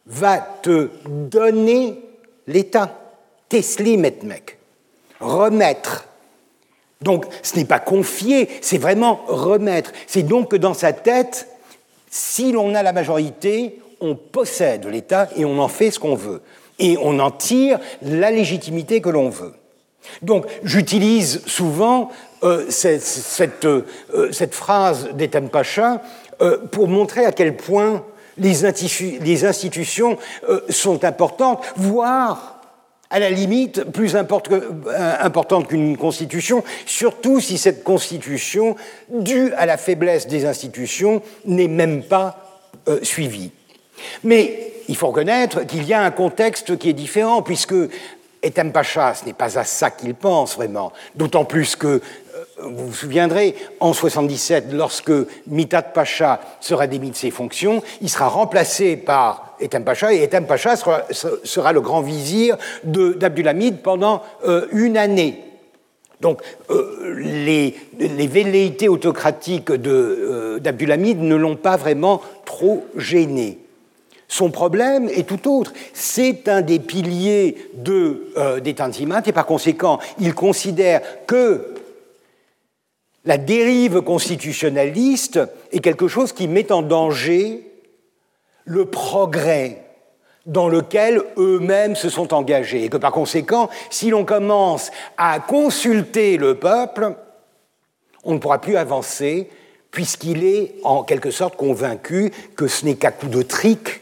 va 0.05 0.39
te 0.61 0.89
donner 1.07 2.01
l'État? 2.47 2.95
Teslim 3.47 4.05
etmek, 4.05 4.59
remettre. 5.19 6.08
Donc 7.01 7.25
ce 7.43 7.55
n'est 7.55 7.65
pas 7.65 7.79
confier, 7.79 8.49
c'est 8.61 8.77
vraiment 8.77 9.21
remettre. 9.27 9.91
C'est 10.07 10.23
donc 10.23 10.51
que 10.51 10.57
dans 10.57 10.73
sa 10.73 10.91
tête, 10.91 11.47
si 12.09 12.51
l'on 12.51 12.75
a 12.75 12.83
la 12.83 12.91
majorité, 12.91 13.79
on 14.01 14.15
possède 14.15 14.85
l'État 14.85 15.29
et 15.35 15.45
on 15.45 15.59
en 15.59 15.67
fait 15.67 15.91
ce 15.91 15.99
qu'on 15.99 16.15
veut. 16.15 16.41
Et 16.77 16.97
on 17.01 17.19
en 17.19 17.31
tire 17.31 17.79
la 18.01 18.31
légitimité 18.31 19.01
que 19.01 19.09
l'on 19.09 19.29
veut. 19.29 19.53
Donc 20.21 20.45
j'utilise 20.63 21.45
souvent 21.45 22.09
euh, 22.43 22.65
cette, 22.69 23.65
euh, 23.65 23.85
cette, 24.31 24.55
phrase 24.55 25.09
d'Etem 25.13 25.49
Pacha 25.49 26.01
euh, 26.41 26.57
pour 26.71 26.87
montrer 26.87 27.25
à 27.25 27.31
quel 27.31 27.55
point 27.55 28.03
les, 28.37 28.65
institutions 28.65 30.17
sont 30.69 31.03
importantes, 31.03 31.61
voire 31.75 32.58
à 33.09 33.19
la 33.19 33.29
limite 33.29 33.85
plus 33.85 34.15
euh, 34.15 35.13
importante 35.19 35.67
qu'une 35.67 35.97
constitution, 35.97 36.63
surtout 36.85 37.39
si 37.39 37.57
cette 37.57 37.83
constitution, 37.83 38.75
due 39.09 39.51
à 39.53 39.65
la 39.65 39.77
faiblesse 39.77 40.27
des 40.27 40.45
institutions, 40.45 41.21
n'est 41.45 41.67
même 41.67 42.03
pas 42.03 42.61
euh, 42.87 42.99
suivie. 43.03 43.51
Mais 44.23 44.73
il 44.87 44.95
faut 44.95 45.07
reconnaître 45.07 45.65
qu'il 45.65 45.85
y 45.85 45.93
a 45.93 46.01
un 46.01 46.11
contexte 46.11 46.77
qui 46.77 46.89
est 46.89 46.93
différent, 46.93 47.41
puisque 47.41 47.75
Etem 48.41 48.71
Pacha, 48.71 49.13
ce 49.15 49.25
n'est 49.25 49.33
pas 49.33 49.57
à 49.57 49.63
ça 49.63 49.91
qu'il 49.91 50.13
pense 50.15 50.55
vraiment, 50.55 50.93
d'autant 51.15 51.45
plus 51.45 51.75
que 51.75 52.01
vous 52.63 52.87
vous 52.87 52.93
souviendrez, 52.93 53.55
en 53.79 53.93
77, 53.93 54.73
lorsque 54.73 55.11
Mitat 55.47 55.81
Pacha 55.81 56.39
sera 56.59 56.87
démis 56.87 57.11
de 57.11 57.15
ses 57.15 57.31
fonctions, 57.31 57.81
il 58.01 58.09
sera 58.09 58.27
remplacé 58.27 58.97
par 58.97 59.55
Etem 59.59 59.83
Pacha, 59.83 60.13
et 60.13 60.23
Etem 60.23 60.45
Pacha 60.45 60.75
sera, 60.75 61.73
le 61.73 61.81
grand 61.81 62.01
vizir 62.01 62.57
d'Abdulhamid 62.83 63.81
pendant 63.81 64.23
euh, 64.45 64.67
une 64.71 64.97
année. 64.97 65.43
Donc, 66.21 66.41
euh, 66.69 67.15
les, 67.17 67.75
velléités 67.97 68.89
autocratiques 68.89 69.71
euh, 69.71 70.59
d'Abdulhamid 70.59 71.21
ne 71.21 71.35
l'ont 71.35 71.55
pas 71.55 71.77
vraiment 71.77 72.21
trop 72.45 72.85
gêné. 72.97 73.59
Son 74.27 74.51
problème 74.51 75.09
est 75.09 75.27
tout 75.27 75.49
autre. 75.49 75.73
C'est 75.93 76.47
un 76.49 76.61
des 76.61 76.79
piliers 76.79 77.57
de, 77.73 78.59
des 78.59 78.75
Tanzimat 78.75 79.23
et 79.25 79.31
par 79.31 79.47
conséquent, 79.47 79.97
il 80.19 80.35
considère 80.35 81.01
que 81.25 81.78
la 83.29 83.37
dérive 83.37 84.01
constitutionnaliste 84.01 85.39
est 85.71 85.81
quelque 85.81 86.07
chose 86.07 86.33
qui 86.33 86.47
met 86.47 86.71
en 86.71 86.81
danger 86.81 87.63
le 88.65 88.85
progrès 88.85 89.83
dans 90.47 90.67
lequel 90.67 91.21
eux-mêmes 91.37 91.95
se 91.95 92.09
sont 92.09 92.33
engagés. 92.33 92.85
Et 92.85 92.89
que 92.89 92.97
par 92.97 93.11
conséquent, 93.11 93.69
si 93.91 94.09
l'on 94.09 94.25
commence 94.25 94.89
à 95.15 95.39
consulter 95.39 96.37
le 96.37 96.55
peuple, 96.55 97.13
on 98.23 98.33
ne 98.33 98.39
pourra 98.39 98.59
plus 98.59 98.77
avancer 98.77 99.47
puisqu'il 99.91 100.43
est 100.43 100.73
en 100.83 101.03
quelque 101.03 101.29
sorte 101.29 101.55
convaincu 101.55 102.31
que 102.55 102.67
ce 102.67 102.83
n'est 102.83 102.95
qu'à 102.95 103.11
coup 103.11 103.27
de 103.27 103.43
trick 103.43 104.01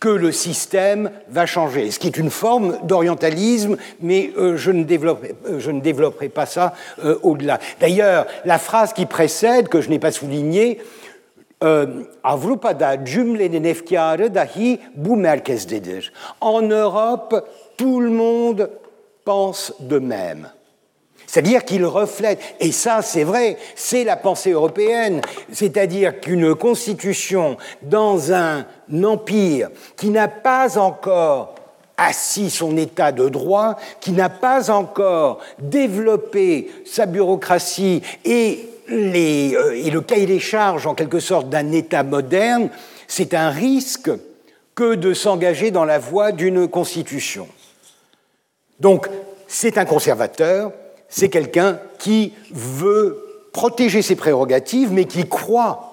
que 0.00 0.08
le 0.08 0.32
système 0.32 1.10
va 1.28 1.44
changer, 1.44 1.90
ce 1.90 1.98
qui 1.98 2.06
est 2.06 2.16
une 2.16 2.30
forme 2.30 2.78
d'orientalisme, 2.84 3.76
mais 4.00 4.32
euh, 4.38 4.56
je, 4.56 4.70
ne 4.70 4.82
développerai, 4.82 5.34
euh, 5.46 5.60
je, 5.60 5.70
ne 5.70 5.80
développerai, 5.80 6.30
pas 6.30 6.46
ça 6.46 6.74
euh, 7.04 7.18
au-delà. 7.22 7.58
D'ailleurs, 7.80 8.26
la 8.46 8.58
phrase 8.58 8.94
qui 8.94 9.04
précède, 9.04 9.68
que 9.68 9.82
je 9.82 9.90
n'ai 9.90 9.98
pas 9.98 10.10
soulignée. 10.10 10.80
En 16.40 16.62
Europe, 16.62 17.48
tout 17.76 18.00
le 18.00 18.08
monde 18.08 18.70
pense 19.26 19.74
de 19.80 19.98
même. 19.98 20.48
C'est-à-dire 21.30 21.64
qu'il 21.64 21.84
reflète, 21.86 22.40
et 22.58 22.72
ça 22.72 23.02
c'est 23.02 23.22
vrai, 23.22 23.56
c'est 23.76 24.02
la 24.02 24.16
pensée 24.16 24.50
européenne, 24.50 25.20
c'est-à-dire 25.52 26.18
qu'une 26.18 26.56
constitution 26.56 27.56
dans 27.82 28.32
un 28.32 28.66
empire 29.04 29.68
qui 29.96 30.10
n'a 30.10 30.26
pas 30.26 30.76
encore 30.76 31.54
assis 31.96 32.50
son 32.50 32.76
état 32.76 33.12
de 33.12 33.28
droit, 33.28 33.76
qui 34.00 34.10
n'a 34.10 34.28
pas 34.28 34.72
encore 34.72 35.38
développé 35.60 36.68
sa 36.84 37.06
bureaucratie 37.06 38.02
et, 38.24 38.68
les, 38.88 39.54
euh, 39.54 39.88
le 39.88 40.00
cahier 40.00 40.26
des 40.26 40.40
charges 40.40 40.88
en 40.88 40.96
quelque 40.96 41.20
sorte 41.20 41.48
d'un 41.48 41.70
état 41.70 42.02
moderne, 42.02 42.70
c'est 43.06 43.34
un 43.34 43.50
risque 43.50 44.10
que 44.74 44.96
de 44.96 45.14
s'engager 45.14 45.70
dans 45.70 45.84
la 45.84 46.00
voie 46.00 46.32
d'une 46.32 46.66
constitution. 46.66 47.46
Donc, 48.80 49.06
c'est 49.46 49.78
un 49.78 49.84
conservateur, 49.84 50.72
c'est 51.10 51.28
quelqu'un 51.28 51.78
qui 51.98 52.32
veut 52.52 53.18
protéger 53.52 54.00
ses 54.00 54.16
prérogatives, 54.16 54.92
mais 54.92 55.04
qui 55.04 55.28
croit 55.28 55.90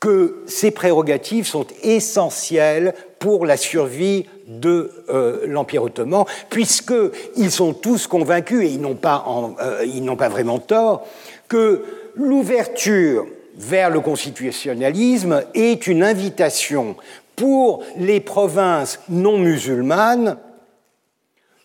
que 0.00 0.42
ces 0.46 0.70
prérogatives 0.70 1.46
sont 1.46 1.66
essentielles 1.82 2.94
pour 3.18 3.46
la 3.46 3.56
survie 3.56 4.26
de 4.46 4.92
euh, 5.10 5.44
l'Empire 5.46 5.82
ottoman, 5.82 6.24
puisqu'ils 6.50 7.50
sont 7.50 7.74
tous 7.74 8.06
convaincus, 8.06 8.64
et 8.64 8.72
ils 8.72 8.80
n'ont 8.80 8.96
euh, 9.02 10.16
pas, 10.16 10.28
vraiment 10.28 10.58
tort, 10.58 11.06
que 11.48 11.82
l'ouverture 12.14 13.26
vers 13.56 13.90
le 13.90 14.00
constitutionnalisme 14.00 15.42
est 15.54 15.88
une 15.88 16.04
invitation 16.04 16.94
pour 17.34 17.82
les 17.96 18.20
provinces 18.20 19.00
non 19.08 19.38
musulmanes 19.38 20.38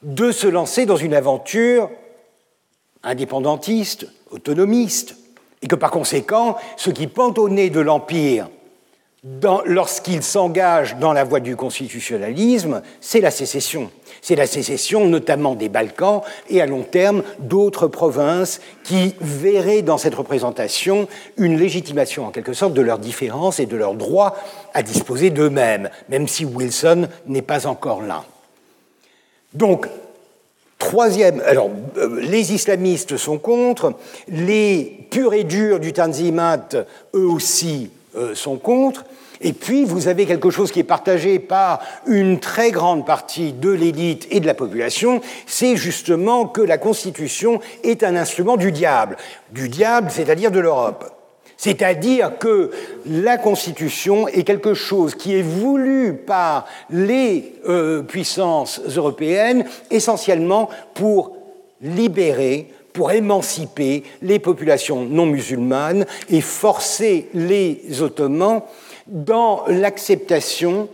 de 0.04 0.32
se 0.32 0.47
lancer 0.47 0.86
dans 0.86 0.97
une 0.97 1.14
aventure 1.14 1.89
indépendantiste, 3.04 4.08
autonomiste, 4.32 5.16
et 5.62 5.68
que 5.68 5.76
par 5.76 5.91
conséquent, 5.91 6.58
ce 6.78 6.89
qui 6.89 7.08
pend 7.08 7.34
au 7.38 7.49
nez 7.49 7.70
de 7.70 7.80
l'Empire 7.80 8.49
lorsqu'il 9.66 10.22
s'engage 10.22 10.97
dans 10.97 11.14
la 11.14 11.24
voie 11.24 11.39
du 11.39 11.56
constitutionnalisme, 11.56 12.82
c'est 12.99 13.22
la 13.22 13.32
sécession. 13.32 13.89
C'est 14.22 14.36
la 14.36 14.47
sécession 14.47 15.08
notamment 15.08 15.56
des 15.56 15.70
Balkans 15.70 16.22
et 16.49 16.62
à 16.62 16.66
long 16.66 16.84
terme 16.84 17.24
d'autres 17.39 17.88
provinces 17.88 18.60
qui 18.84 19.16
verraient 19.22 19.82
dans 19.82 19.97
cette 19.97 20.16
représentation 20.16 21.08
une 21.38 21.58
légitimation 21.58 22.26
en 22.26 22.32
quelque 22.32 22.54
sorte 22.54 22.74
de 22.74 22.82
leurs 22.82 22.99
différences 22.99 23.62
et 23.62 23.66
de 23.66 23.78
leur 23.78 23.95
droit 23.95 24.36
à 24.74 24.84
disposer 24.84 25.30
d'eux-mêmes, 25.30 25.89
même 26.10 26.28
si 26.28 26.43
Wilson 26.43 27.08
n'est 27.26 27.41
pas 27.41 27.66
encore 27.66 28.01
là. 28.01 28.26
Donc, 29.54 29.88
troisième, 30.80 31.41
alors 31.45 31.70
euh, 31.97 32.20
les 32.22 32.54
islamistes 32.54 33.18
sont 33.18 33.38
contre, 33.38 33.93
les 34.28 35.08
purs 35.12 35.34
et 35.34 35.43
durs 35.43 35.80
du 35.80 35.93
Tanzimat, 35.93 36.70
eux 37.16 37.28
aussi, 37.28 37.89
euh, 38.16 38.36
sont 38.36 38.58
contre. 38.58 39.06
Et 39.41 39.54
puis, 39.54 39.84
vous 39.84 40.08
avez 40.08 40.26
quelque 40.26 40.49
chose 40.49 40.72
qui 40.72 40.80
est 40.80 40.84
partagé 40.84 41.38
par 41.38 41.82
une 42.08 42.39
très 42.39 42.72
grande 42.72 43.06
partie 43.06 43.51
de 43.51 43.70
l'élite 43.70 44.26
et 44.32 44.39
de 44.39 44.45
la 44.45 44.54
population, 44.54 45.22
c'est 45.45 45.76
justement 45.76 46.45
que 46.45 46.62
la 46.62 46.78
Constitution 46.78 47.60
est 47.84 48.04
un 48.04 48.16
instrument 48.16 48.56
du 48.56 48.72
diable. 48.72 49.18
Du 49.51 49.68
diable, 49.68 50.10
c'est-à-dire 50.12 50.49
de 50.49 50.60
l'Europe. 50.60 51.12
C'est-à-dire 51.64 52.39
que 52.39 52.72
la 53.05 53.38
Constitution 53.38 54.28
est 54.28 54.43
quelque 54.43 54.74
chose 54.74 55.16
qui 55.16 55.34
est 55.34 55.41
voulu 55.41 56.14
par 56.14 56.66
les 56.89 57.53
euh, 57.70 58.01
puissances 58.01 58.82
européennes 58.97 59.64
essentiellement 59.89 60.68
pour 60.93 61.38
libérer, 61.82 62.68
pour 62.91 63.14
émanciper 63.14 64.03
les 64.22 64.39
populations 64.39 65.05
non 65.05 65.26
musulmanes 65.26 66.05
et 66.30 66.41
forcer 66.41 67.30
les 67.34 68.01
Ottomans 68.01 68.64
dans 69.07 69.64
l'acceptation 69.68 70.89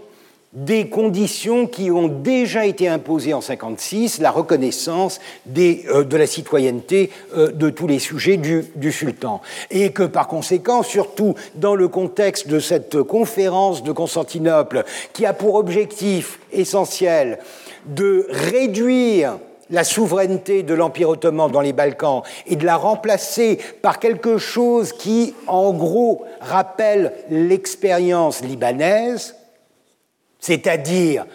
des 0.53 0.89
conditions 0.89 1.67
qui 1.67 1.91
ont 1.91 2.07
déjà 2.07 2.65
été 2.65 2.87
imposées 2.87 3.33
en 3.33 3.39
1956, 3.39 4.19
la 4.19 4.31
reconnaissance 4.31 5.19
euh, 5.57 6.03
de 6.03 6.17
la 6.17 6.25
citoyenneté 6.25 7.11
euh, 7.35 7.51
de 7.51 7.69
tous 7.69 7.85
les 7.85 7.99
sujets 7.99 8.37
du, 8.37 8.65
du, 8.75 8.91
sultan. 8.91 9.41
Et 9.69 9.91
que 9.91 10.03
par 10.03 10.27
conséquent, 10.27 10.81
surtout 10.81 11.35
dans 11.55 11.75
le 11.75 11.87
contexte 11.87 12.47
de 12.47 12.59
cette 12.59 13.03
conférence 13.03 13.83
de 13.83 13.91
Constantinople, 13.91 14.85
qui 15.13 15.25
a 15.27 15.33
pour 15.33 15.53
objectif 15.55 16.39
essentiel 16.51 17.37
de 17.85 18.25
réduire 18.29 19.37
la 19.69 19.83
souveraineté 19.83 20.63
de 20.63 20.73
l'Empire 20.73 21.09
ottoman 21.09 21.51
dans 21.51 21.61
les 21.61 21.73
Balkans 21.73 22.23
et 22.47 22.55
de 22.55 22.65
la 22.65 22.75
remplacer 22.75 23.59
par 23.83 23.99
quelque 23.99 24.39
chose 24.39 24.93
qui, 24.93 25.35
en 25.45 25.73
gros, 25.73 26.25
rappelle 26.41 27.13
l'expérience 27.29 28.41
libanaise, 28.41 29.35
c'est-à-dire 30.39 31.25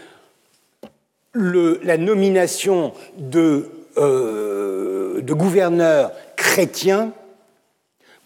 la 1.34 1.96
nomination 1.96 2.92
de, 3.18 3.70
euh, 3.98 5.20
de 5.20 5.34
gouverneurs 5.34 6.12
chrétiens 6.36 7.12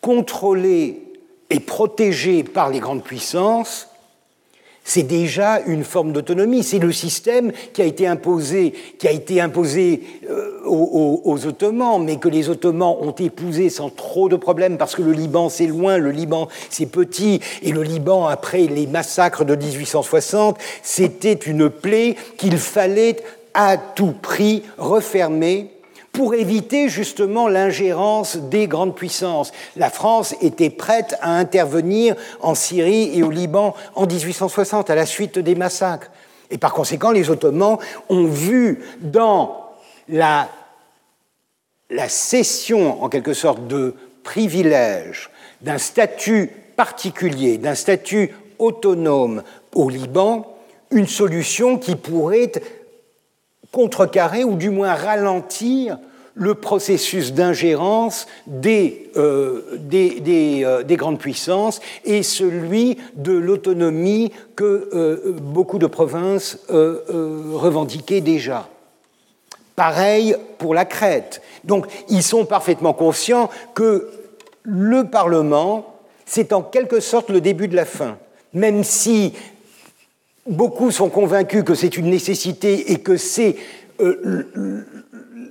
contrôlés 0.00 1.02
et 1.50 1.60
protégés 1.60 2.44
par 2.44 2.70
les 2.70 2.78
grandes 2.78 3.02
puissances, 3.02 3.87
c'est 4.88 5.02
déjà 5.02 5.60
une 5.66 5.84
forme 5.84 6.12
d'autonomie. 6.12 6.62
C'est 6.62 6.78
le 6.78 6.92
système 6.92 7.52
qui 7.74 7.82
a 7.82 7.84
été 7.84 8.06
imposé, 8.06 8.72
qui 8.98 9.06
a 9.06 9.10
été 9.10 9.38
imposé 9.38 10.02
euh, 10.30 10.62
aux, 10.64 11.20
aux, 11.24 11.46
Ottomans, 11.46 12.02
mais 12.02 12.16
que 12.16 12.28
les 12.28 12.48
Ottomans 12.48 12.96
ont 12.98 13.12
épousé 13.12 13.68
sans 13.68 13.90
trop 13.90 14.30
de 14.30 14.36
problèmes 14.36 14.78
parce 14.78 14.94
que 14.94 15.02
le 15.02 15.12
Liban 15.12 15.50
c'est 15.50 15.66
loin, 15.66 15.98
le 15.98 16.10
Liban 16.10 16.48
c'est 16.70 16.86
petit, 16.86 17.40
et 17.62 17.70
le 17.70 17.82
Liban 17.82 18.26
après 18.26 18.62
les 18.62 18.86
massacres 18.86 19.44
de 19.44 19.54
1860, 19.54 20.56
c'était 20.82 21.34
une 21.34 21.68
plaie 21.68 22.16
qu'il 22.38 22.56
fallait 22.56 23.16
à 23.52 23.76
tout 23.76 24.14
prix 24.22 24.62
refermer 24.78 25.68
pour 26.18 26.34
éviter 26.34 26.88
justement 26.88 27.46
l'ingérence 27.46 28.36
des 28.38 28.66
grandes 28.66 28.96
puissances. 28.96 29.52
La 29.76 29.88
France 29.88 30.34
était 30.40 30.68
prête 30.68 31.14
à 31.20 31.36
intervenir 31.36 32.16
en 32.40 32.56
Syrie 32.56 33.16
et 33.16 33.22
au 33.22 33.30
Liban 33.30 33.72
en 33.94 34.04
1860 34.04 34.90
à 34.90 34.96
la 34.96 35.06
suite 35.06 35.38
des 35.38 35.54
massacres. 35.54 36.10
Et 36.50 36.58
par 36.58 36.72
conséquent, 36.72 37.12
les 37.12 37.30
Ottomans 37.30 37.78
ont 38.08 38.24
vu 38.24 38.82
dans 39.00 39.70
la, 40.08 40.48
cession, 42.08 43.00
en 43.00 43.08
quelque 43.08 43.32
sorte, 43.32 43.68
de 43.68 43.94
privilèges, 44.24 45.30
d'un 45.60 45.78
statut 45.78 46.50
particulier, 46.74 47.58
d'un 47.58 47.76
statut 47.76 48.34
autonome 48.58 49.44
au 49.72 49.88
Liban, 49.88 50.52
une 50.90 51.06
solution 51.06 51.78
qui 51.78 51.94
pourrait 51.94 52.50
contrecarrer 53.70 54.42
ou 54.42 54.56
du 54.56 54.70
moins 54.70 54.94
ralentir 54.94 55.96
le 56.38 56.54
processus 56.54 57.32
d'ingérence 57.32 58.26
des, 58.46 59.10
euh, 59.16 59.78
euh, 59.92 60.82
des, 60.84 60.96
grandes 60.96 61.18
puissances 61.18 61.80
et 62.04 62.22
celui 62.22 62.96
de 63.16 63.32
l'autonomie 63.32 64.32
que 64.54 64.88
euh, 64.94 65.34
beaucoup 65.42 65.78
de 65.78 65.86
provinces 65.86 66.58
revendiquaient 66.68 68.20
déjà. 68.20 68.68
Pareil 69.74 70.36
pour 70.58 70.74
la 70.74 70.84
Crète. 70.84 71.42
Donc 71.64 71.86
ils 72.08 72.22
sont 72.22 72.44
parfaitement 72.44 72.92
conscients 72.92 73.50
que 73.74 74.08
le 74.62 75.04
Parlement, 75.04 76.00
c'est 76.24 76.52
en 76.52 76.62
quelque 76.62 77.00
sorte 77.00 77.30
le 77.30 77.40
début 77.40 77.68
de 77.68 77.76
la 77.76 77.84
fin, 77.84 78.18
même 78.54 78.84
si 78.84 79.34
beaucoup 80.46 80.90
sont 80.90 81.08
convaincus 81.08 81.64
que 81.64 81.74
c'est 81.74 81.96
une 81.96 82.10
nécessité 82.10 82.92
et 82.92 83.00
que 83.00 83.16
c'est 83.16 83.56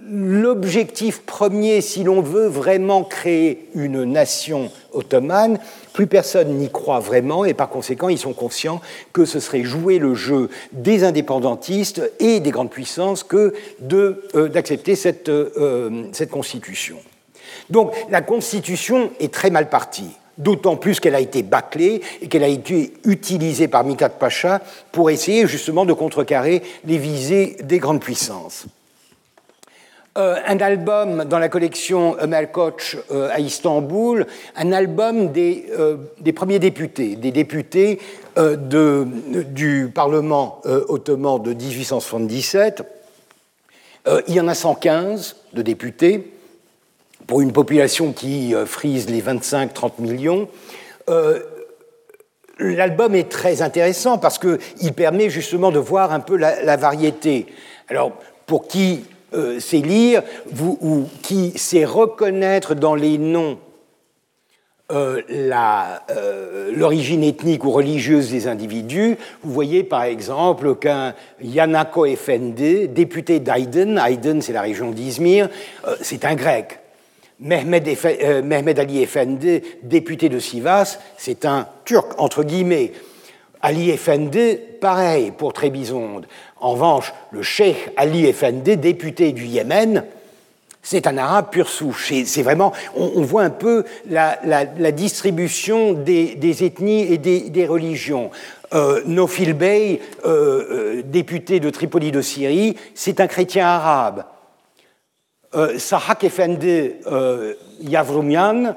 l'objectif 0.10 1.22
premier, 1.22 1.82
si 1.82 2.04
l'on 2.04 2.22
veut 2.22 2.48
vraiment 2.48 3.04
créer 3.04 3.70
une 3.76 4.04
nation 4.04 4.72
ottomane, 4.94 5.60
plus 5.94 6.08
personne 6.08 6.50
n'y 6.58 6.70
croit 6.70 7.00
vraiment 7.00 7.46
et 7.46 7.54
par 7.54 7.70
conséquent 7.70 8.10
ils 8.10 8.18
sont 8.18 8.34
conscients 8.34 8.82
que 9.14 9.26
ce 9.26 9.40
serait 9.40 9.64
jouer 9.64 10.00
le 10.00 10.14
jeu 10.14 10.50
des 10.72 11.04
indépendantistes 11.04 12.02
et 12.20 12.40
des 12.40 12.52
grandes 12.52 12.70
puissances 12.70 13.24
que 13.24 13.54
euh, 13.92 14.48
d'accepter 14.50 14.96
cette, 14.96 15.30
euh, 15.30 16.04
cette 16.12 16.30
constitution. 16.30 16.98
Donc 17.70 17.94
la 18.10 18.22
constitution 18.22 19.10
est 19.20 19.34
très 19.34 19.50
mal 19.50 19.70
partie 19.70 20.10
d'autant 20.38 20.76
plus 20.76 21.00
qu'elle 21.00 21.16
a 21.16 21.20
été 21.20 21.42
bâclée 21.42 22.02
et 22.22 22.28
qu'elle 22.28 22.44
a 22.44 22.48
été 22.48 22.94
utilisée 23.06 23.68
par 23.68 23.84
Mikhat 23.84 24.10
Pacha 24.10 24.62
pour 24.92 25.10
essayer 25.10 25.48
justement 25.48 25.84
de 25.84 25.94
contrecarrer 25.94 26.62
les 26.86 27.00
visées 27.00 27.58
des 27.64 27.80
grandes 27.80 28.02
puissances. 28.02 28.68
Euh, 30.18 30.36
un 30.48 30.58
album 30.62 31.26
dans 31.26 31.38
la 31.38 31.48
collection 31.48 32.18
Melkoch 32.28 32.98
euh, 33.12 33.30
à 33.32 33.40
Istanbul, 33.40 34.26
un 34.56 34.72
album 34.72 35.32
des, 35.32 35.66
euh, 35.78 35.98
premiers 36.36 36.58
députés, 36.58 37.16
des 37.16 37.32
députés 37.32 38.00
du 38.36 39.92
Parlement 39.94 40.62
ottoman 40.64 41.42
de 41.42 41.54
1877. 41.54 42.84
il 44.28 44.34
y 44.34 44.40
en 44.40 44.48
a 44.48 44.54
115 44.54 45.36
de 45.54 45.62
députés, 45.64 46.32
pour 47.26 47.42
une 47.42 47.52
population 47.52 48.14
qui 48.14 48.54
frise 48.68 49.10
les 49.10 49.24
25-30 49.24 49.94
millions. 50.00 50.48
L'album 52.60 53.16
est 53.16 53.30
très 53.30 53.64
intéressant 53.64 54.20
parce 54.20 54.38
qu'il 54.38 54.94
permet 54.94 55.32
justement 55.32 55.72
de 55.72 55.80
voir 55.80 56.12
un 56.12 56.20
peu 56.20 56.38
la, 56.38 56.64
la 56.64 56.78
variété. 56.78 57.48
Alors, 57.90 58.12
pour 58.46 58.68
qui 58.68 59.04
euh, 59.34 59.60
c'est 59.60 59.80
lire, 59.80 60.24
ou 60.62 61.06
qui 61.22 61.52
sait 61.58 61.86
reconnaître 61.86 62.76
dans 62.76 62.96
les 62.96 63.18
noms 63.18 63.58
euh, 64.90 65.22
euh, 65.30 66.72
l'origine 66.74 67.22
ethnique 67.22 67.66
ou 67.66 67.72
religieuse 67.72 68.32
des 68.32 68.48
individus. 68.48 69.18
Vous 69.44 69.52
voyez 69.52 69.84
par 69.84 70.04
exemple 70.04 70.76
qu'un 70.76 71.14
Yanako 71.42 72.06
Efendi, 72.06 72.88
député 72.88 73.42
d'Aydın, 73.42 73.98
Aydın 73.98 74.40
c'est 74.40 74.54
la 74.54 74.62
région 74.62 74.92
d'Izmir, 74.92 75.50
c'est 76.02 76.24
un 76.24 76.36
grec. 76.36 76.80
Mehmed, 77.40 78.80
Ali 78.80 79.02
Efendi, 79.04 79.62
député 79.84 80.30
de 80.30 80.40
Sivas, 80.40 81.00
c'est 81.18 81.46
un 81.46 81.68
turc, 81.86 82.20
entre 82.20 82.44
guillemets. 82.44 82.94
Ali 83.62 83.90
Efendi, 83.90 84.58
pareil 84.80 85.32
pour 85.32 85.54
Trébizonde. 85.54 86.28
En 86.60 86.72
revanche, 86.72 87.14
le 87.32 87.44
cheikh 87.44 87.92
Ali 87.98 88.26
Effendi, 88.26 88.78
député 88.78 89.32
du 89.32 89.46
Yémen, 89.46 90.04
c'est 90.82 91.06
un 91.06 91.18
arabe 91.18 91.50
pur 91.52 91.68
souche. 91.68 92.14
C'est 92.26 92.44
vraiment, 92.44 92.72
on, 92.96 93.22
voit 93.22 93.44
un 93.44 93.50
peu 93.50 93.84
la, 94.10 94.92
distribution 94.94 95.92
des, 95.92 96.64
ethnies 96.64 97.02
et 97.12 97.18
des, 97.18 97.68
religions. 97.68 98.32
Euh, 98.74 99.02
Nofil 99.06 99.54
Bey, 99.54 100.00
euh, 100.26 100.30
euh, 100.30 101.02
député 101.04 101.60
de 101.60 101.70
Tripoli 101.70 102.12
de 102.12 102.22
Syrie, 102.22 102.78
c'est 102.96 103.20
un 103.20 103.28
chrétien 103.28 103.68
arabe. 103.68 104.24
Sahak 105.78 106.24
Effendi 106.24 106.92
Yavrumian, 107.82 108.76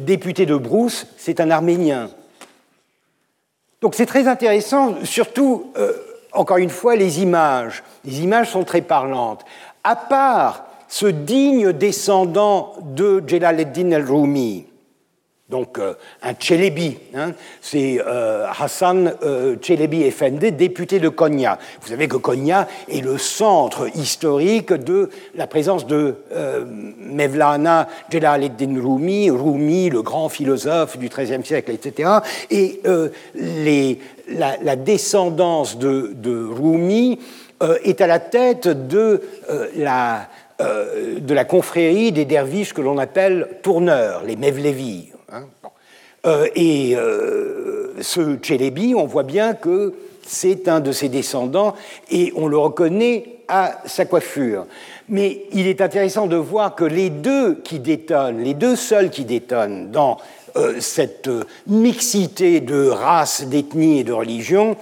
député 0.00 0.46
de 0.46 0.56
Brousse, 0.56 1.06
c'est 1.18 1.38
un 1.38 1.50
arménien. 1.50 2.08
Donc 3.80 3.94
c'est 3.94 4.06
très 4.06 4.26
intéressant, 4.26 4.94
surtout 5.04 5.72
encore 6.34 6.58
une 6.58 6.70
fois, 6.70 6.96
les 6.96 7.22
images. 7.22 7.82
Les 8.04 8.22
images 8.22 8.50
sont 8.50 8.64
très 8.64 8.82
parlantes. 8.82 9.44
À 9.82 9.96
part 9.96 10.64
ce 10.88 11.06
digne 11.06 11.72
descendant 11.72 12.74
de 12.82 13.22
Jalaluddin 13.26 13.90
el-Rumi, 13.90 14.66
donc 15.50 15.78
euh, 15.78 15.92
un 16.22 16.32
Tchélébi, 16.32 16.96
hein, 17.14 17.32
c'est 17.60 18.00
euh, 18.00 18.46
Hassan 18.58 19.12
euh, 19.22 19.56
Tchélébi 19.56 20.02
Effendi, 20.04 20.52
député 20.52 21.00
de 21.00 21.10
Konya. 21.10 21.58
Vous 21.82 21.88
savez 21.88 22.08
que 22.08 22.16
Konya 22.16 22.66
est 22.88 23.04
le 23.04 23.18
centre 23.18 23.94
historique 23.94 24.72
de 24.72 25.10
la 25.34 25.46
présence 25.46 25.86
de 25.86 26.14
Mevlana 26.98 27.88
Jalaluddin 28.10 28.80
Rumi, 28.82 29.30
Rumi, 29.30 29.90
le 29.90 30.00
grand 30.00 30.30
philosophe 30.30 30.96
du 30.96 31.10
XIIIe 31.10 31.44
siècle, 31.44 31.72
etc. 31.72 32.10
Et 32.50 32.80
la, 33.34 34.76
descendance 34.76 35.76
de, 35.76 36.48
Rumi 36.50 37.18
est 37.84 38.00
à 38.00 38.06
la 38.06 38.18
tête 38.18 38.66
de 38.66 39.20
la 39.76 40.28
de 40.58 41.34
la 41.34 41.44
confrérie 41.44 42.12
des 42.12 42.24
derviches 42.24 42.72
que 42.72 42.80
l'on 42.80 42.96
appelle 42.96 43.58
tourneurs, 43.62 44.22
les 44.24 44.36
Mevlevi. 44.36 45.13
Euh, 46.26 46.46
et 46.54 46.96
euh, 46.96 47.94
ce 48.00 48.36
Tchélébi, 48.36 48.94
on 48.94 49.06
voit 49.06 49.24
bien 49.24 49.54
que 49.54 49.94
c'est 50.26 50.68
un 50.68 50.80
de 50.80 50.92
ses 50.92 51.08
descendants 51.08 51.74
et 52.10 52.32
on 52.36 52.46
le 52.46 52.56
reconnaît 52.56 53.26
à 53.48 53.82
sa 53.84 54.06
coiffure. 54.06 54.66
Mais 55.08 55.42
il 55.52 55.66
est 55.66 55.82
intéressant 55.82 56.26
de 56.26 56.36
voir 56.36 56.74
que 56.74 56.84
les 56.84 57.10
deux 57.10 57.56
qui 57.56 57.78
détonnent, 57.78 58.42
les 58.42 58.54
deux 58.54 58.76
seuls 58.76 59.10
qui 59.10 59.24
détonnent 59.24 59.90
dans 59.90 60.16
euh, 60.56 60.80
cette 60.80 61.28
mixité 61.66 62.60
de 62.60 62.88
races, 62.88 63.46
d'ethnies 63.46 64.00
et 64.00 64.04
de 64.04 64.12
religions, 64.12 64.76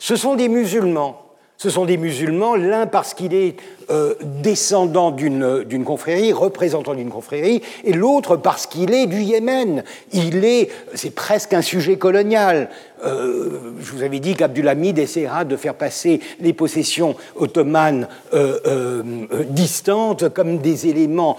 ce 0.00 0.16
sont 0.16 0.34
des 0.34 0.48
musulmans. 0.48 1.27
Ce 1.60 1.70
sont 1.70 1.86
des 1.86 1.96
musulmans, 1.96 2.54
l'un 2.54 2.86
parce 2.86 3.14
qu'il 3.14 3.34
est 3.34 3.56
euh, 3.90 4.14
descendant 4.22 5.10
d'une 5.10 5.82
confrérie, 5.84 6.32
représentant 6.32 6.94
d'une 6.94 7.10
confrérie, 7.10 7.62
et 7.82 7.94
l'autre 7.94 8.36
parce 8.36 8.68
qu'il 8.68 8.94
est 8.94 9.06
du 9.06 9.20
Yémen. 9.22 9.82
Il 10.12 10.44
est, 10.44 10.70
c'est 10.94 11.10
presque 11.10 11.54
un 11.54 11.62
sujet 11.62 11.98
colonial. 11.98 12.70
Euh, 13.04 13.72
je 13.80 13.90
vous 13.90 14.04
avais 14.04 14.20
dit 14.20 14.36
qu'Abdulhamid 14.36 15.00
essaiera 15.00 15.44
de 15.44 15.56
faire 15.56 15.74
passer 15.74 16.20
les 16.38 16.52
possessions 16.52 17.16
ottomanes 17.34 18.06
euh, 18.34 19.02
distantes 19.48 20.28
comme 20.28 20.58
des 20.58 20.86
éléments 20.86 21.38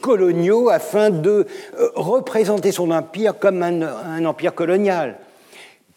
coloniaux 0.00 0.68
afin 0.68 1.10
de 1.10 1.48
représenter 1.96 2.70
son 2.70 2.92
empire 2.92 3.36
comme 3.36 3.64
un 3.64 4.24
empire 4.24 4.54
colonial. 4.54 5.18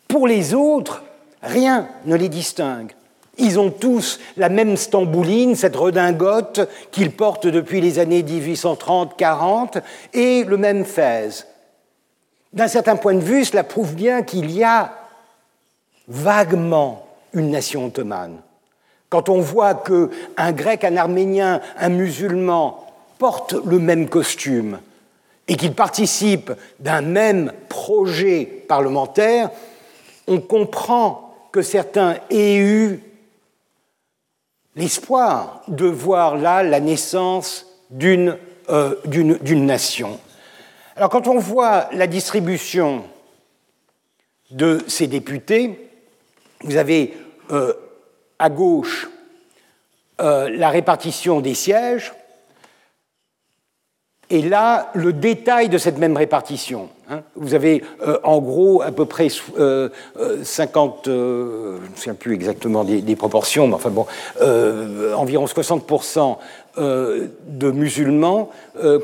Pour 0.07 0.25
les 0.25 0.55
autres, 0.55 1.03
rien 1.43 1.87
ne 2.07 2.15
les 2.15 2.29
distingue. 2.29 2.93
Ils 3.41 3.59
ont 3.59 3.71
tous 3.71 4.19
la 4.37 4.49
même 4.49 4.77
stambouline, 4.77 5.55
cette 5.55 5.75
redingote 5.75 6.69
qu'ils 6.91 7.11
portent 7.11 7.47
depuis 7.47 7.81
les 7.81 7.97
années 7.97 8.21
1830-40, 8.21 9.81
et 10.13 10.43
le 10.43 10.57
même 10.57 10.85
fez. 10.85 11.43
D'un 12.53 12.67
certain 12.67 12.97
point 12.97 13.15
de 13.15 13.19
vue, 13.19 13.43
cela 13.43 13.63
prouve 13.63 13.95
bien 13.95 14.21
qu'il 14.21 14.51
y 14.51 14.63
a 14.63 14.93
vaguement 16.07 17.07
une 17.33 17.49
nation 17.49 17.87
ottomane. 17.87 18.37
Quand 19.09 19.27
on 19.27 19.41
voit 19.41 19.73
qu'un 19.73 20.51
grec, 20.51 20.83
un 20.83 20.97
arménien, 20.97 21.61
un 21.79 21.89
musulman 21.89 22.85
portent 23.17 23.55
le 23.65 23.79
même 23.79 24.07
costume 24.07 24.79
et 25.47 25.55
qu'ils 25.55 25.73
participent 25.73 26.53
d'un 26.79 27.01
même 27.01 27.51
projet 27.69 28.45
parlementaire, 28.67 29.49
on 30.27 30.39
comprend 30.39 31.33
que 31.51 31.63
certains 31.63 32.17
aient 32.29 32.57
eu 32.57 33.03
l'espoir 34.75 35.63
de 35.67 35.85
voir 35.85 36.37
là 36.37 36.63
la 36.63 36.79
naissance 36.79 37.67
euh, 38.01 38.95
d'une 39.05 39.65
nation. 39.65 40.19
Alors 40.95 41.09
quand 41.09 41.27
on 41.27 41.39
voit 41.39 41.89
la 41.93 42.07
distribution 42.07 43.03
de 44.51 44.83
ces 44.87 45.07
députés, 45.07 45.89
vous 46.63 46.77
avez 46.77 47.13
euh, 47.51 47.73
à 48.39 48.49
gauche 48.49 49.09
euh, 50.19 50.49
la 50.49 50.69
répartition 50.69 51.41
des 51.41 51.53
sièges, 51.53 52.13
et 54.31 54.41
là, 54.41 54.89
le 54.93 55.13
détail 55.13 55.69
de 55.69 55.77
cette 55.77 55.97
même 55.97 56.15
répartition. 56.15 56.87
Hein. 57.09 57.21
vous 57.35 57.53
avez 57.53 57.83
euh, 58.07 58.17
en 58.23 58.39
gros 58.39 58.81
à 58.81 58.91
peu 58.91 59.05
près 59.05 59.27
50, 59.29 59.49
euh, 59.57 61.11
euh, 61.11 61.77
je 61.79 61.83
ne 61.83 61.89
me 61.89 61.95
souviens 61.95 62.13
plus 62.13 62.33
exactement 62.33 62.85
des, 62.85 63.15
proportions, 63.17 63.67
mais 63.67 63.73
enfin 63.73 63.89
bon, 63.89 64.05
environ 65.15 65.45
60% 65.45 66.37
de 66.77 67.71
musulmans 67.71 68.49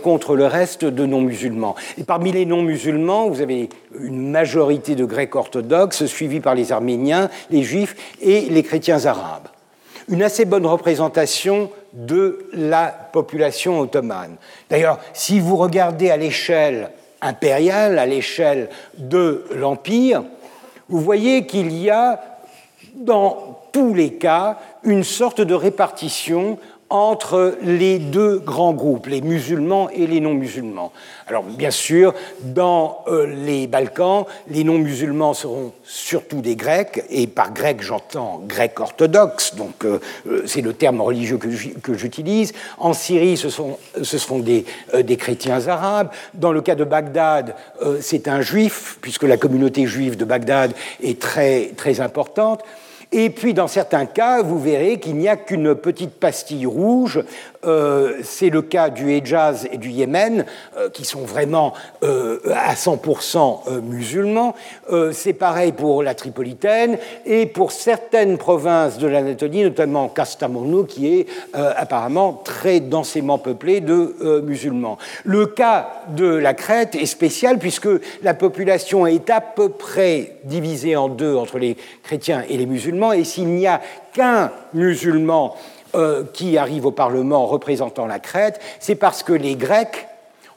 contre 0.01 0.35
le 0.37 0.45
reste 0.45 0.85
de 0.85 1.05
non-musulmans. 1.05 1.75
Et 1.97 2.03
parmi 2.03 2.31
les 2.31 2.45
non-musulmans, 2.45 3.27
vous 3.27 3.41
avez 3.41 3.67
une 3.99 4.31
majorité 4.31 4.95
de 4.95 5.03
Grecs 5.03 5.35
orthodoxes, 5.35 6.05
suivis 6.05 6.39
par 6.39 6.55
les 6.55 6.71
Arméniens, 6.71 7.29
les 7.51 7.63
Juifs 7.63 7.97
et 8.21 8.41
les 8.41 8.63
chrétiens 8.63 9.05
arabes. 9.05 9.49
Une 10.09 10.23
assez 10.23 10.45
bonne 10.45 10.65
représentation 10.65 11.69
de 11.93 12.47
la 12.53 12.87
population 12.87 13.79
ottomane. 13.79 14.37
D'ailleurs, 14.69 14.99
si 15.13 15.39
vous 15.39 15.57
regardez 15.57 16.09
à 16.09 16.17
l'échelle 16.17 16.91
impériale, 17.21 17.99
à 17.99 18.05
l'échelle 18.05 18.69
de 18.97 19.45
l'Empire, 19.53 20.23
vous 20.89 21.01
voyez 21.01 21.45
qu'il 21.45 21.77
y 21.77 21.89
a 21.89 22.21
dans 22.95 23.59
tous 23.71 23.93
les 23.93 24.13
cas 24.13 24.57
une 24.83 25.03
sorte 25.03 25.41
de 25.41 25.53
répartition 25.53 26.57
entre 26.89 27.57
les 27.61 27.99
deux 27.99 28.39
grands 28.39 28.73
groupes, 28.73 29.07
les 29.07 29.21
musulmans 29.21 29.89
et 29.89 30.07
les 30.07 30.21
non-musulmans. 30.21 30.93
Alors 31.27 31.43
bien 31.43 31.71
sûr, 31.71 32.13
dans 32.41 32.99
euh, 33.07 33.25
les 33.25 33.67
Balkans, 33.67 34.25
les 34.49 34.63
non-musulmans 34.63 35.33
seront 35.33 35.73
surtout 35.83 36.41
des 36.41 36.55
Grecs, 36.55 37.03
et 37.09 37.27
par 37.27 37.51
grec 37.51 37.81
j'entends 37.81 38.41
grec 38.47 38.79
orthodoxe, 38.79 39.55
donc 39.55 39.83
euh, 39.83 39.99
euh, 40.27 40.43
c'est 40.45 40.61
le 40.61 40.73
terme 40.73 41.01
religieux 41.01 41.37
que 41.37 41.93
j'utilise. 41.93 42.53
En 42.77 42.93
Syrie, 42.93 43.35
ce, 43.35 43.49
sont, 43.49 43.77
ce 44.01 44.17
des, 44.41 44.65
des, 45.03 45.17
chrétiens 45.17 45.67
arabes. 45.67 46.09
Dans 46.33 46.51
le 46.51 46.61
cas 46.61 46.75
de 46.75 46.83
Bagdad, 46.83 47.55
c'est 48.01 48.27
un 48.27 48.41
juif, 48.41 48.97
puisque 49.01 49.23
la 49.23 49.37
communauté 49.37 49.87
juive 49.87 50.17
de 50.17 50.25
Bagdad 50.25 50.73
est 51.01 51.19
très, 51.19 51.71
très 51.75 52.01
importante. 52.01 52.63
Et 53.11 53.29
puis, 53.29 53.53
dans 53.53 53.67
certains 53.67 54.05
cas, 54.05 54.41
vous 54.41 54.59
verrez 54.59 54.99
qu'il 54.99 55.15
n'y 55.15 55.29
a 55.29 55.37
qu'une 55.37 55.75
petite 55.75 56.19
pastille 56.19 56.65
rouge. 56.65 57.23
Euh, 57.67 58.19
c'est 58.23 58.49
le 58.49 58.61
cas 58.61 58.89
du 58.89 59.11
Hejaz 59.11 59.67
et 59.71 59.77
du 59.77 59.89
Yémen, 59.89 60.45
euh, 60.77 60.89
qui 60.89 61.03
sont 61.05 61.21
vraiment 61.21 61.73
euh, 62.03 62.39
à 62.53 62.73
100% 62.73 63.81
musulmans. 63.81 64.55
c'est 65.11 65.33
pareil 65.33 65.71
pour 65.71 66.03
la 66.03 66.13
Tripolitaine 66.13 66.97
et 67.25 67.45
pour 67.45 67.71
certaines 67.71 68.37
provinces 68.37 68.97
de 68.97 69.07
l'Anatolie, 69.07 69.63
notamment 69.63 70.07
Kastamonu, 70.07 70.85
qui 70.85 71.07
est 71.07 71.27
apparemment 71.53 72.41
très 72.43 72.79
densément 72.79 73.37
peuplée 73.37 73.81
de 73.81 74.41
musulmans. 74.43 74.97
Le 75.23 75.45
cas 75.47 75.89
de 76.09 76.25
la 76.25 76.53
Crète 76.53 76.95
est 76.95 77.05
spécial 77.05 77.59
puisque 77.59 77.89
la 78.23 78.33
population 78.33 79.05
est 79.07 79.29
à 79.29 79.41
peu 79.41 79.69
près 79.69 80.37
divisée 80.43 80.95
en 80.95 81.09
deux 81.09 81.35
entre 81.35 81.59
les 81.59 81.77
chrétiens 82.03 82.43
et 82.49 82.57
les 82.57 82.65
musulmans 82.65 83.13
et 83.13 83.23
s'il 83.23 83.47
n'y 83.47 83.67
a 83.67 83.81
qu'un 84.13 84.51
musulman 84.73 85.55
euh, 85.97 86.23
qui 86.33 86.57
arrive 86.57 86.85
au 86.85 86.91
Parlement 86.91 87.45
représentant 87.45 88.05
la 88.05 88.19
Crète, 88.19 88.61
c'est 88.79 88.95
parce 88.95 89.23
que 89.23 89.33
les 89.33 89.55
Grecs 89.55 90.07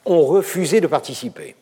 ont 0.05 0.23
refusé 0.23 0.81
de 0.81 0.87
participer. 0.87 1.55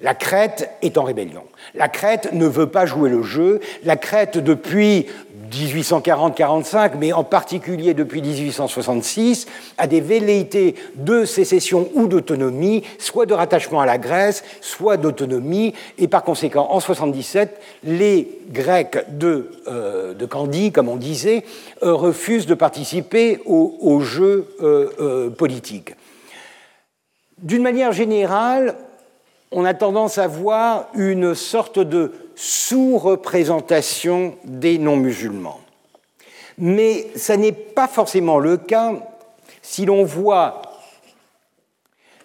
La 0.00 0.14
Crète 0.14 0.70
est 0.82 0.98
en 0.98 1.04
rébellion. 1.04 1.44
La 1.74 1.88
Crète 1.88 2.34
ne 2.34 2.46
veut 2.46 2.66
pas 2.66 2.84
jouer 2.84 3.08
le 3.08 3.22
jeu. 3.22 3.60
La 3.82 3.96
Crète, 3.96 4.36
depuis 4.36 5.06
1840-45, 5.50 6.92
mais 6.98 7.14
en 7.14 7.24
particulier 7.24 7.94
depuis 7.94 8.20
1866, 8.20 9.46
a 9.78 9.86
des 9.86 10.02
velléités 10.02 10.74
de 10.96 11.24
sécession 11.24 11.88
ou 11.94 12.08
d'autonomie, 12.08 12.82
soit 12.98 13.24
de 13.24 13.32
rattachement 13.32 13.80
à 13.80 13.86
la 13.86 13.96
Grèce, 13.96 14.44
soit 14.60 14.98
d'autonomie, 14.98 15.72
et 15.96 16.08
par 16.08 16.24
conséquent, 16.24 16.68
en 16.70 16.80
77, 16.80 17.58
les 17.82 18.28
Grecs 18.50 18.98
de, 19.16 19.50
euh, 19.66 20.12
de 20.12 20.26
Candie, 20.26 20.72
comme 20.72 20.90
on 20.90 20.96
disait, 20.96 21.42
euh, 21.82 21.94
refusent 21.94 22.46
de 22.46 22.54
participer 22.54 23.40
au, 23.46 24.00
jeu 24.00 24.46
euh, 24.60 25.30
politique. 25.30 25.94
D'une 27.38 27.62
manière 27.62 27.92
générale, 27.92 28.76
on 29.50 29.64
a 29.64 29.74
tendance 29.74 30.18
à 30.18 30.26
voir 30.26 30.88
une 30.94 31.34
sorte 31.34 31.78
de 31.78 32.12
sous-représentation 32.34 34.34
des 34.44 34.78
non-musulmans. 34.78 35.60
Mais 36.58 37.08
ce 37.16 37.32
n'est 37.32 37.52
pas 37.52 37.88
forcément 37.88 38.38
le 38.38 38.56
cas 38.56 38.94
si 39.62 39.84
l'on 39.84 40.04
voit 40.04 40.62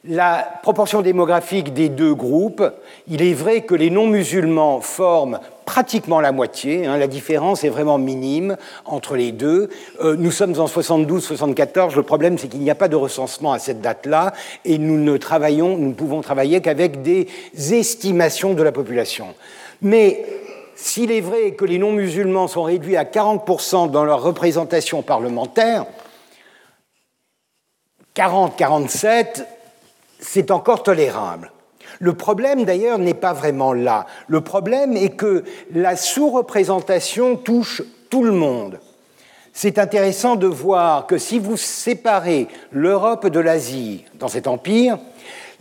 la 0.03 0.59
proportion 0.63 1.01
démographique 1.01 1.73
des 1.73 1.89
deux 1.89 2.15
groupes. 2.15 2.63
Il 3.07 3.21
est 3.21 3.33
vrai 3.33 3.61
que 3.61 3.75
les 3.75 3.91
non-musulmans 3.91 4.81
forment 4.81 5.39
pratiquement 5.65 6.19
la 6.19 6.31
moitié. 6.31 6.87
Hein, 6.87 6.97
la 6.97 7.07
différence 7.07 7.63
est 7.63 7.69
vraiment 7.69 7.99
minime 7.99 8.57
entre 8.85 9.15
les 9.15 9.31
deux. 9.31 9.69
Euh, 10.01 10.15
nous 10.17 10.31
sommes 10.31 10.59
en 10.59 10.65
72-74. 10.65 11.95
Le 11.95 12.03
problème, 12.03 12.37
c'est 12.37 12.47
qu'il 12.47 12.61
n'y 12.61 12.71
a 12.71 12.75
pas 12.75 12.87
de 12.87 12.95
recensement 12.95 13.53
à 13.53 13.59
cette 13.59 13.81
date-là 13.81 14.33
et 14.65 14.79
nous 14.79 14.97
ne 14.97 15.17
travaillons, 15.17 15.77
nous 15.77 15.93
pouvons 15.93 16.21
travailler 16.21 16.61
qu'avec 16.61 17.03
des 17.03 17.27
estimations 17.55 18.53
de 18.53 18.63
la 18.63 18.71
population. 18.71 19.27
Mais 19.83 20.25
s'il 20.75 21.11
est 21.11 21.21
vrai 21.21 21.51
que 21.51 21.65
les 21.65 21.77
non-musulmans 21.77 22.47
sont 22.47 22.63
réduits 22.63 22.97
à 22.97 23.03
40% 23.03 23.91
dans 23.91 24.03
leur 24.03 24.23
représentation 24.23 25.03
parlementaire, 25.03 25.85
40-47, 28.15 29.45
c'est 30.21 30.51
encore 30.51 30.83
tolérable. 30.83 31.51
Le 31.99 32.13
problème, 32.13 32.63
d'ailleurs, 32.63 32.99
n'est 32.99 33.13
pas 33.13 33.33
vraiment 33.33 33.73
là. 33.73 34.05
Le 34.27 34.41
problème 34.41 34.95
est 34.95 35.15
que 35.15 35.43
la 35.73 35.95
sous-représentation 35.95 37.35
touche 37.35 37.81
tout 38.09 38.23
le 38.23 38.31
monde. 38.31 38.79
C'est 39.53 39.79
intéressant 39.79 40.37
de 40.37 40.47
voir 40.47 41.07
que 41.07 41.17
si 41.17 41.37
vous 41.37 41.57
séparez 41.57 42.47
l'Europe 42.71 43.27
de 43.27 43.39
l'Asie 43.39 44.05
dans 44.17 44.29
cet 44.29 44.47
empire, 44.47 44.97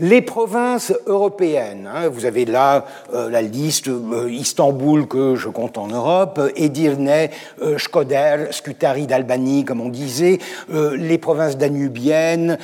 Les 0.02 0.22
provinces 0.22 0.94
européennes, 1.04 1.86
hein, 1.94 2.08
vous 2.08 2.24
avez 2.24 2.46
là 2.46 2.86
euh, 3.12 3.28
la 3.28 3.42
liste 3.42 3.88
euh, 3.88 4.30
Istanbul 4.30 5.06
que 5.06 5.36
je 5.36 5.50
compte 5.50 5.76
en 5.76 5.88
Europe, 5.88 6.40
Edirne, 6.56 7.28
euh, 7.60 7.76
Shkoder, 7.76 8.46
Scutari 8.50 9.06
d'Albanie, 9.06 9.66
comme 9.66 9.82
on 9.82 9.90
disait, 9.90 10.38
les 10.70 11.18
provinces 11.18 11.58
danubiennes, 11.58 12.56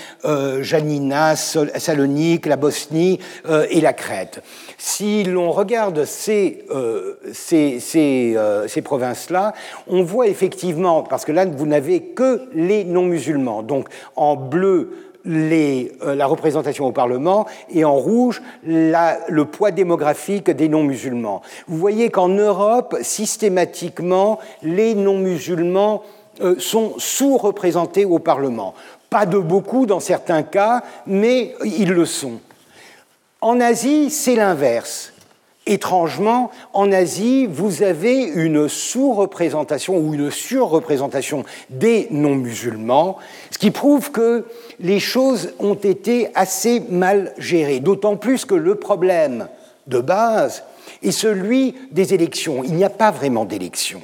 Janina, 0.60 1.36
Salonique, 1.36 2.46
la 2.46 2.56
Bosnie 2.56 3.18
et 3.70 3.80
la 3.80 3.92
Crète. 3.92 4.42
Si 4.78 5.24
l'on 5.24 5.50
regarde 5.50 6.04
ces, 6.04 6.64
ces, 7.32 7.80
ces, 7.80 8.36
ces 8.68 8.82
provinces-là, 8.82 9.52
on 9.88 10.02
voit 10.02 10.28
effectivement, 10.28 11.02
parce 11.02 11.24
que 11.24 11.32
là, 11.32 11.44
vous 11.44 11.66
n'avez 11.66 12.00
que 12.00 12.42
les 12.54 12.84
non-musulmans. 12.84 13.62
Donc, 13.62 13.88
en 14.14 14.36
bleu, 14.36 15.05
euh, 15.26 16.14
la 16.14 16.26
représentation 16.26 16.86
au 16.86 16.92
Parlement 16.92 17.46
et 17.70 17.84
en 17.84 17.96
rouge 17.96 18.42
le 18.64 19.42
poids 19.44 19.70
démographique 19.70 20.50
des 20.50 20.68
non-musulmans. 20.68 21.42
Vous 21.68 21.76
voyez 21.76 22.10
qu'en 22.10 22.28
Europe, 22.28 22.96
systématiquement, 23.02 24.38
les 24.62 24.94
non-musulmans 24.94 26.02
euh, 26.40 26.56
sont 26.58 26.94
sous-représentés 26.98 28.04
au 28.04 28.18
Parlement. 28.18 28.74
Pas 29.10 29.26
de 29.26 29.38
beaucoup 29.38 29.86
dans 29.86 30.00
certains 30.00 30.42
cas, 30.42 30.82
mais 31.06 31.54
ils 31.64 31.92
le 31.92 32.04
sont. 32.04 32.40
En 33.40 33.60
Asie, 33.60 34.10
c'est 34.10 34.34
l'inverse. 34.34 35.12
Étrangement, 35.68 36.50
en 36.72 36.92
Asie, 36.92 37.46
vous 37.46 37.82
avez 37.82 38.22
une 38.22 38.68
sous-représentation 38.68 39.96
ou 39.96 40.14
une 40.14 40.30
surreprésentation 40.30 41.44
des 41.70 42.06
non-musulmans, 42.12 43.16
ce 43.50 43.58
qui 43.58 43.72
prouve 43.72 44.12
que 44.12 44.44
les 44.80 45.00
choses 45.00 45.52
ont 45.58 45.74
été 45.74 46.28
assez 46.34 46.80
mal 46.88 47.32
gérées, 47.38 47.80
d'autant 47.80 48.16
plus 48.16 48.44
que 48.44 48.54
le 48.54 48.74
problème 48.74 49.48
de 49.86 50.00
base 50.00 50.64
est 51.02 51.12
celui 51.12 51.74
des 51.90 52.14
élections. 52.14 52.62
Il 52.64 52.74
n'y 52.74 52.84
a 52.84 52.90
pas 52.90 53.10
vraiment 53.10 53.44
d'élections. 53.44 54.02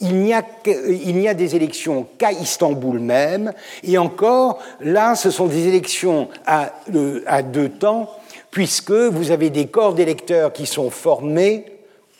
Il 0.00 0.18
n'y 0.18 0.34
a, 0.34 1.34
des 1.34 1.56
élections 1.56 2.06
qu'à 2.18 2.32
Istanbul 2.32 2.98
même, 2.98 3.52
et 3.82 3.98
encore, 3.98 4.58
là, 4.80 5.14
ce 5.14 5.30
sont 5.30 5.46
des 5.46 5.68
élections 5.68 6.28
à 6.44 6.72
deux 7.42 7.68
temps 7.68 8.10
puisque 8.56 8.90
vous 8.90 9.32
avez 9.32 9.50
des 9.50 9.66
corps 9.66 9.92
d'électeurs 9.92 10.50
qui 10.50 10.64
sont 10.64 10.88
formés 10.88 11.66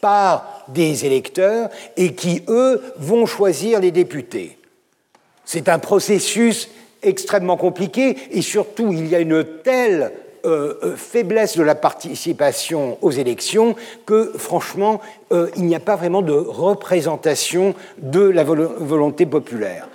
par 0.02 0.64
des 0.68 1.06
électeurs 1.06 1.70
et 1.96 2.14
qui, 2.14 2.42
eux, 2.48 2.82
vont 2.98 3.24
choisir 3.24 3.80
les 3.80 3.90
députés. 3.90 4.58
C'est 5.46 5.70
un 5.70 5.78
processus 5.78 6.68
extrêmement 7.06 7.56
compliqué 7.56 8.16
et 8.30 8.42
surtout, 8.42 8.92
il 8.92 9.06
y 9.06 9.14
a 9.14 9.20
une 9.20 9.44
telle 9.64 10.12
euh, 10.46 10.74
euh, 10.84 10.96
faiblesse 10.96 11.56
de 11.56 11.62
la 11.64 11.74
participation 11.74 12.98
aux 13.02 13.10
élections 13.10 13.74
que, 14.04 14.32
franchement, 14.36 15.00
euh, 15.32 15.48
il 15.56 15.64
n'y 15.64 15.74
a 15.74 15.80
pas 15.80 15.96
vraiment 15.96 16.22
de 16.22 16.32
représentation 16.32 17.74
de 17.98 18.20
la 18.20 18.44
volonté 18.44 19.26
populaire. 19.26 19.88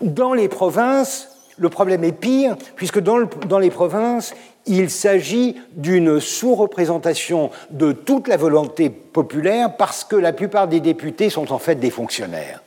Dans 0.00 0.34
les 0.34 0.48
provinces, 0.48 1.30
le 1.56 1.68
problème 1.68 2.04
est 2.04 2.12
pire, 2.12 2.56
puisque 2.76 3.00
dans, 3.00 3.28
dans 3.48 3.58
les 3.58 3.70
provinces, 3.70 4.34
il 4.66 4.88
s'agit 4.88 5.56
d'une 5.72 6.20
sous-représentation 6.20 7.50
de 7.70 7.90
toute 7.90 8.28
la 8.28 8.36
volonté 8.36 8.88
populaire 8.88 9.76
parce 9.76 10.04
que 10.04 10.14
la 10.14 10.32
plupart 10.32 10.68
des 10.68 10.80
députés 10.80 11.28
sont 11.28 11.52
en 11.52 11.58
fait 11.58 11.76
des 11.76 11.90
fonctionnaires. 11.90 12.62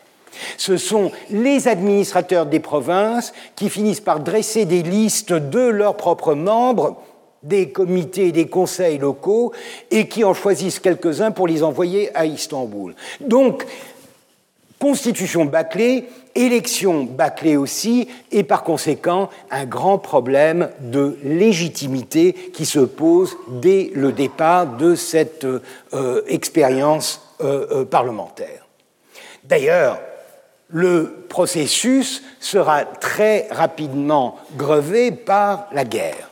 Ce 0.57 0.77
sont 0.77 1.11
les 1.29 1.67
administrateurs 1.67 2.45
des 2.45 2.59
provinces 2.59 3.33
qui 3.55 3.69
finissent 3.69 4.01
par 4.01 4.19
dresser 4.19 4.65
des 4.65 4.83
listes 4.83 5.33
de 5.33 5.59
leurs 5.59 5.97
propres 5.97 6.33
membres 6.33 6.97
des 7.43 7.69
comités 7.69 8.27
et 8.27 8.31
des 8.31 8.47
conseils 8.47 8.97
locaux 8.97 9.53
et 9.91 10.07
qui 10.07 10.23
en 10.23 10.33
choisissent 10.33 10.79
quelques-uns 10.79 11.31
pour 11.31 11.47
les 11.47 11.63
envoyer 11.63 12.15
à 12.15 12.25
Istanbul. 12.25 12.95
Donc, 13.21 13.65
constitution 14.79 15.45
bâclée, 15.45 16.05
élection 16.33 17.03
bâclée 17.03 17.55
aussi, 17.55 18.07
et 18.31 18.43
par 18.43 18.63
conséquent 18.63 19.29
un 19.51 19.65
grand 19.65 19.97
problème 19.97 20.69
de 20.79 21.17
légitimité 21.23 22.33
qui 22.33 22.65
se 22.65 22.79
pose 22.79 23.37
dès 23.47 23.91
le 23.93 24.11
départ 24.11 24.77
de 24.77 24.95
cette 24.95 25.45
euh, 25.45 26.21
expérience 26.27 27.21
euh, 27.41 27.67
euh, 27.71 27.85
parlementaire. 27.85 28.67
D'ailleurs, 29.43 29.99
le 30.69 31.25
processus 31.29 32.23
sera 32.39 32.85
très 32.85 33.47
rapidement 33.51 34.37
grevé 34.57 35.11
par 35.11 35.67
la 35.71 35.83
guerre. 35.83 36.29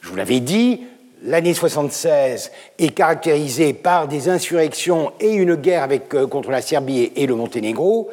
Je 0.00 0.08
vous 0.08 0.16
l'avais 0.16 0.40
dit, 0.40 0.82
l'année 1.22 1.54
76 1.54 2.50
est 2.78 2.88
caractérisée 2.90 3.72
par 3.72 4.08
des 4.08 4.28
insurrections 4.28 5.12
et 5.20 5.32
une 5.32 5.54
guerre 5.54 5.82
avec, 5.82 6.08
contre 6.30 6.50
la 6.50 6.62
Serbie 6.62 7.12
et 7.14 7.26
le 7.26 7.34
Monténégro. 7.34 8.10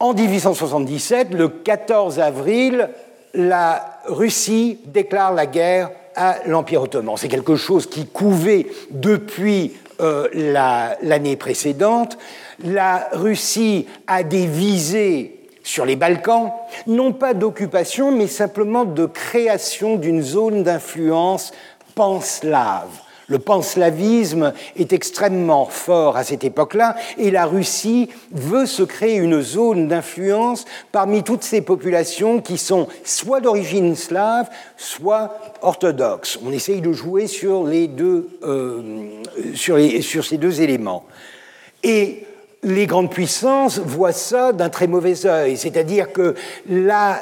En 0.00 0.12
1877, 0.12 1.32
le 1.32 1.48
14 1.48 2.20
avril, 2.20 2.90
la 3.32 4.00
Russie 4.06 4.78
déclare 4.86 5.32
la 5.32 5.46
guerre 5.46 5.90
à 6.14 6.38
l'Empire 6.46 6.82
ottoman. 6.82 7.16
C'est 7.16 7.28
quelque 7.28 7.56
chose 7.56 7.88
qui 7.88 8.06
couvait 8.06 8.66
depuis 8.90 9.72
euh, 10.00 10.28
l'année 11.02 11.36
précédente. 11.36 12.18
La 12.62 13.08
Russie 13.12 13.86
a 14.06 14.22
des 14.22 14.46
visées 14.46 15.40
sur 15.62 15.86
les 15.86 15.96
Balkans, 15.96 16.52
non 16.86 17.12
pas 17.12 17.32
d'occupation, 17.32 18.12
mais 18.12 18.26
simplement 18.26 18.84
de 18.84 19.06
création 19.06 19.96
d'une 19.96 20.22
zone 20.22 20.62
d'influence 20.62 21.52
panslave 21.94 23.04
le 23.26 23.38
panslavisme 23.38 24.52
est 24.76 24.92
extrêmement 24.92 25.66
fort 25.66 26.16
à 26.16 26.24
cette 26.24 26.44
époque-là 26.44 26.96
et 27.18 27.30
la 27.30 27.46
Russie 27.46 28.10
veut 28.32 28.66
se 28.66 28.82
créer 28.82 29.16
une 29.16 29.40
zone 29.40 29.88
d'influence 29.88 30.64
parmi 30.92 31.22
toutes 31.22 31.42
ces 31.42 31.62
populations 31.62 32.40
qui 32.40 32.58
sont 32.58 32.86
soit 33.04 33.40
d'origine 33.40 33.96
slave, 33.96 34.48
soit 34.76 35.38
orthodoxes. 35.62 36.38
On 36.44 36.52
essaye 36.52 36.80
de 36.80 36.92
jouer 36.92 37.26
sur, 37.26 37.64
les 37.64 37.86
deux, 37.86 38.28
euh, 38.42 38.82
ces 39.54 40.38
deux 40.38 40.60
éléments. 40.60 41.04
Les 42.64 42.86
grandes 42.86 43.10
puissances 43.10 43.78
voient 43.78 44.12
ça 44.12 44.52
d'un 44.52 44.70
très 44.70 44.86
mauvais 44.86 45.26
œil, 45.26 45.56
c'est-à-dire 45.56 46.12
que 46.12 46.34
la 46.68 47.20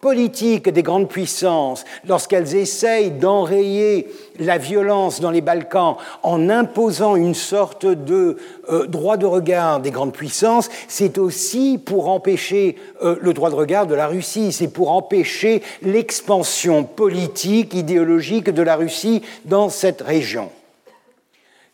politique 0.00 0.68
des 0.68 0.82
grandes 0.82 1.08
puissances, 1.08 1.84
lorsqu'elles 2.06 2.54
essayent 2.54 3.10
d'enrayer 3.10 4.08
la 4.38 4.58
violence 4.58 5.20
dans 5.20 5.30
les 5.30 5.40
Balkans 5.40 5.96
en 6.22 6.50
imposant 6.50 7.16
une 7.16 7.34
sorte 7.34 7.86
de 7.86 8.36
euh, 8.68 8.86
droit 8.86 9.16
de 9.16 9.26
regard 9.26 9.80
des 9.80 9.90
grandes 9.90 10.12
puissances, 10.12 10.68
c'est 10.88 11.16
aussi 11.18 11.80
pour 11.82 12.08
empêcher 12.08 12.76
euh, 13.02 13.16
le 13.22 13.32
droit 13.32 13.50
de 13.50 13.54
regard 13.54 13.86
de 13.86 13.94
la 13.94 14.06
Russie, 14.06 14.52
c'est 14.52 14.68
pour 14.68 14.90
empêcher 14.90 15.62
l'expansion 15.82 16.84
politique, 16.84 17.74
idéologique 17.74 18.50
de 18.50 18.62
la 18.62 18.76
Russie 18.76 19.22
dans 19.46 19.70
cette 19.70 20.02
région. 20.02 20.50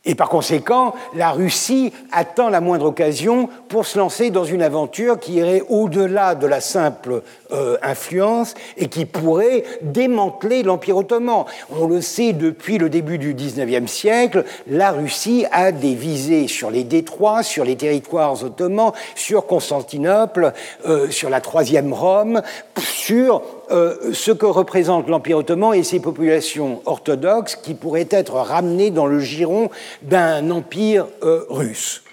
Et 0.08 0.14
par 0.14 0.28
conséquent, 0.28 0.94
la 1.14 1.32
Russie 1.32 1.92
attend 2.12 2.48
la 2.48 2.60
moindre 2.60 2.86
occasion 2.86 3.48
pour 3.68 3.84
se 3.84 3.98
lancer 3.98 4.30
dans 4.30 4.44
une 4.44 4.62
aventure 4.62 5.18
qui 5.18 5.34
irait 5.34 5.64
au-delà 5.68 6.36
de 6.36 6.46
la 6.46 6.60
simple 6.60 7.22
euh, 7.50 7.76
influence 7.82 8.54
et 8.76 8.86
qui 8.86 9.04
pourrait 9.04 9.64
démanteler 9.82 10.62
l'Empire 10.62 10.96
ottoman. 10.96 11.44
On 11.76 11.88
le 11.88 12.00
sait 12.00 12.32
depuis 12.32 12.78
le 12.78 12.88
début 12.88 13.18
du 13.18 13.34
XIXe 13.34 13.90
siècle, 13.90 14.44
la 14.68 14.92
Russie 14.92 15.44
a 15.50 15.72
des 15.72 15.94
visées 15.94 16.46
sur 16.46 16.70
les 16.70 16.84
détroits, 16.84 17.42
sur 17.42 17.64
les 17.64 17.74
territoires 17.74 18.44
ottomans, 18.44 18.92
sur 19.16 19.46
Constantinople, 19.46 20.52
euh, 20.86 21.10
sur 21.10 21.30
la 21.30 21.40
troisième 21.40 21.92
Rome, 21.92 22.42
sur 22.78 23.42
euh, 23.70 24.12
ce 24.12 24.30
que 24.30 24.46
représente 24.46 25.08
l'Empire 25.08 25.38
ottoman 25.38 25.74
et 25.74 25.82
ses 25.82 26.00
populations 26.00 26.82
orthodoxes 26.86 27.56
qui 27.56 27.74
pourraient 27.74 28.08
être 28.10 28.34
ramenées 28.34 28.90
dans 28.90 29.06
le 29.06 29.20
giron 29.20 29.70
d'un 30.02 30.50
empire 30.50 31.06
euh, 31.22 31.44
russe. 31.48 32.04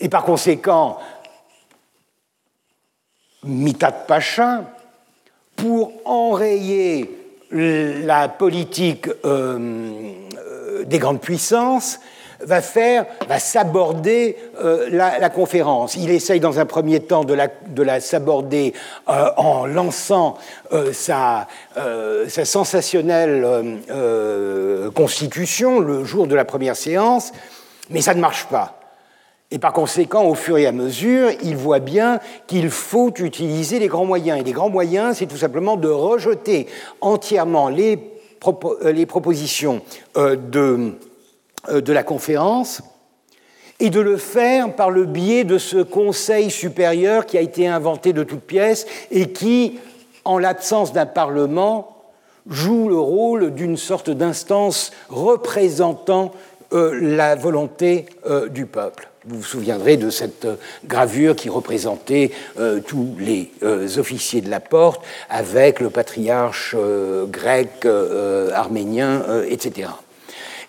Et 0.00 0.08
par 0.08 0.24
conséquent, 0.24 0.98
Mitat 3.44 3.92
Pacha, 3.92 4.64
pour 5.56 5.92
enrayer 6.04 7.10
la 7.50 8.28
politique 8.28 9.08
euh, 9.24 10.12
des 10.84 10.98
grandes 10.98 11.20
puissances, 11.20 12.00
va 12.42 12.62
faire, 12.62 13.06
va 13.28 13.38
s'aborder 13.38 14.36
euh, 14.62 14.88
la, 14.90 15.30
conférence. 15.30 15.96
Il 15.96 16.10
essaye 16.10 16.40
dans 16.40 16.58
un 16.58 16.66
premier 16.66 17.00
temps 17.00 17.24
de 17.24 17.34
la, 17.34 17.48
de 17.48 17.82
la 17.82 18.00
s'aborder 18.00 18.72
euh, 19.08 19.30
en 19.36 19.66
lançant 19.66 20.36
euh, 20.72 20.92
sa, 20.92 21.46
sa, 22.28 22.44
sensationnelle 22.44 23.46
constitution 24.94 25.80
le 25.80 26.04
jour 26.04 26.26
de 26.26 26.34
la 26.34 26.44
première 26.44 26.76
séance, 26.76 27.32
mais 27.90 28.00
ça 28.00 28.14
ne 28.14 28.20
marche 28.20 28.46
pas. 28.46 28.76
Et 29.52 29.58
par 29.58 29.72
conséquent, 29.72 30.24
au 30.24 30.34
fur 30.34 30.58
et 30.58 30.66
à 30.66 30.72
mesure, 30.72 31.30
il 31.42 31.56
voit 31.56 31.80
bien 31.80 32.20
qu'il 32.46 32.70
faut 32.70 33.12
utiliser 33.18 33.80
les 33.80 33.88
grands 33.88 34.04
moyens. 34.04 34.40
Et 34.40 34.44
les 34.44 34.52
grands 34.52 34.70
moyens, 34.70 35.16
c'est 35.18 35.26
tout 35.26 35.36
simplement 35.36 35.76
de 35.76 35.88
rejeter 35.88 36.68
entièrement 37.00 37.68
les, 37.68 37.98
euh, 38.46 39.06
propositions 39.06 39.82
de, 40.14 40.94
de 41.68 41.92
la 41.92 42.02
conférence 42.02 42.82
et 43.80 43.90
de 43.90 44.00
le 44.00 44.16
faire 44.16 44.74
par 44.74 44.90
le 44.90 45.04
biais 45.04 45.44
de 45.44 45.58
ce 45.58 45.78
conseil 45.78 46.50
supérieur 46.50 47.26
qui 47.26 47.38
a 47.38 47.40
été 47.40 47.66
inventé 47.66 48.12
de 48.12 48.22
toutes 48.22 48.42
pièces 48.42 48.86
et 49.10 49.30
qui, 49.32 49.78
en 50.24 50.38
l'absence 50.38 50.92
d'un 50.92 51.06
Parlement, 51.06 51.96
joue 52.48 52.88
le 52.88 52.98
rôle 52.98 53.54
d'une 53.54 53.76
sorte 53.76 54.10
d'instance 54.10 54.92
représentant 55.08 56.32
la 56.72 57.34
volonté 57.36 58.06
du 58.50 58.66
peuple. 58.66 59.10
Vous 59.26 59.36
vous 59.36 59.44
souviendrez 59.44 59.98
de 59.98 60.08
cette 60.08 60.46
euh, 60.46 60.56
gravure 60.86 61.36
qui 61.36 61.50
représentait 61.50 62.30
euh, 62.58 62.80
tous 62.80 63.14
les 63.18 63.50
euh, 63.62 63.86
officiers 63.98 64.40
de 64.40 64.48
la 64.48 64.60
porte 64.60 65.02
avec 65.28 65.80
le 65.80 65.90
patriarche 65.90 66.74
grec, 67.28 67.86
arménien, 68.54 69.22
etc. 69.48 69.88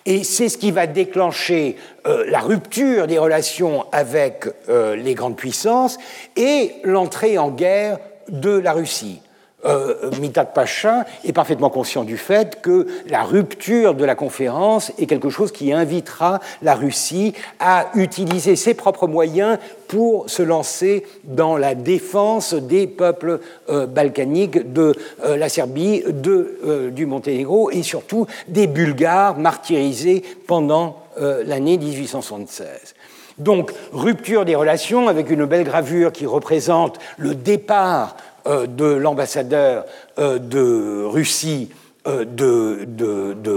Et 0.04 0.24
c'est 0.24 0.48
ce 0.48 0.58
qui 0.58 0.70
va 0.70 0.86
déclencher 0.86 1.76
la 2.04 2.40
rupture 2.40 3.06
des 3.06 3.18
relations 3.18 3.86
avec 3.92 4.46
les 4.68 5.14
grandes 5.14 5.36
puissances 5.36 5.96
et 6.36 6.72
l'entrée 6.82 7.38
en 7.38 7.50
guerre 7.50 7.98
de 8.28 8.50
la 8.50 8.72
Russie 8.72 9.20
euh, 9.64 10.10
Mithat 10.20 10.46
Pacha 10.46 11.04
est 11.24 11.32
parfaitement 11.32 11.70
conscient 11.70 12.04
du 12.04 12.16
fait 12.16 12.60
que 12.62 12.86
la 13.08 13.22
rupture 13.22 13.94
de 13.94 14.04
la 14.04 14.14
conférence 14.14 14.92
est 14.98 15.06
quelque 15.06 15.30
chose 15.30 15.52
qui 15.52 15.72
invitera 15.72 16.40
la 16.62 16.74
Russie 16.74 17.34
à 17.60 17.86
utiliser 17.94 18.56
ses 18.56 18.74
propres 18.74 19.06
moyens 19.06 19.58
pour 19.92 20.30
se 20.30 20.42
lancer 20.42 21.04
dans 21.24 21.58
la 21.58 21.74
défense 21.74 22.54
des 22.54 22.86
peuples 22.86 23.40
euh, 23.68 23.86
balkaniques 23.86 24.72
de 24.72 24.94
euh, 25.22 25.36
la 25.36 25.50
Serbie, 25.50 26.02
de, 26.08 26.58
euh, 26.64 26.90
du 26.90 27.04
Monténégro 27.04 27.70
et 27.70 27.82
surtout 27.82 28.26
des 28.48 28.66
Bulgares 28.66 29.36
martyrisés 29.38 30.22
pendant 30.46 30.96
l'année 31.44 31.76
1876. 31.76 32.94
Donc, 33.36 33.70
rupture 33.92 34.46
des 34.46 34.54
relations 34.54 35.08
avec 35.08 35.28
une 35.28 35.44
belle 35.44 35.64
gravure 35.64 36.10
qui 36.10 36.24
représente 36.24 36.98
le 37.18 37.34
départ 37.34 38.16
de 38.46 38.84
l'ambassadeur 38.84 39.84
euh, 40.18 40.38
de 40.38 41.04
Russie 41.04 41.70
euh, 42.06 42.24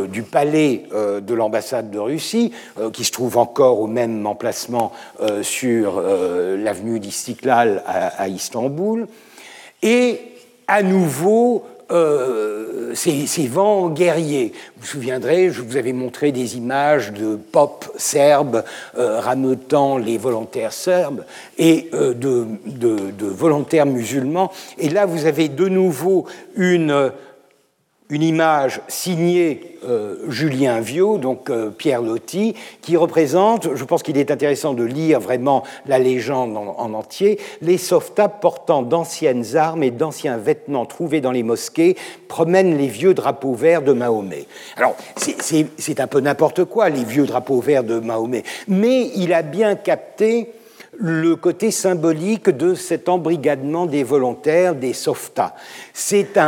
du 0.07 0.23
palais 0.23 0.83
de 0.93 1.33
l'ambassade 1.33 1.89
de 1.89 1.97
Russie, 1.97 2.51
qui 2.93 3.03
se 3.03 3.11
trouve 3.11 3.37
encore 3.37 3.79
au 3.79 3.87
même 3.87 4.27
emplacement 4.27 4.91
sur 5.41 5.99
l'avenue 5.99 6.99
d'Istiklal 6.99 7.81
à, 7.87 8.27
Istanbul, 8.27 9.07
et 9.81 10.21
à 10.67 10.83
nouveau 10.83 11.65
euh, 11.91 12.93
ces, 12.95 13.47
vents 13.47 13.89
guerriers. 13.89 14.53
Vous 14.75 14.81
vous 14.81 14.87
souviendrez, 14.87 15.51
je 15.51 15.61
vous 15.61 15.77
avais 15.77 15.93
montré 15.93 16.31
des 16.31 16.57
images 16.57 17.11
de 17.11 17.35
pop 17.35 17.91
serbes 17.97 18.63
euh, 18.97 19.19
rameutant 19.19 19.97
les 19.97 20.17
volontaires 20.17 20.73
serbes 20.73 21.25
et 21.57 21.89
euh, 21.93 22.13
de, 22.13 22.47
de, 22.65 23.27
volontaires 23.27 23.85
musulmans. 23.85 24.51
Et 24.77 24.89
là, 24.89 25.05
vous 25.05 25.25
avez 25.25 25.49
de 25.49 25.67
nouveau 25.67 26.25
une 26.55 27.11
une 28.09 28.21
image 28.21 28.81
signée 28.87 29.79
euh, 29.87 30.17
Julien 30.29 30.79
Viau, 30.79 31.17
donc 31.17 31.49
euh, 31.49 31.71
Pierre 31.71 32.01
Loti, 32.01 32.53
qui 32.81 32.97
représente, 32.97 33.75
je 33.75 33.83
pense 33.83 34.03
qu'il 34.03 34.17
est 34.17 34.29
intéressant 34.29 34.73
de 34.73 34.83
lire 34.83 35.19
vraiment 35.19 35.63
la 35.87 35.97
légende 35.97 36.55
en, 36.55 36.93
entier, 36.93 37.39
les 37.61 37.77
sauvetats 37.77 38.29
portant 38.29 38.83
d'anciennes 38.83 39.55
armes 39.55 39.81
et 39.81 39.91
d'anciens 39.91 40.37
vêtements 40.37 40.85
trouvés 40.85 41.19
dans 41.19 41.31
les 41.31 41.43
mosquées 41.43 41.95
promènent 42.27 42.77
les 42.77 42.87
vieux 42.87 43.15
drapeaux 43.15 43.55
verts 43.55 43.81
de 43.81 43.93
Mahomet. 43.93 44.45
Alors, 44.77 44.95
c'est 45.17 45.99
un 45.99 46.07
peu 46.07 46.19
n'importe 46.19 46.65
quoi, 46.65 46.89
les 46.89 47.03
vieux 47.03 47.25
drapeaux 47.25 47.59
verts 47.59 47.83
de 47.83 47.99
Mahomet, 47.99 48.43
mais 48.67 49.09
il 49.15 49.33
a 49.33 49.41
bien 49.41 49.75
capté 49.75 50.49
le 50.97 51.35
côté 51.35 51.71
symbolique 51.71 52.49
de 52.49 52.75
cet 52.75 53.09
embrigadement 53.09 53.85
des 53.85 54.03
volontaires, 54.03 54.75
des 54.75 54.93
sauvetats. 54.93 55.55
C'est 55.93 56.39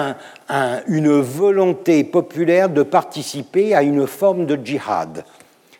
une 0.87 1.19
volonté 1.19 2.03
populaire 2.03 2.69
de 2.69 2.83
participer 2.83 3.75
à 3.75 3.83
une 3.83 4.07
forme 4.07 4.45
de 4.45 4.57
djihad. 4.63 5.23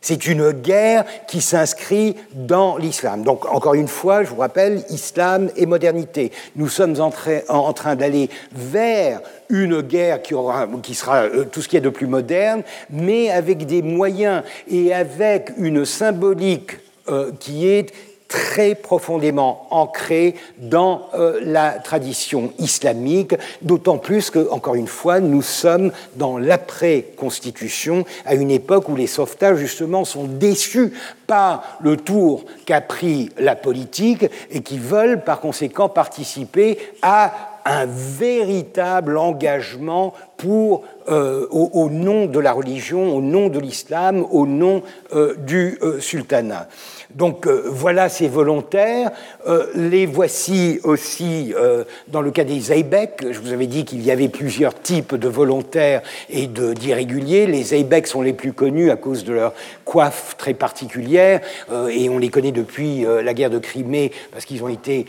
C'est 0.07 0.27
une 0.27 0.51
guerre 0.51 1.03
qui 1.27 1.41
s'inscrit 1.41 2.15
dans 2.33 2.77
l'islam. 2.77 3.23
Donc, 3.23 3.45
encore 3.45 3.73
une 3.73 3.89
fois, 3.89 4.23
je 4.23 4.29
vous 4.29 4.37
rappelle, 4.37 4.83
islam 4.89 5.49
et 5.57 5.65
modernité. 5.65 6.31
Nous 6.55 6.69
sommes 6.69 6.95
en, 7.01 7.73
train 7.73 7.95
d'aller 7.95 8.29
vers 8.53 9.19
une 9.49 9.81
guerre 9.81 10.21
qui 10.21 10.95
sera 10.95 11.23
euh, 11.23 11.43
tout 11.51 11.61
ce 11.61 11.67
qui 11.67 11.75
est 11.75 11.81
de 11.81 11.89
plus 11.89 12.07
moderne, 12.07 12.63
mais 12.89 13.31
avec 13.31 13.65
des 13.65 13.81
moyens 13.81 14.43
et 14.69 14.93
avec 14.93 15.51
une 15.57 15.83
symbolique 15.83 16.77
euh, 17.09 17.31
qui 17.37 17.67
est 17.67 17.91
très 18.27 18.75
profondément 18.75 19.67
ancré 19.71 20.35
dans 20.57 21.09
euh, 21.13 21.39
la 21.43 21.71
tradition 21.71 22.51
islamique, 22.59 23.35
d'autant 23.61 23.97
plus 23.97 24.29
que, 24.29 24.49
encore 24.51 24.75
une 24.75 24.87
fois, 24.87 25.19
nous 25.19 25.41
sommes 25.41 25.91
dans 26.15 26.37
l'après-constitution, 26.37 28.05
à 28.25 28.35
une 28.35 28.51
époque 28.51 28.89
où 28.89 28.95
les 28.95 29.07
sauvetages, 29.07 29.57
justement, 29.57 30.05
sont 30.05 30.25
déçus 30.25 30.93
par 31.25 31.77
le 31.81 31.97
tour 31.97 32.45
qu'a 32.65 32.81
pris 32.81 33.29
la 33.37 33.55
politique 33.55 34.25
et 34.51 34.61
qui 34.61 34.77
veulent, 34.77 35.23
par 35.23 35.39
conséquent, 35.39 35.89
participer 35.89 36.77
à 37.01 37.57
un 37.67 37.85
véritable 37.85 39.17
engagement 39.17 40.13
pour, 40.37 40.83
euh, 41.09 41.47
au, 41.49 41.89
nom 41.89 42.25
de 42.25 42.39
la 42.39 42.51
religion, 42.51 43.15
au 43.15 43.21
nom 43.21 43.47
de 43.47 43.59
l'islam, 43.59 44.25
au 44.31 44.45
nom 44.45 44.83
euh, 45.13 45.35
du 45.35 45.79
sultanat. 45.99 46.67
Donc 47.15 47.47
euh, 47.47 47.63
voilà 47.65 48.09
ces 48.09 48.27
volontaires. 48.27 49.11
Euh, 49.47 49.65
les 49.75 50.05
voici 50.05 50.79
aussi 50.83 51.53
euh, 51.57 51.83
dans 52.09 52.21
le 52.21 52.31
cas 52.31 52.43
des 52.43 52.59
Zeybek. 52.59 53.25
Je 53.31 53.39
vous 53.39 53.53
avais 53.53 53.67
dit 53.67 53.85
qu'il 53.85 54.03
y 54.03 54.11
avait 54.11 54.27
plusieurs 54.27 54.79
types 54.79 55.15
de 55.15 55.27
volontaires 55.27 56.01
et 56.29 56.47
d'irréguliers. 56.47 57.47
Les 57.47 57.63
Zeybek 57.63 58.07
sont 58.07 58.21
les 58.21 58.33
plus 58.33 58.53
connus 58.53 58.91
à 58.91 58.97
cause 58.97 59.23
de 59.23 59.33
leur 59.33 59.53
coiffe 59.85 60.35
très 60.37 60.53
particulière 60.53 61.41
et 61.89 62.09
on 62.09 62.17
les 62.17 62.29
connaît 62.29 62.51
depuis 62.51 63.05
la 63.23 63.33
guerre 63.33 63.49
de 63.49 63.59
Crimée 63.59 64.11
parce 64.31 64.45
qu'ils 64.45 64.63
ont 64.63 64.67
été 64.67 65.05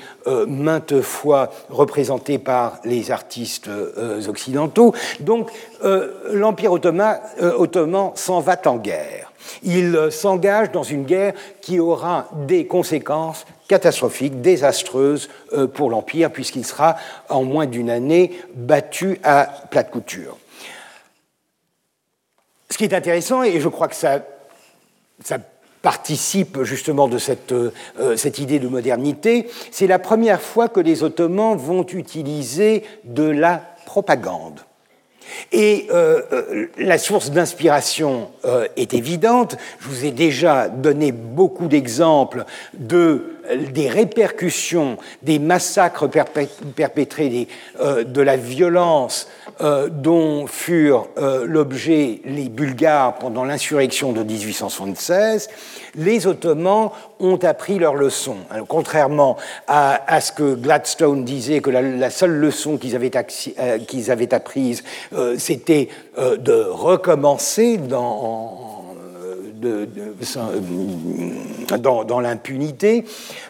maintes 0.47 1.01
fois 1.01 1.51
représentés 1.69 2.39
par 2.39 2.79
les 2.85 3.11
artistes 3.11 3.69
occidentaux. 4.29 4.95
Donc 5.21 5.51
l'Empire 6.33 6.73
ottoman, 6.73 7.21
ottoman 7.41 8.13
s'en 8.15 8.41
va 8.41 8.57
en 8.67 8.77
guerre. 8.77 9.29
Il 9.63 9.97
euh, 9.97 10.11
s'engage 10.11 10.73
dans 10.73 10.83
une 10.83 11.05
guerre 11.05 11.35
qui 11.61 11.81
aura 11.81 12.29
des 12.47 12.67
conséquences 12.67 13.47
catastrophiques, 13.69 14.41
désastreuses 14.41 15.29
euh, 15.53 15.67
pour 15.67 15.91
l'Empire, 15.91 16.31
puisqu'il 16.31 16.65
sera 16.65 16.97
en 17.29 17.45
moins 17.45 17.67
d'une 17.67 17.91
année 17.91 18.39
battu 18.55 19.19
à 19.23 19.49
plate 19.71 19.91
couture. 19.91 20.37
Ce 22.71 22.77
qui 22.77 22.85
est 22.85 22.95
intéressant, 22.95 23.43
et 23.43 23.61
je 23.61 23.69
crois 23.69 23.89
que 23.89 23.97
ça, 23.97 24.21
participe 25.81 26.65
justement 26.65 27.07
de 27.07 27.19
euh, 27.53 28.17
cette 28.17 28.39
idée 28.41 28.59
de 28.59 28.67
modernité, 28.67 29.49
c'est 29.71 29.87
la 29.87 30.01
première 30.01 30.43
fois 30.43 30.69
que 30.69 30.81
les 30.81 31.05
Ottomans 31.05 31.57
vont 31.57 31.87
utiliser 31.87 32.83
de 33.05 33.23
la 33.23 33.63
propagande. 33.87 34.61
Et 35.53 35.87
euh, 35.91 36.23
euh, 36.33 36.67
la 36.79 36.99
source 36.99 37.31
d'inspiration 37.31 38.31
euh, 38.45 38.67
est 38.77 38.95
évidente. 38.95 39.57
Je 39.81 39.89
vous 39.89 40.05
ai 40.05 40.11
déjà 40.11 40.69
donné 40.69 41.13
beaucoup 41.13 41.67
d'exemples 41.67 42.45
de 42.75 43.35
des 43.73 43.89
répercussions 43.89 44.99
des 45.23 45.39
massacres 45.39 46.07
perpétrés, 46.07 47.49
de 47.81 48.21
la 48.21 48.37
violence 48.37 49.27
dont 49.61 50.47
furent 50.47 51.09
l'objet 51.45 52.21
les 52.25 52.49
Bulgares 52.49 53.15
pendant 53.15 53.45
l'insurrection 53.45 54.13
de 54.13 54.23
1876 54.23 55.49
les 55.99 56.27
Ottomans 56.27 56.91
ont 57.21 57.37
appris 57.37 57.79
leur 57.79 57.95
leçon. 57.95 58.37
contrairement 58.69 59.37
à, 59.67 60.21
ce 60.21 60.33
que 60.33 60.55
Gladstone 60.55 61.25
disait, 61.25 61.61
que 61.61 61.71
la, 61.71 62.11
seule 62.11 62.37
leçon 62.37 62.79
qu'ils 62.79 62.97
avaient, 62.97 63.11
euh, 63.17 63.79
avaient, 64.09 64.35
apprise, 64.35 64.85
euh, 65.13 65.37
c'était 65.39 65.89
euh, 66.19 66.37
de 66.37 66.53
recommencer 66.53 67.77
dans, 67.77 68.95
dans 72.07 72.21
l'impunité, 72.21 73.05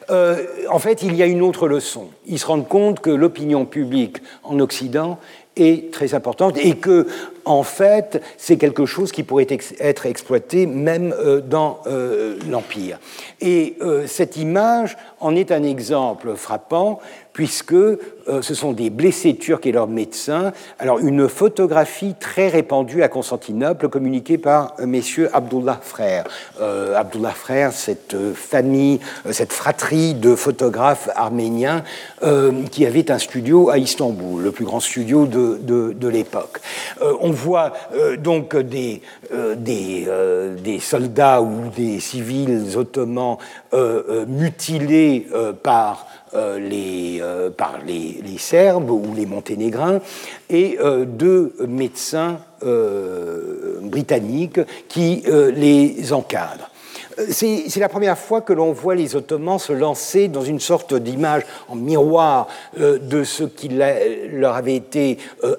en 0.08 0.78
fait, 0.78 1.02
il 1.02 1.14
y 1.14 1.22
a 1.22 1.26
une 1.26 1.42
autre 1.42 1.68
leçon. 1.68 2.08
Ils 2.26 2.38
se 2.38 2.46
rendent 2.46 2.68
compte 2.68 3.00
que 3.00 3.10
l'opinion 3.10 3.66
publique 3.66 4.18
en 4.42 4.58
Occident 4.58 5.18
est 5.58 5.92
très 5.92 6.14
importante 6.14 6.56
et 6.58 6.76
que, 6.76 7.06
en 7.44 7.62
fait, 7.62 8.22
c'est 8.36 8.56
quelque 8.56 8.86
chose 8.86 9.12
qui 9.12 9.22
pourrait 9.22 9.46
être 9.80 10.06
exploité 10.06 10.66
même 10.66 11.14
euh, 11.18 11.40
dans 11.40 11.80
euh, 11.86 12.38
l'Empire. 12.48 12.98
Et 13.40 13.76
euh, 13.80 14.06
cette 14.06 14.36
image 14.36 14.96
en 15.20 15.34
est 15.34 15.52
un 15.52 15.62
exemple 15.62 16.34
frappant 16.36 17.00
puisque 17.38 17.72
euh, 17.72 18.42
ce 18.42 18.52
sont 18.52 18.72
des 18.72 18.90
blessés 18.90 19.36
turcs 19.36 19.64
et 19.64 19.70
leurs 19.70 19.86
médecins. 19.86 20.52
Alors, 20.80 20.98
une 20.98 21.28
photographie 21.28 22.16
très 22.18 22.48
répandue 22.48 23.04
à 23.04 23.08
Constantinople, 23.08 23.88
communiquée 23.88 24.38
par 24.38 24.74
euh, 24.80 24.86
messieurs 24.86 25.30
Abdullah 25.32 25.78
Frères. 25.80 26.24
Euh, 26.60 26.96
Abdullah 26.96 27.30
Frères, 27.30 27.72
cette 27.72 28.16
famille, 28.34 28.98
cette 29.30 29.52
fratrie 29.52 30.14
de 30.14 30.34
photographes 30.34 31.08
arméniens 31.14 31.84
qui 32.72 32.84
avait 32.84 33.12
un 33.12 33.18
studio 33.18 33.70
à 33.70 33.78
Istanbul, 33.78 34.42
le 34.42 34.50
plus 34.50 34.64
grand 34.64 34.80
studio 34.80 35.26
de, 35.26 35.60
de, 35.92 36.08
l'époque. 36.08 36.60
on 37.20 37.30
voit 37.30 37.72
donc 38.18 38.56
des, 38.56 39.02
des, 39.56 40.08
des, 40.58 40.80
soldats 40.80 41.40
ou 41.40 41.70
des 41.76 42.00
civils 42.00 42.76
ottomans 42.76 43.36
mutilés 44.26 45.28
par 45.62 46.06
les, 46.34 47.18
euh, 47.20 47.50
par 47.50 47.78
les, 47.86 48.22
Serbes 48.38 48.90
ou 48.90 49.14
les 49.16 49.26
Monténégrins 49.26 50.00
et 50.48 50.78
euh, 50.80 51.04
deux 51.04 51.54
médecins 51.66 52.38
britanniques 53.82 54.58
qui 54.88 55.22
les 55.54 56.12
encadrent. 56.12 56.70
C'est 57.30 57.76
la 57.76 57.88
première 57.88 58.18
fois 58.18 58.40
que 58.40 58.52
l'on 58.52 58.72
voit 58.72 58.96
les 58.96 59.14
Ottomans 59.14 59.60
se 59.60 59.72
lancer 59.72 60.26
dans 60.26 60.42
une 60.42 60.58
sorte 60.58 60.92
d'image 60.94 61.44
en 61.68 61.76
miroir 61.76 62.48
de 62.76 63.22
ce 63.22 63.44
qui 63.44 63.68
leur 63.68 64.56
avait 64.56 64.74
été 64.74 65.18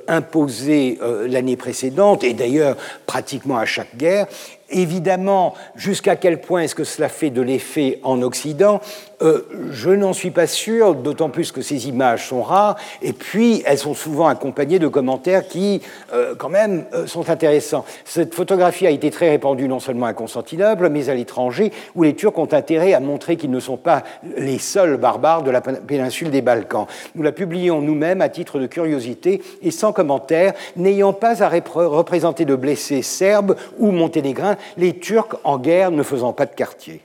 imposé 0.09 0.99
l'année 1.25 1.55
précédente, 1.55 2.25
et 2.25 2.33
d'ailleurs 2.33 2.75
pratiquement 3.05 3.57
à 3.57 3.65
chaque 3.65 3.95
guerre. 3.95 4.27
Évidemment, 4.71 5.53
jusqu'à 5.75 6.15
quel 6.15 6.41
point 6.41 6.61
est-ce 6.61 6.75
que 6.75 6.83
cela 6.83 7.09
fait 7.09 7.29
de 7.29 7.41
l'effet 7.41 7.99
en 8.03 8.21
Occident 8.21 8.81
euh, 9.21 9.41
je 9.71 9.89
n'en 9.89 10.13
suis 10.13 10.31
pas 10.31 10.47
sûr, 10.47 10.95
d'autant 10.95 11.29
plus 11.29 11.51
que 11.51 11.61
ces 11.61 11.89
images 11.89 12.27
sont 12.27 12.41
rares, 12.41 12.77
et 13.01 13.11
puis 13.11 13.61
elles 13.65 13.77
sont 13.77 13.93
souvent 13.93 14.27
accompagnées 14.27 14.79
de 14.79 14.87
commentaires 14.87 15.45
qui, 15.47 15.81
euh, 16.13 16.35
quand 16.37 16.47
même, 16.47 16.85
euh, 16.93 17.05
sont 17.05 17.29
intéressants. 17.29 17.83
Cette 18.05 18.33
photographie 18.33 18.87
a 18.87 18.91
été 18.91 19.11
très 19.11 19.29
répandue 19.29 19.67
non 19.67 19.79
seulement 19.79 20.05
à 20.05 20.13
Constantinople, 20.13 20.87
mais 20.89 21.09
à 21.09 21.15
l'étranger, 21.15 21.73
où 21.95 22.03
les 22.03 22.15
Turcs 22.15 22.37
ont 22.37 22.53
intérêt 22.53 22.93
à 22.93 23.01
montrer 23.01 23.35
qu'ils 23.35 23.51
ne 23.51 23.59
sont 23.59 23.75
pas 23.75 24.03
les 24.37 24.57
seuls 24.57 24.95
barbares 24.95 25.43
de 25.43 25.51
la 25.51 25.59
péninsule 25.59 26.31
des 26.31 26.41
Balkans. 26.41 26.87
Nous 27.15 27.23
la 27.23 27.33
publions 27.33 27.81
nous-mêmes 27.81 28.21
à 28.21 28.29
titre 28.29 28.57
de 28.57 28.67
curiosité 28.67 29.41
et 29.61 29.71
sans 29.71 29.91
commentaire, 29.91 30.53
n'ayant 30.77 31.13
pas 31.13 31.43
à 31.43 31.49
représenter 31.49 32.45
de 32.45 32.55
blessés 32.55 33.01
serbes 33.01 33.57
ou 33.79 33.91
monténégrins, 33.91 34.55
les 34.77 34.97
Turcs 34.99 35.35
en 35.43 35.57
guerre 35.57 35.91
ne 35.91 36.03
faisant 36.03 36.33
pas 36.33 36.45
de 36.45 36.55
quartier. 36.55 37.01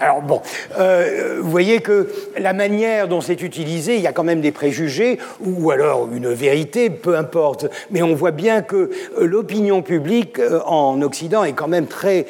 Alors 0.00 0.22
bon, 0.22 0.40
euh, 0.78 1.38
vous 1.40 1.50
voyez 1.50 1.80
que 1.80 2.08
la 2.38 2.52
manière 2.52 3.08
dont 3.08 3.20
c'est 3.20 3.42
utilisé, 3.42 3.96
il 3.96 4.02
y 4.02 4.06
a 4.06 4.12
quand 4.12 4.24
même 4.24 4.40
des 4.40 4.52
préjugés, 4.52 5.18
ou 5.40 5.70
alors 5.70 6.08
une 6.12 6.32
vérité, 6.32 6.90
peu 6.90 7.16
importe, 7.16 7.66
mais 7.90 8.02
on 8.02 8.14
voit 8.14 8.30
bien 8.30 8.62
que 8.62 8.76
euh, 8.76 9.26
l'opinion 9.26 9.82
publique 9.82 10.38
euh, 10.38 10.60
en 10.66 11.00
Occident 11.02 11.44
est 11.44 11.52
quand 11.52 11.68
même 11.68 11.86
très 11.86 12.26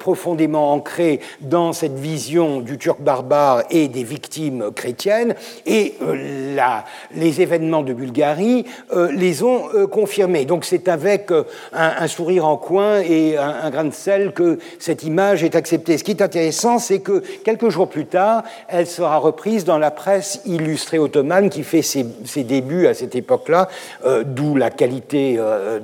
profondément 0.00 0.72
ancrée 0.72 1.20
dans 1.40 1.72
cette 1.72 1.98
vision 1.98 2.60
du 2.60 2.78
Turc 2.78 3.00
barbare 3.00 3.62
et 3.70 3.88
des 3.88 4.02
victimes 4.02 4.70
chrétiennes, 4.74 5.34
et 5.66 5.94
les 7.14 7.40
événements 7.40 7.82
de 7.82 7.92
Bulgarie 7.92 8.64
les 9.12 9.42
ont 9.42 9.68
confirmés. 9.90 10.44
Donc 10.44 10.64
c'est 10.64 10.88
avec 10.88 11.30
un, 11.72 12.06
sourire 12.06 12.46
en 12.46 12.56
coin 12.56 13.00
et 13.00 13.36
un, 13.36 13.54
un 13.62 13.70
grain 13.70 13.84
de 13.84 13.94
sel 13.94 14.32
que 14.32 14.58
cette 14.78 15.04
image 15.04 15.44
est 15.44 15.54
acceptée. 15.54 15.98
Ce 15.98 16.04
qui 16.04 16.12
est 16.12 16.22
intéressant, 16.22 16.78
c'est 16.88 17.00
que 17.00 17.22
quelques 17.44 17.68
jours 17.68 17.88
plus 17.88 18.06
tard, 18.06 18.44
elle 18.66 18.86
sera 18.86 19.18
reprise 19.18 19.66
dans 19.66 19.76
la 19.76 19.90
presse 19.90 20.40
illustrée 20.46 20.98
ottomane 20.98 21.50
qui 21.50 21.62
fait 21.62 21.82
ses, 21.82 22.04
débuts 22.44 22.86
à 22.86 22.94
cette 22.94 23.14
époque-là, 23.14 23.68
euh, 24.06 24.24
d'où 24.24 24.56
la 24.56 24.70
qualité 24.70 25.36
euh, 25.38 25.80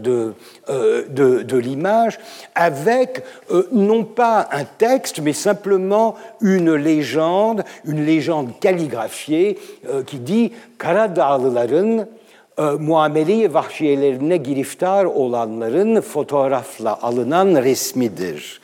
euh, 0.70 1.04
de, 1.10 1.58
l'image, 1.58 2.18
avec 2.54 3.22
non 3.70 4.04
pas 4.04 4.48
un 4.50 4.64
texte, 4.64 5.20
mais 5.20 5.34
simplement 5.34 6.14
une 6.40 6.74
légende, 6.74 7.64
une 7.84 8.04
légende 8.04 8.58
calligraphiée 8.60 9.58
qui 10.06 10.18
dit 10.18 10.52
Karadağlıların 10.78 12.06
muamele 12.58 13.54
vahşiyelerine 13.54 14.36
giriftar 14.36 15.04
olanların 15.04 16.00
fotoğrafla 16.00 16.98
alınan 17.02 17.64
resmidir. 17.64 18.60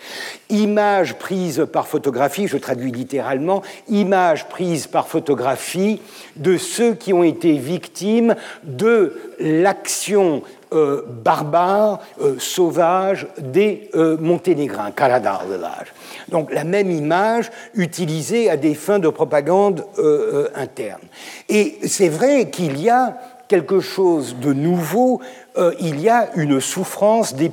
Image 0.49 1.13
prise 1.13 1.67
par 1.67 1.87
photographie, 1.87 2.49
je 2.49 2.59
traduis 2.59 2.93
littéralement, 2.93 3.63
image 3.89 4.49
prise 4.49 4.87
par 4.87 5.07
photographie 5.07 6.01
de 6.37 6.57
ceux 6.57 6.95
qui 6.95 7.13
ont 7.13 7.25
été 7.25 7.53
victimes 7.59 8.35
de 8.65 9.13
l'action 9.41 10.43
euh, 10.73 11.03
barbare, 11.25 11.99
euh, 12.21 12.37
sauvage 12.39 13.27
des 13.39 13.91
euh, 13.97 14.17
Monténégrins, 14.21 14.93
Karadağlılar. 14.93 15.87
Donc 16.29 16.53
la 16.53 16.63
même 16.63 16.93
image 16.93 17.51
utilisée 17.75 18.49
à 18.49 18.57
des 18.57 18.75
fins 18.75 19.01
de 19.01 19.09
propagande 19.09 19.85
interne. 20.55 21.01
Et 21.49 21.79
c'est 21.87 22.09
vrai 22.09 22.51
qu'il 22.51 22.81
y 22.81 22.89
a 22.89 23.19
quelque 23.51 23.81
chose 23.81 24.37
de 24.41 24.53
nouveau, 24.53 25.21
euh, 25.59 25.73
il 25.81 26.01
y 26.01 26.09
a 26.09 26.31
une 26.37 26.61
souffrance 26.61 27.35
des, 27.35 27.51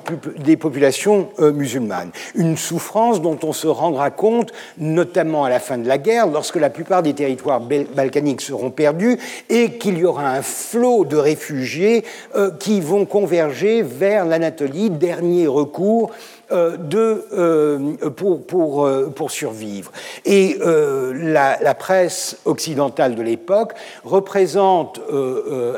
populations 0.55 1.29
euh, 1.39 1.51
musulmanes. 1.51 2.11
Une 2.35 2.55
souffrance 2.55 3.19
dont 3.19 3.39
on 3.41 3.51
se 3.51 3.65
rendra 3.65 4.11
compte, 4.11 4.53
notamment 4.77 5.43
à 5.43 5.49
la 5.49 5.59
fin 5.59 5.79
de 5.79 5.87
la 5.87 5.97
guerre, 5.97 6.27
lorsque 6.27 6.57
la 6.57 6.69
plupart 6.69 7.01
des 7.01 7.15
territoires 7.15 7.59
balkaniques 7.59 8.41
seront 8.41 8.69
perdus 8.69 9.17
et 9.49 9.79
qu'il 9.79 9.97
y 9.97 10.05
aura 10.05 10.29
un 10.29 10.43
flot 10.43 11.03
de 11.03 11.17
réfugiés 11.17 12.05
euh, 12.35 12.51
qui 12.51 12.79
vont 12.79 13.05
converger 13.05 13.81
vers 13.81 14.23
l'Anatolie, 14.23 14.91
dernier 14.91 15.47
recours 15.47 16.11
euh, 16.49 17.97
pour, 18.15 18.47
pour, 18.47 18.85
euh, 18.85 19.11
pour, 19.13 19.31
survivre. 19.31 19.91
Et 20.23 20.57
la, 20.59 21.75
presse 21.75 22.37
occidentale 22.45 23.15
de 23.15 23.21
l'époque 23.21 23.73
représente 24.05 25.01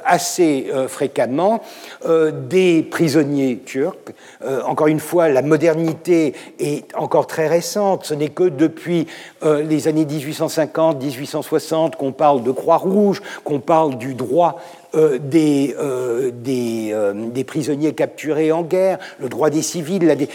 assez 0.05 0.71
fréquemment 0.87 1.61
des 2.05 2.83
prisonniers 2.83 3.59
turcs. 3.65 4.13
Encore 4.65 4.87
une 4.87 4.99
fois, 4.99 5.27
la 5.27 5.41
modernité 5.41 6.33
est 6.59 6.95
encore 6.95 7.27
très 7.27 7.47
récente. 7.47 8.05
Ce 8.05 8.13
n'est 8.13 8.29
que 8.29 8.43
depuis 8.43 9.07
les 9.43 9.87
années 9.87 10.05
1850-1860 10.05 11.95
qu'on 11.95 12.11
parle 12.11 12.43
de 12.43 12.51
Croix-Rouge, 12.51 13.21
qu'on 13.43 13.59
parle 13.59 13.97
du 13.97 14.13
droit 14.13 14.61
euh, 14.95 15.19
euh, 15.35 16.31
euh, 16.47 17.13
des, 17.13 17.43
prisonniers 17.43 17.93
capturés 17.93 18.51
en 18.51 18.63
guerre, 18.63 18.97
le 19.19 19.29
droit 19.29 19.51
des 19.51 19.61
civils. 19.61 20.27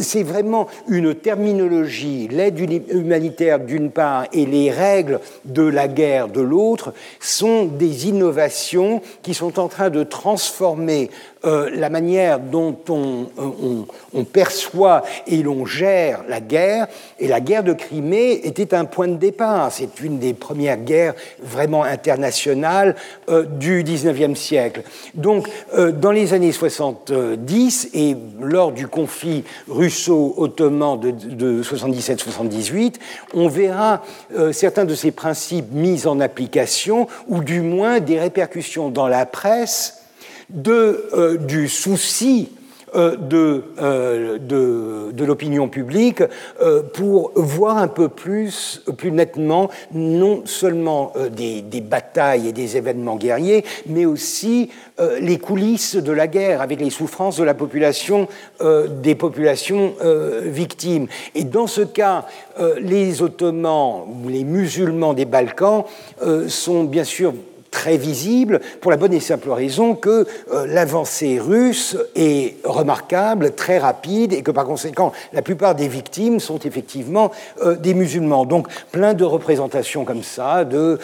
C'est 0.00 0.22
vraiment 0.22 0.66
une 0.88 1.14
terminologie, 1.14 2.26
l'aide 2.30 2.58
humanitaire 2.90 3.60
d'une 3.60 3.90
part 3.90 4.24
et 4.32 4.46
les 4.46 4.70
règles 4.70 5.20
de 5.44 5.62
la 5.62 5.88
guerre 5.88 6.28
de 6.28 6.40
l'autre 6.40 6.94
sont 7.20 7.66
des 7.66 8.08
innovations 8.08 9.02
qui 9.22 9.34
sont 9.34 9.58
en 9.58 9.68
train 9.68 9.90
de 9.90 10.04
transformer 10.04 11.10
euh, 11.44 11.70
la 11.74 11.90
manière 11.90 12.38
dont 12.38 12.76
on, 12.88 13.26
on, 14.14 14.24
perçoit 14.24 15.02
et 15.26 15.42
l'on 15.42 15.66
gère 15.66 16.22
la 16.28 16.40
guerre. 16.40 16.86
Et 17.18 17.26
la 17.26 17.40
guerre 17.40 17.64
de 17.64 17.72
Crimée 17.72 18.40
était 18.44 18.74
un 18.74 18.84
point 18.84 19.08
de 19.08 19.16
départ. 19.16 19.72
C'est 19.72 20.00
une 20.00 20.20
des 20.20 20.34
premières 20.34 20.76
guerres 20.76 21.14
vraiment 21.42 21.82
internationales 21.82 22.94
euh, 23.28 23.42
du 23.42 23.82
19e 23.82 24.36
siècle. 24.36 24.82
Donc, 25.14 25.48
euh, 25.74 25.90
dans 25.90 26.12
les 26.12 26.32
années 26.32 26.52
70 26.52 27.90
et 27.92 28.16
lors 28.40 28.70
du 28.70 28.86
conflit 28.86 29.42
russo-ottoman 29.68 31.00
de, 31.00 31.10
de 31.10 31.62
77-78, 31.64 32.94
on 33.34 33.48
verra 33.48 34.02
certains 34.52 34.84
de 34.84 34.94
ces 34.94 35.10
principes 35.10 35.72
mis 35.72 36.06
en 36.06 36.20
application, 36.20 37.08
ou 37.26 37.42
du 37.42 37.62
moins 37.62 37.98
des 37.98 38.20
répercussions 38.20 38.90
dans 38.90 39.08
la 39.08 39.26
presse 39.26 40.01
euh, 40.66 41.36
du 41.36 41.68
souci 41.68 42.50
euh, 42.94 43.16
de, 43.16 43.64
euh, 43.80 44.38
de, 44.38 45.12
de 45.12 45.24
l'opinion 45.24 45.68
publique 45.68 46.22
pour 46.92 47.32
voir 47.34 47.78
un 47.78 47.88
peu 47.88 48.08
plus, 48.08 48.82
plus 48.98 49.10
nettement, 49.10 49.70
non 49.94 50.42
seulement 50.44 51.12
des, 51.34 51.62
des, 51.62 51.80
batailles 51.80 52.48
et 52.48 52.52
des 52.52 52.76
événements 52.76 53.16
guerriers, 53.16 53.64
mais 53.86 54.04
aussi 54.04 54.70
les 55.20 55.38
coulisses 55.38 55.96
de 55.96 56.12
la 56.12 56.26
guerre, 56.26 56.60
avec 56.60 56.80
les 56.80 56.90
souffrances 56.90 57.38
de 57.38 57.44
la 57.44 57.54
population, 57.54 58.28
des 58.60 59.14
populations 59.14 59.94
victimes. 60.44 61.06
Et 61.34 61.44
dans 61.44 61.66
ce 61.66 61.80
cas, 61.80 62.26
les 62.78 63.22
Ottomans 63.22 64.04
ou 64.22 64.28
les 64.28 64.44
musulmans 64.44 65.14
des 65.14 65.24
Balkans 65.24 65.84
sont 66.48 66.84
bien 66.84 67.04
sûr 67.04 67.32
très 67.72 67.96
visible, 67.96 68.60
pour 68.80 68.92
la 68.92 68.96
bonne 68.96 69.12
et 69.12 69.18
simple 69.18 69.50
raison 69.50 69.96
que 69.96 70.26
l'avancée 70.66 71.40
russe 71.40 71.96
est 72.14 72.56
remarquable, 72.64 73.54
très 73.54 73.78
rapide, 73.78 74.32
et 74.32 74.42
que 74.42 74.52
par 74.52 74.66
conséquent, 74.66 75.12
la 75.32 75.42
plupart 75.42 75.74
des 75.74 75.88
victimes 75.88 76.38
sont 76.38 76.58
effectivement 76.60 77.32
des 77.80 77.94
musulmans. 77.94 78.44
Donc, 78.44 78.68
plein 78.92 79.14
de 79.14 79.24
représentations 79.24 80.04
comme 80.04 80.22
ça, 80.22 80.64
de 80.64 80.98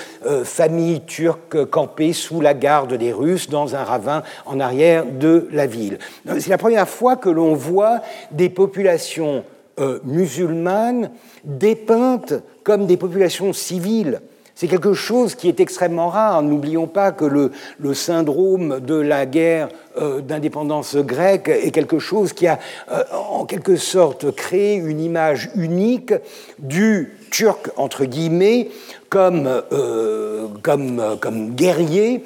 familles 0.44 1.00
turques 1.06 1.64
campées 1.66 2.12
sous 2.12 2.40
la 2.40 2.54
garde 2.54 2.94
des 2.94 3.12
Russes 3.12 3.48
dans 3.48 3.74
un 3.74 3.82
ravin 3.82 4.22
en 4.46 4.60
arrière 4.60 5.04
de 5.06 5.48
la 5.50 5.66
ville. 5.66 5.98
C'est 6.38 6.50
la 6.50 6.58
première 6.58 6.88
fois 6.88 7.16
que 7.16 7.28
l'on 7.28 7.54
voit 7.54 8.00
des 8.30 8.48
populations 8.48 9.44
euh, 9.80 10.00
musulmanes 10.04 11.10
dépeintes 11.44 12.34
comme 12.64 12.86
des 12.86 12.96
populations 12.96 13.52
civiles. 13.52 14.20
C'est 14.60 14.66
quelque 14.66 14.92
chose 14.92 15.36
qui 15.36 15.46
est 15.46 15.60
extrêmement 15.60 16.08
rare. 16.08 16.42
N'oublions 16.42 16.88
pas 16.88 17.12
que 17.12 17.24
le, 17.24 17.94
syndrome 17.94 18.80
de 18.80 18.96
la 18.96 19.24
guerre 19.24 19.68
euh, 20.00 20.20
d'indépendance 20.20 20.96
grecque 20.96 21.48
est 21.48 21.70
quelque 21.70 21.98
chose 21.98 22.32
qui 22.32 22.46
a 22.46 22.58
euh, 22.90 23.02
en 23.30 23.44
quelque 23.46 23.76
sorte 23.76 24.30
créé 24.32 24.76
une 24.76 25.00
image 25.00 25.50
unique 25.56 26.12
du 26.58 27.14
turc, 27.30 27.70
entre 27.76 28.04
guillemets, 28.04 28.68
comme, 29.10 29.48
euh, 29.72 30.48
comme, 30.62 31.16
comme 31.20 31.54
guerrier, 31.54 32.24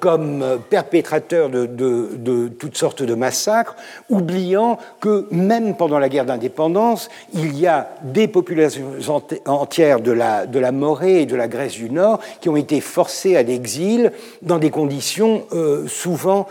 comme 0.00 0.44
perpétrateur 0.70 1.48
de, 1.48 1.66
de, 1.66 2.10
de, 2.16 2.48
toutes 2.48 2.76
sortes 2.76 3.02
de 3.02 3.14
massacres, 3.14 3.76
oubliant 4.08 4.78
que 5.00 5.26
même 5.30 5.76
pendant 5.76 5.98
la 5.98 6.08
guerre 6.08 6.24
d'indépendance, 6.24 7.08
il 7.34 7.58
y 7.58 7.66
a 7.66 7.90
des 8.02 8.26
populations 8.26 9.22
entières 9.46 10.00
de 10.00 10.12
la, 10.12 10.46
de 10.46 10.58
la 10.58 10.72
Morée 10.72 11.22
et 11.22 11.26
de 11.26 11.36
la 11.36 11.48
Grèce 11.48 11.72
du 11.72 11.90
Nord 11.90 12.20
qui 12.40 12.48
ont 12.48 12.56
été 12.56 12.80
forcées 12.80 13.36
à 13.36 13.42
l'exil 13.42 14.12
dans 14.42 14.58
des 14.58 14.70
conditions 14.70 15.44
souvent 15.86 16.46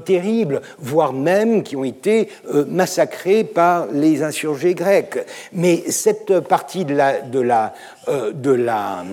terribles, 0.00 0.60
voire 0.78 1.12
même 1.12 1.62
qui 1.62 1.76
ont 1.76 1.84
été 1.84 2.28
euh, 2.54 2.64
massacrées 2.68 3.44
par 3.44 3.86
les 3.92 4.22
insurgés 4.22 4.74
grecs. 4.74 5.18
Mais 5.52 5.82
cette 5.88 6.40
partie 6.40 6.84
de 6.84 6.94
la, 7.40 7.74
de 8.08 8.50
la, 8.50 9.04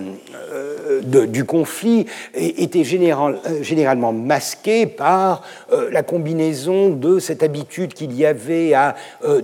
euh, 0.52 1.26
du 1.26 1.44
conflit 1.44 2.06
était 2.34 2.80
euh, 2.80 3.62
généralement 3.62 4.12
masqué 4.12 4.86
par 4.86 5.42
la 5.90 6.02
combinaison 6.02 6.88
de 6.88 7.18
cette 7.18 7.42
habitude 7.42 7.92
qu'il 7.92 8.14
y 8.14 8.24
avait 8.24 8.72
à 8.72 8.94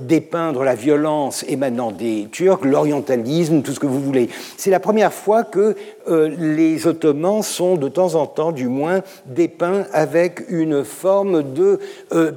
dépeindre 0.01 0.65
la 0.65 0.75
violence 0.75 1.45
émanant 1.49 1.93
des 1.93 2.29
Turcs, 2.33 2.65
l'orientalisme, 2.65 3.63
tout 3.63 3.73
ce 3.73 3.81
que 3.81 3.87
vous 3.87 4.01
voulez. 4.01 4.29
C'est 4.57 4.71
la 4.71 4.81
première 4.81 5.13
fois 5.13 5.45
que 5.45 5.77
les 6.07 6.87
Ottomans 6.87 7.43
sont 7.43 7.77
de 7.77 7.89
temps 7.89 8.15
en 8.15 8.27
temps, 8.27 8.53
du 8.53 8.69
moins, 8.69 9.03
dépeints 9.27 9.85
avec 9.93 10.45
une 10.49 10.85
forme 10.85 11.53
de 11.53 11.79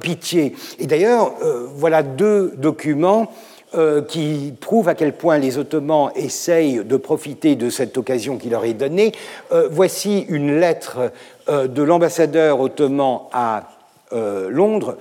pitié. 0.00 0.54
Et 0.78 0.86
d'ailleurs, 0.86 1.34
voilà 1.74 2.02
deux 2.02 2.52
documents 2.56 3.32
euh, 3.74 4.00
qui 4.00 4.54
prouve 4.58 4.88
à 4.88 4.94
quel 4.94 5.12
point 5.12 5.36
les 5.36 5.58
Ottomans 5.58 6.10
essayent 6.14 6.82
de 6.82 6.96
profiter 6.96 7.54
de 7.54 7.68
cette 7.68 7.98
occasion 7.98 8.38
qui 8.38 8.48
leur 8.48 8.64
est 8.64 8.72
donnée. 8.72 9.12
Euh, 9.52 9.68
voici 9.70 10.24
une 10.30 10.58
lettre 10.58 11.12
euh, 11.50 11.66
de 11.66 11.82
l'ambassadeur 11.82 12.60
ottoman 12.60 13.20
à 13.30 13.64
Londres, 14.10 14.96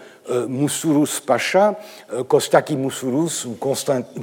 Moussourous 0.48 1.22
Pacha, 1.26 1.76
Kostaki 2.28 2.76
Moussourous 2.76 3.46
ou 3.46 3.58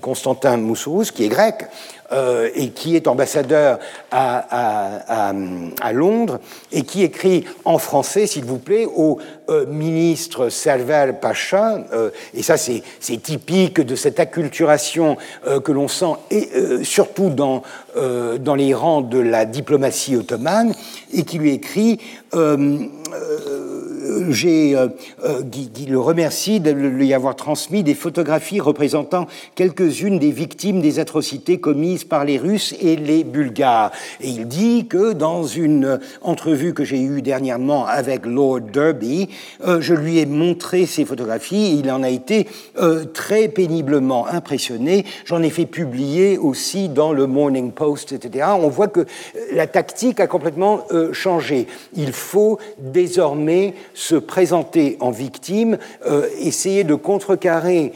Constantin 0.01 0.57
Moussourous, 0.57 1.05
qui 1.15 1.25
est 1.25 1.29
grec, 1.29 1.67
euh, 2.13 2.51
et 2.55 2.69
qui 2.69 2.97
est 2.97 3.09
ambassadeur 3.09 3.79
à, 4.11 5.33
Londres 5.93 6.39
et 6.71 6.83
qui 6.83 7.03
écrit 7.03 7.45
en 7.65 7.79
français, 7.79 8.27
s'il 8.27 8.45
vous 8.45 8.59
plaît, 8.59 8.85
au 8.85 9.19
euh, 9.49 9.65
ministre 9.67 10.51
Server 10.51 11.13
Pacha. 11.19 11.79
Euh, 11.93 12.11
et 12.35 12.43
ça, 12.43 12.57
c'est 12.59 12.83
typique 13.23 13.81
de 13.81 13.97
cette 13.97 14.21
acculturation 14.21 15.17
que 15.65 15.73
l'on 15.73 15.89
sent, 15.89 16.15
et 16.31 16.49
surtout 16.83 17.31
dans, 17.31 17.63
les 18.55 18.75
rangs 18.75 19.01
de 19.01 19.19
la 19.19 19.47
diplomatie 19.47 20.17
ottomane, 20.17 20.75
et 21.13 21.25
qui 21.25 21.39
lui 21.39 21.53
écrit 21.53 21.99
j'ai 24.29 24.77
qui, 25.51 25.87
le 25.95 26.01
remercie 26.01 26.59
de 26.59 26.73
lui 26.73 27.15
avoir 27.15 27.37
transmis 27.37 27.85
des 27.85 27.95
photographies 27.95 28.59
représentant 28.59 29.29
quelques-unes 29.55 30.19
des 30.19 30.33
victimes 30.33 30.81
des 30.81 30.99
atrocités 30.99 31.61
commises 31.61 32.03
par 32.03 32.25
les 32.25 32.37
Russes 32.37 32.75
et 32.81 32.97
les 32.97 33.23
Bulgares. 33.23 33.93
Et 34.21 34.29
il 34.29 34.49
dit 34.49 34.89
que 34.89 35.13
dans 35.13 35.45
une 35.45 36.01
entrevue 36.21 36.75
que 36.75 36.83
j'ai 36.83 37.01
eue 37.01 37.23
dernièrement 37.23 37.87
avec 37.87 38.27
Lord 38.27 38.63
Derby, 38.73 39.29
euh, 39.65 39.81
je 39.81 39.95
lui 39.95 40.19
ai 40.19 40.27
montré 40.27 40.85
ces 40.85 41.05
photographies 41.05 41.67
et 41.67 41.75
il 41.75 41.89
en 41.93 42.03
a 42.03 42.11
été 42.11 42.49
euh, 42.81 43.05
très 43.05 43.47
péniblement 43.47 44.27
impressionné. 44.27 45.05
J'en 45.25 45.45
ai 45.45 45.51
fait 45.51 45.67
publier 45.67 46.39
aussi 46.39 46.89
dans 46.89 47.13
le 47.13 47.29
Morning 47.29 47.71
Post, 47.71 48.11
etc. 48.11 48.47
On 48.59 48.69
voit 48.69 48.89
que 48.89 49.07
la 49.53 49.69
tactique 49.69 50.19
a 50.19 50.27
complètement 50.27 50.87
euh, 50.91 51.13
changé. 51.13 51.69
Il 51.95 52.11
faut 52.11 52.59
désormais 52.81 53.75
se 53.95 54.17
présenter 54.17 54.97
en 54.99 55.13
victime, 55.13 55.79
essayer 56.39 56.85
de 56.85 56.95
contrecarrer 56.95 57.93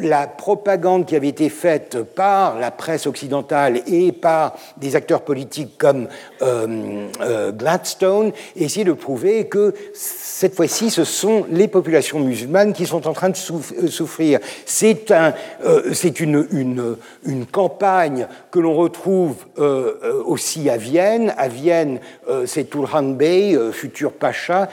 la 0.00 0.26
propagande 0.26 1.06
qui 1.06 1.16
avait 1.16 1.28
été 1.28 1.48
faite 1.48 2.02
par 2.02 2.58
la 2.58 2.70
presse 2.70 3.06
occidentale 3.06 3.82
et 3.86 4.12
par 4.12 4.56
des 4.76 4.96
acteurs 4.96 5.22
politiques 5.22 5.78
comme 5.78 6.08
euh, 6.42 7.08
euh, 7.20 7.52
Gladstone, 7.52 8.32
essayer 8.56 8.84
de 8.84 8.92
prouver 8.92 9.46
que 9.48 9.74
cette 10.36 10.56
fois-ci, 10.56 10.90
ce 10.90 11.04
sont 11.04 11.46
les 11.48 11.68
populations 11.68 12.18
musulmanes 12.18 12.72
qui 12.72 12.86
sont 12.86 13.06
en 13.06 13.12
train 13.12 13.28
de 13.28 13.36
euh, 13.36 13.86
souffrir. 13.86 14.40
C'est 14.66 15.12
un, 15.12 15.32
une, 15.84 16.96
campagne 17.52 18.26
que 18.50 18.58
l'on 18.58 18.74
retrouve 18.74 19.36
aussi 20.24 20.68
à 20.68 20.76
Vienne. 20.76 21.32
À 21.36 21.46
Vienne, 21.46 22.00
c'est 22.46 22.68
Turhan 22.68 23.10
Bey, 23.10 23.56
futur 23.72 24.12
pacha, 24.12 24.68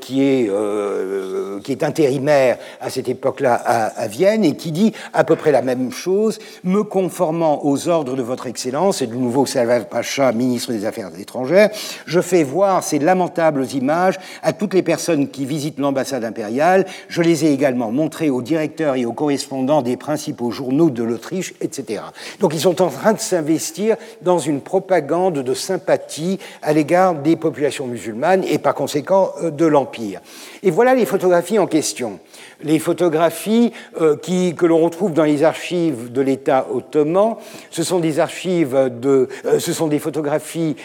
qui, 0.00 0.22
est, 0.22 1.82
intérimaire 1.82 2.58
à 2.80 2.88
cette 2.88 3.08
époque-là 3.08 3.54
à, 3.54 3.86
à 4.00 4.06
Vienne 4.06 4.44
et 4.44 4.56
qui 4.56 4.72
dit 4.72 4.92
à 5.12 5.24
peu 5.24 5.36
près 5.36 5.52
la 5.52 5.62
même 5.62 5.92
chose, 5.92 6.38
me 6.64 6.82
conformant 6.84 7.64
aux 7.64 7.88
ordres 7.88 8.16
de 8.16 8.22
votre 8.22 8.46
Excellence 8.46 9.02
et 9.02 9.06
du 9.06 9.18
nouveau 9.18 9.44
Salvat 9.44 9.80
Pacha, 9.80 10.32
ministre 10.32 10.72
des 10.72 10.86
Affaires 10.86 11.10
étrangères, 11.18 11.70
je 12.06 12.20
fais 12.20 12.44
voir 12.44 12.82
ces 12.82 12.98
lamentables 12.98 13.66
images 13.74 14.18
à 14.42 14.52
toutes 14.52 14.72
les 14.74 14.82
personnes 14.82 15.01
qui 15.32 15.46
visitent 15.46 15.78
l'ambassade 15.78 16.24
impériale. 16.24 16.86
Je 17.08 17.22
les 17.22 17.44
ai 17.44 17.52
également 17.52 17.90
montrées 17.90 18.30
aux 18.30 18.42
directeurs 18.42 18.96
et 18.96 19.04
aux 19.04 19.12
correspondants 19.12 19.82
des 19.82 19.96
principaux 19.96 20.50
journaux 20.50 20.90
de 20.90 21.02
l'Autriche, 21.02 21.54
etc. 21.60 22.02
Donc 22.40 22.54
ils 22.54 22.60
sont 22.60 22.82
en 22.82 22.88
train 22.88 23.12
de 23.12 23.20
s'investir 23.20 23.96
dans 24.22 24.38
une 24.38 24.60
propagande 24.60 25.38
de 25.38 25.54
sympathie 25.54 26.38
à 26.62 26.72
l'égard 26.72 27.14
des 27.14 27.36
populations 27.36 27.86
musulmanes 27.86 28.44
et 28.44 28.58
par 28.58 28.74
conséquent 28.74 29.32
euh, 29.42 29.50
de 29.50 29.66
l'Empire. 29.66 30.20
Et 30.62 30.70
voilà 30.70 30.94
les 30.94 31.06
photographies 31.06 31.58
en 31.58 31.66
question 31.66 32.20
les 32.64 32.78
photographies 32.78 33.72
euh, 34.00 34.16
que 34.16 34.66
l'on 34.66 34.78
retrouve 34.78 35.12
dans 35.12 35.24
les 35.24 35.42
archives 35.42 36.12
de 36.12 36.20
l'État 36.20 36.68
ottoman. 36.72 37.34
Ce 37.70 37.82
sont 37.82 37.98
des 37.98 38.20
archives 38.20 38.90
de, 39.00 39.28
euh, 39.44 39.58
ce 39.58 39.72
sont 39.72 39.88
des 39.88 39.98
photographies 39.98 40.76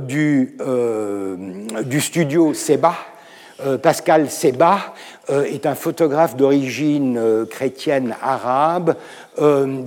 du 0.00 0.56
studio 2.00 2.52
Seba. 2.52 2.94
Pascal 3.82 4.30
Seba 4.30 4.94
est 5.28 5.66
un 5.66 5.74
photographe 5.74 6.36
d'origine 6.36 7.46
chrétienne 7.50 8.16
arabe 8.22 8.96
euh, 9.40 9.82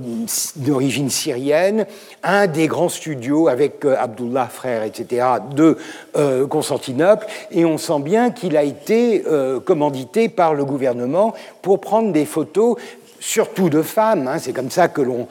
d'origine 0.56 1.12
syrienne, 1.12 1.86
un 2.24 2.48
des 2.48 2.66
grands 2.68 2.90
studios 2.90 3.50
avec 3.50 3.86
euh, 3.86 3.96
Abdullah 4.00 4.48
frère, 4.48 4.84
etc., 4.84 5.28
de 5.54 5.78
euh, 6.16 6.48
Constantinople, 6.48 7.28
et 7.52 7.64
on 7.64 7.78
sent 7.78 8.00
bien 8.00 8.32
qu'il 8.32 8.58
a 8.58 8.64
été 8.64 9.24
commandité 9.66 10.30
par 10.30 10.54
le 10.56 10.66
gouvernement 10.66 11.34
pour 11.62 11.82
prendre 11.82 12.12
des 12.12 12.26
photos 12.26 12.78
surtout 13.26 13.70
de 13.70 13.82
femmes. 13.82 14.28
Hein. 14.28 14.38
c'est 14.38 14.52
comme 14.52 14.70
ça 14.70 14.90
que 14.90 15.02
l'on 15.02 15.28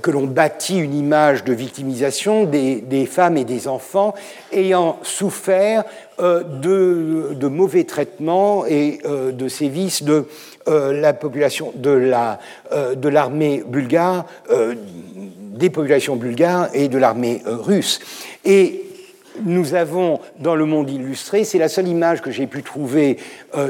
que 0.00 0.10
l'on 0.10 0.26
bâtit 0.26 0.78
une 0.78 0.94
image 0.94 1.44
de 1.44 1.52
victimisation 1.52 2.44
des, 2.44 3.08
femmes 3.10 3.36
et 3.36 3.44
des 3.44 3.68
enfants 3.68 4.14
ayant 4.52 4.98
souffert 5.02 5.84
de, 6.18 7.34
de, 7.34 7.48
mauvais 7.48 7.84
traitements 7.84 8.64
et 8.64 9.00
de 9.04 9.48
sévices 9.48 10.02
de 10.02 10.26
euh, 10.66 10.98
la 10.98 11.12
population 11.12 11.74
euh, 11.84 12.94
l'armée 13.10 13.62
bulgare, 13.66 14.24
euh, 14.50 14.74
des 15.14 15.68
populations 15.68 16.16
bulgares 16.16 16.68
et 16.72 16.88
de 16.88 16.96
l'armée 16.96 17.42
russe. 17.44 18.00
Nous 19.42 19.74
avons 19.74 20.20
dans 20.38 20.54
le 20.54 20.64
monde 20.64 20.90
illustré, 20.90 21.44
c'est 21.44 21.58
la 21.58 21.68
seule 21.68 21.88
image 21.88 22.22
que 22.22 22.30
j'ai 22.30 22.46
pu 22.46 22.62
trouver 22.62 23.18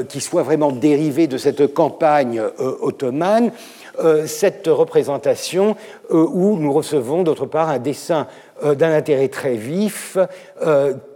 qui 0.09 0.21
soit 0.21 0.43
vraiment 0.43 0.71
dérivée 0.71 1.27
de 1.27 1.37
cette 1.37 1.73
campagne 1.73 2.41
ottomane, 2.59 3.51
cette 4.25 4.67
représentation 4.67 5.75
où 6.09 6.57
nous 6.57 6.71
recevons 6.71 7.23
d'autre 7.23 7.45
part 7.45 7.69
un 7.69 7.79
dessin 7.79 8.27
d'un 8.63 8.93
intérêt 8.93 9.27
très 9.27 9.55
vif 9.55 10.17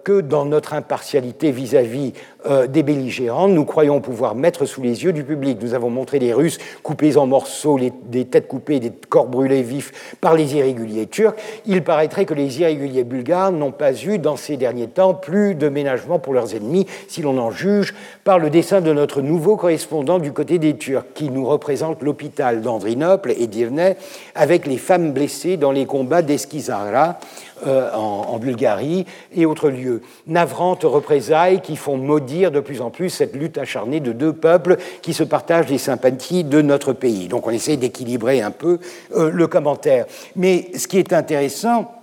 que 0.03 0.21
dans 0.21 0.45
notre 0.45 0.73
impartialité 0.73 1.51
vis-à-vis 1.51 2.13
euh, 2.45 2.67
des 2.67 2.83
belligérants, 2.83 3.47
nous 3.47 3.65
croyons 3.65 4.01
pouvoir 4.01 4.33
mettre 4.33 4.65
sous 4.65 4.81
les 4.81 5.03
yeux 5.03 5.13
du 5.13 5.23
public. 5.23 5.59
Nous 5.61 5.73
avons 5.73 5.89
montré 5.89 6.19
les 6.19 6.33
Russes 6.33 6.57
coupés 6.83 7.17
en 7.17 7.27
morceaux, 7.27 7.77
des 8.05 8.25
têtes 8.25 8.47
coupées, 8.47 8.79
des 8.79 8.91
corps 8.91 9.27
brûlés 9.27 9.61
vifs 9.61 10.15
par 10.21 10.35
les 10.35 10.55
irréguliers 10.55 11.07
turcs. 11.07 11.35
Il 11.65 11.83
paraîtrait 11.83 12.25
que 12.25 12.33
les 12.33 12.61
irréguliers 12.61 13.03
bulgares 13.03 13.51
n'ont 13.51 13.71
pas 13.71 13.93
eu, 13.93 14.17
dans 14.19 14.35
ces 14.35 14.57
derniers 14.57 14.87
temps, 14.87 15.13
plus 15.13 15.53
de 15.55 15.69
ménagement 15.69 16.17
pour 16.17 16.33
leurs 16.33 16.55
ennemis, 16.55 16.87
si 17.07 17.21
l'on 17.21 17.37
en 17.37 17.51
juge 17.51 17.93
par 18.23 18.39
le 18.39 18.49
dessin 18.49 18.81
de 18.81 18.93
notre 18.93 19.21
nouveau 19.21 19.57
correspondant 19.57 20.19
du 20.19 20.31
côté 20.31 20.59
des 20.59 20.77
Turcs, 20.77 21.05
qui 21.13 21.29
nous 21.29 21.45
représente 21.45 22.01
l'hôpital 22.01 22.61
d'Andrinople 22.61 23.33
et 23.37 23.47
d'Irnay 23.47 23.97
avec 24.33 24.65
les 24.65 24.77
femmes 24.77 25.11
blessées 25.11 25.57
dans 25.57 25.71
les 25.71 25.85
combats 25.85 26.21
d'Eskizara 26.21 27.19
euh, 27.65 27.91
en, 27.93 28.37
Bulgarie 28.39 29.05
et 29.35 29.45
autres 29.45 29.69
lieux. 29.69 30.01
Navrantes 30.27 30.83
représailles 30.83 31.61
qui 31.61 31.75
font 31.75 31.97
maudire 31.97 32.51
de 32.51 32.61
plus 32.61 32.79
en 32.79 32.89
plus 32.89 33.09
cette 33.09 33.35
lutte 33.35 33.57
acharnée 33.57 33.99
de 33.99 34.13
deux 34.13 34.31
peuples 34.31 34.77
qui 35.01 35.13
se 35.13 35.23
partagent 35.23 35.67
les 35.67 35.77
sympathies 35.77 36.45
de 36.45 36.61
notre 36.61 36.93
pays. 36.93 37.27
Donc 37.27 37.47
on 37.47 37.49
essaie 37.49 37.75
d'équilibrer 37.75 38.41
un 38.41 38.51
peu 38.51 38.79
euh, 39.15 39.29
le 39.29 39.47
commentaire. 39.47 40.05
Mais 40.37 40.67
ce 40.77 40.87
qui 40.87 40.97
est 40.97 41.11
intéressant, 41.11 41.98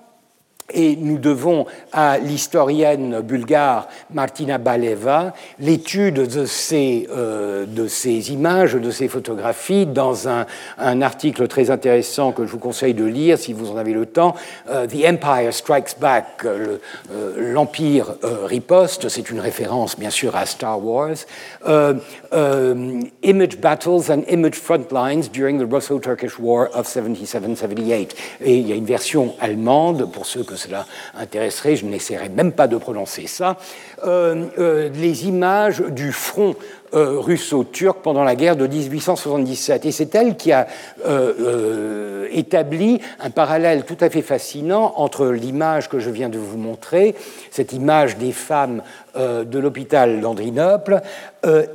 et 0.73 0.97
nous 0.97 1.19
devons 1.19 1.67
à 1.93 2.19
l'historienne 2.19 3.21
bulgare 3.21 3.89
Martina 4.13 4.59
Baleva 4.59 5.33
l'étude 5.59 6.27
de, 6.27 6.47
ces, 6.47 7.09
euh, 7.11 7.67
de 7.67 7.87
ces 7.89 8.33
images, 8.33 8.75
de 8.75 8.91
ces 8.91 9.09
photographies, 9.09 9.87
dans 9.87 10.29
un, 10.29 10.47
un, 10.79 11.03
article 11.03 11.47
très 11.49 11.71
intéressant 11.71 12.33
que 12.33 12.47
je 12.47 12.53
vous 12.53 12.59
conseille 12.59 12.95
de 12.95 13.05
lire 13.05 13.39
si 13.39 13.53
vous 13.53 13.71
en 13.71 13.77
avez 13.77 13.93
le 13.93 14.07
temps, 14.07 14.35
euh, 14.71 14.87
The 14.87 15.07
Empire 15.07 15.53
Strikes 15.53 15.99
Back, 16.01 16.45
euh, 16.45 16.79
l'Empire 17.37 18.15
riposte, 18.45 19.09
c'est 19.09 19.31
une 19.31 19.41
référence 19.41 19.99
bien 19.99 20.11
sûr 20.11 20.35
à 20.37 20.47
Star 20.47 20.85
Wars, 20.85 21.17
Image 23.23 23.59
Battles 23.59 24.11
and 24.11 24.23
Image 24.29 24.57
Frontlines 24.57 25.29
during 25.33 25.59
the 25.59 25.71
Russo-Turkish 25.71 26.39
War 26.39 26.69
of 26.75 26.87
77-78. 26.87 28.11
Et 28.41 28.57
il 28.57 28.69
y 28.69 28.73
a 28.73 28.75
une 28.75 28.85
version 28.85 29.35
allemande, 29.41 30.11
pour 30.13 30.27
ceux 30.27 30.43
que 30.43 30.56
cela 30.57 30.87
intéresserait, 31.19 31.77
je 31.77 31.87
n'essaierai 31.87 32.29
même 32.29 32.53
pas 32.53 32.69
de 32.69 32.77
prononcer 32.77 33.27
ça, 33.27 33.57
euh, 34.05 34.47
euh, 34.59 34.89
les 34.95 35.27
images 35.27 35.81
du 35.81 36.13
front 36.13 36.55
euh, 36.95 37.19
russo-turc 37.19 37.99
pendant 38.03 38.25
la 38.25 38.37
guerre 38.37 38.57
de 38.57 38.67
1877. 38.67 39.87
Et 39.87 39.93
c'est 39.93 40.15
elle 40.15 40.37
qui 40.37 40.53
a 40.53 40.67
établi 42.31 43.01
un 43.21 43.31
parallèle 43.31 43.85
tout 43.85 43.97
à 44.01 44.11
fait 44.11 44.23
fascinant 44.23 44.95
entre 44.97 45.27
l'image 45.27 45.89
que 45.89 45.99
je 45.99 46.11
viens 46.11 46.29
de 46.29 46.39
vous 46.39 46.59
montrer, 46.59 47.15
cette 47.51 47.73
image 47.73 48.17
des 48.17 48.33
femmes 48.33 48.83
de 49.15 49.59
l'hôpital 49.59 50.21
d'Andrinople, 50.21 51.01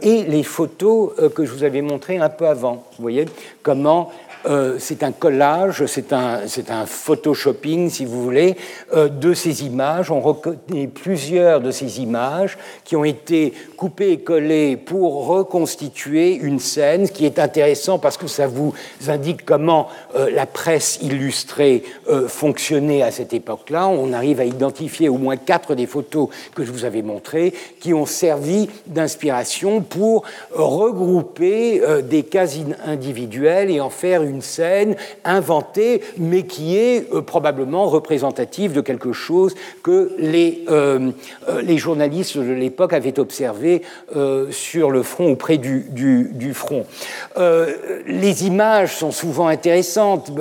et 0.01 0.23
les 0.23 0.43
photos 0.43 1.13
que 1.33 1.45
je 1.45 1.51
vous 1.51 1.63
avais 1.63 1.81
montrées 1.81 2.17
un 2.17 2.29
peu 2.29 2.47
avant. 2.47 2.83
Vous 2.97 3.01
voyez 3.01 3.25
comment 3.63 4.11
euh, 4.45 4.77
c'est 4.79 5.03
un 5.03 5.11
collage, 5.11 5.85
c'est 5.85 6.11
un, 6.11 6.85
photoshopping, 6.85 7.89
si 7.89 8.05
vous 8.05 8.23
voulez, 8.23 8.55
euh, 8.93 9.07
de 9.07 9.33
ces 9.33 9.65
images. 9.65 10.11
On 10.11 10.19
reconnaît 10.19 10.87
plusieurs 10.87 11.61
de 11.61 11.71
ces 11.71 12.01
images 12.01 12.57
qui 12.83 12.95
ont 12.95 13.03
été 13.03 13.53
coupées 13.77 14.13
et 14.13 14.19
collées 14.19 14.77
pour 14.77 15.27
reconstituer 15.27 16.35
une 16.35 16.59
scène, 16.59 17.07
ce 17.07 17.11
qui 17.11 17.25
est 17.25 17.39
intéressant 17.39 17.99
parce 17.99 18.17
que 18.17 18.27
ça 18.27 18.47
vous 18.47 18.73
indique 19.07 19.45
comment 19.45 19.87
euh, 20.15 20.29
la 20.31 20.45
presse 20.45 20.99
illustrée 21.01 21.83
fonctionnait 22.27 23.01
à 23.01 23.11
cette 23.11 23.33
époque-là. 23.33 23.87
On 23.87 24.13
arrive 24.13 24.39
à 24.39 24.45
identifier 24.45 25.09
au 25.09 25.17
moins 25.17 25.37
quatre 25.37 25.75
des 25.75 25.85
photos 25.85 26.29
que 26.55 26.63
je 26.63 26.71
vous 26.71 26.85
avais 26.85 27.01
montrées 27.01 27.53
qui 27.79 27.93
ont 27.93 28.05
servi 28.05 28.69
d'inspiration 28.87 29.81
pour 29.81 30.23
regrouper 30.51 31.81
des 32.03 32.23
cas 32.23 32.47
individuels 32.85 33.69
et 33.69 33.79
en 33.79 33.89
faire 33.89 34.23
une 34.23 34.30
une 34.31 34.41
scène 34.41 34.95
inventée, 35.25 36.01
mais 36.17 36.43
qui 36.43 36.77
est 36.77 37.13
euh, 37.13 37.21
probablement 37.21 37.85
représentative 37.87 38.73
de 38.73 38.81
quelque 38.81 39.13
chose 39.13 39.53
que 39.83 40.11
les, 40.17 40.63
euh, 40.69 41.11
euh, 41.49 41.77
journalistes 41.77 42.37
de 42.37 42.51
l'époque 42.51 42.93
avaient 42.93 43.19
observé 43.19 43.81
sur 44.51 44.91
le 44.91 45.03
front 45.03 45.31
ou 45.31 45.35
près 45.35 45.57
du, 45.57 46.53
front. 46.53 46.85
les 48.05 48.45
images 48.45 48.95
sont 48.95 49.11
souvent 49.11 49.47
intéressantes. 49.47 50.31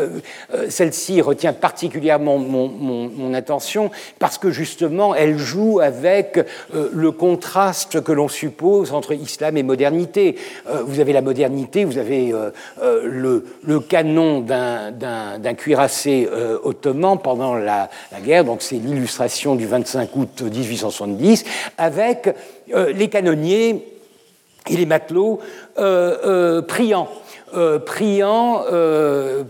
Celle-ci 0.69 1.23
retient 1.23 1.53
particulièrement 1.53 2.39
mon, 2.39 3.35
attention 3.35 3.91
parce 4.19 4.39
que 4.39 4.51
justement, 4.51 5.15
elle 5.15 5.39
joue 5.39 5.81
avec 5.81 6.41
le 6.75 7.11
contraste 7.13 8.03
que 8.03 8.13
l'on 8.13 8.29
suppose 8.29 8.93
entre 8.93 9.15
islam 9.15 9.57
et 9.57 9.63
modernité. 9.63 10.37
vous 10.85 11.01
avez 11.01 11.13
la 11.13 11.23
modernité, 11.23 11.85
vous 11.85 11.99
avez 11.99 12.35
le 12.83 13.80
canon 13.81 14.41
d'un 14.41 15.55
cuirassé 15.55 16.29
euh, 16.31 16.59
ottoman 16.63 17.19
pendant 17.19 17.55
la, 17.55 17.89
guerre, 18.25 18.45
donc 18.45 18.63
c'est 18.63 18.77
l'illustration 18.77 19.55
du 19.55 19.67
25 19.67 20.15
août 20.17 20.43
1870, 20.43 21.45
avec 21.79 22.35
euh, 22.75 22.93
les 22.93 23.09
canonniers 23.09 23.87
et 24.69 24.77
les 24.77 24.87
matelots 24.87 25.41
euh, 25.79 26.63
priant. 26.63 27.09
priant 27.87 28.63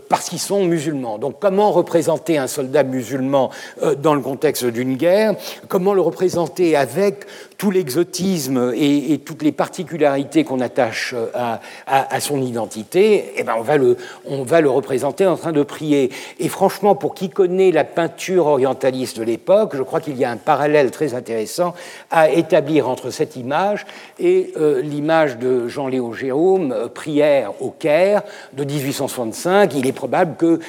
parce 0.09 0.31
qu'ils 0.31 0.39
sont 0.39 0.65
musulmans. 0.65 1.19
Donc 1.19 1.36
comment 1.39 1.70
représenter 1.73 2.39
un 2.39 2.47
soldat 2.47 2.85
musulman 2.85 3.51
dans 3.98 4.15
le 4.15 4.23
contexte 4.23 4.65
d'une 4.65 4.97
guerre? 4.97 5.35
Comment 5.69 5.93
le 5.93 6.01
représenter 6.01 6.77
avec 6.77 7.27
tout 7.61 7.70
l'exotisme 7.70 8.73
et, 8.74 9.19
toutes 9.19 9.43
les 9.43 9.53
particularités 9.53 10.45
qu'on 10.45 10.61
attache 10.61 11.15
euh, 11.15 11.57
à, 11.87 12.20
son 12.20 12.41
identité, 12.41 13.35
eh 13.37 13.43
ben 13.43 13.53
on, 13.59 13.61
va 13.61 13.77
le, 13.77 13.99
on 14.24 14.45
va 14.45 14.62
le 14.62 14.70
représenter 14.70 15.27
en 15.27 15.37
train 15.37 15.53
de 15.53 15.62
prier. 15.62 16.11
Et 16.39 16.49
franchement, 16.49 16.95
pour 16.95 17.15
qui 17.15 17.28
connaît 17.28 17.70
la 17.70 17.85
peinture 17.85 18.47
orientaliste 18.47 19.19
de 19.19 19.24
l'époque, 19.24 19.73
je 19.77 19.82
crois 19.82 20.01
qu'il 20.01 20.16
y 20.16 20.24
a 20.24 20.31
un 20.31 20.39
parallèle 20.39 20.91
très 20.91 21.12
intéressant 21.12 21.74
à 22.11 22.31
établir 22.31 22.89
entre 22.89 23.11
cette 23.11 23.37
image 23.37 23.85
et 24.19 24.55
euh, 24.57 24.81
l'image 24.81 25.37
de 25.37 25.69
Jean-Léo 25.69 26.15
Jérôme, 26.15 26.73
euh, 26.73 26.89
Prière 26.89 27.53
au 27.61 27.69
Caire, 27.69 28.23
de 28.55 28.65
1865. 28.65 29.74
Il 29.74 29.87
est 29.87 29.93
probable 29.93 30.37
que 30.37 30.61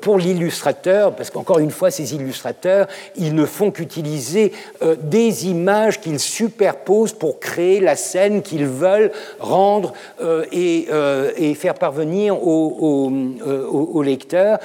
pour 0.00 0.16
l'illustrateur, 0.16 1.14
parce 1.14 1.28
qu'encore 1.28 1.58
une 1.58 1.70
fois, 1.70 1.90
ces 1.90 2.14
illustrateurs, 2.14 2.86
ils 3.16 3.34
ne 3.34 3.44
font 3.44 3.70
qu'utiliser 3.70 4.52
des 5.02 5.46
images 5.46 6.00
qu'ils 6.00 6.18
superposent 6.38 7.14
pour 7.14 7.40
créer 7.40 7.80
la 7.80 7.96
scène 7.96 8.42
qu'ils 8.42 8.66
veulent 8.66 9.10
rendre 9.40 9.92
euh, 10.20 10.44
euh, 10.54 11.32
et, 11.36 11.54
faire 11.54 11.74
parvenir 11.74 12.40
au, 12.46 13.10
euh, 13.44 14.02
lecteur. 14.04 14.58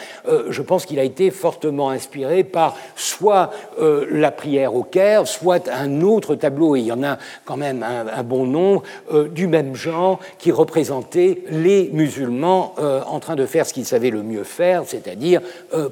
je 0.49 0.61
pense 0.61 0.85
qu'il 0.85 0.99
a 0.99 1.03
été 1.03 1.31
fortement 1.31 1.89
inspiré 1.89 2.43
par 2.43 2.75
soit 2.95 3.51
la 3.79 4.31
prière 4.31 4.75
au 4.75 4.83
Caire, 4.83 5.27
soit 5.27 5.67
un 5.69 6.01
autre 6.01 6.35
tableau, 6.35 6.75
et 6.75 6.79
il 6.79 6.85
y 6.85 6.91
en 6.91 7.03
a 7.03 7.17
quand 7.45 7.57
même 7.57 7.83
un, 7.83 8.23
bon 8.23 8.45
nombre, 8.45 8.83
du 9.31 9.47
même 9.47 9.75
genre, 9.75 10.19
qui 10.37 10.51
représentait 10.51 11.43
les 11.49 11.89
musulmans 11.91 12.75
en 13.07 13.19
train 13.19 13.35
de 13.35 13.45
faire 13.45 13.65
ce 13.65 13.73
qu'ils 13.73 13.85
savaient 13.85 14.11
le 14.11 14.23
mieux 14.23 14.43
faire, 14.43 14.83
c'est-à-dire 14.85 15.41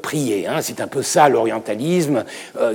prier. 0.01 0.47
Hein. 0.47 0.61
C'est 0.61 0.81
un 0.81 0.87
peu 0.87 1.01
ça 1.01 1.29
l'orientalisme, 1.29 2.23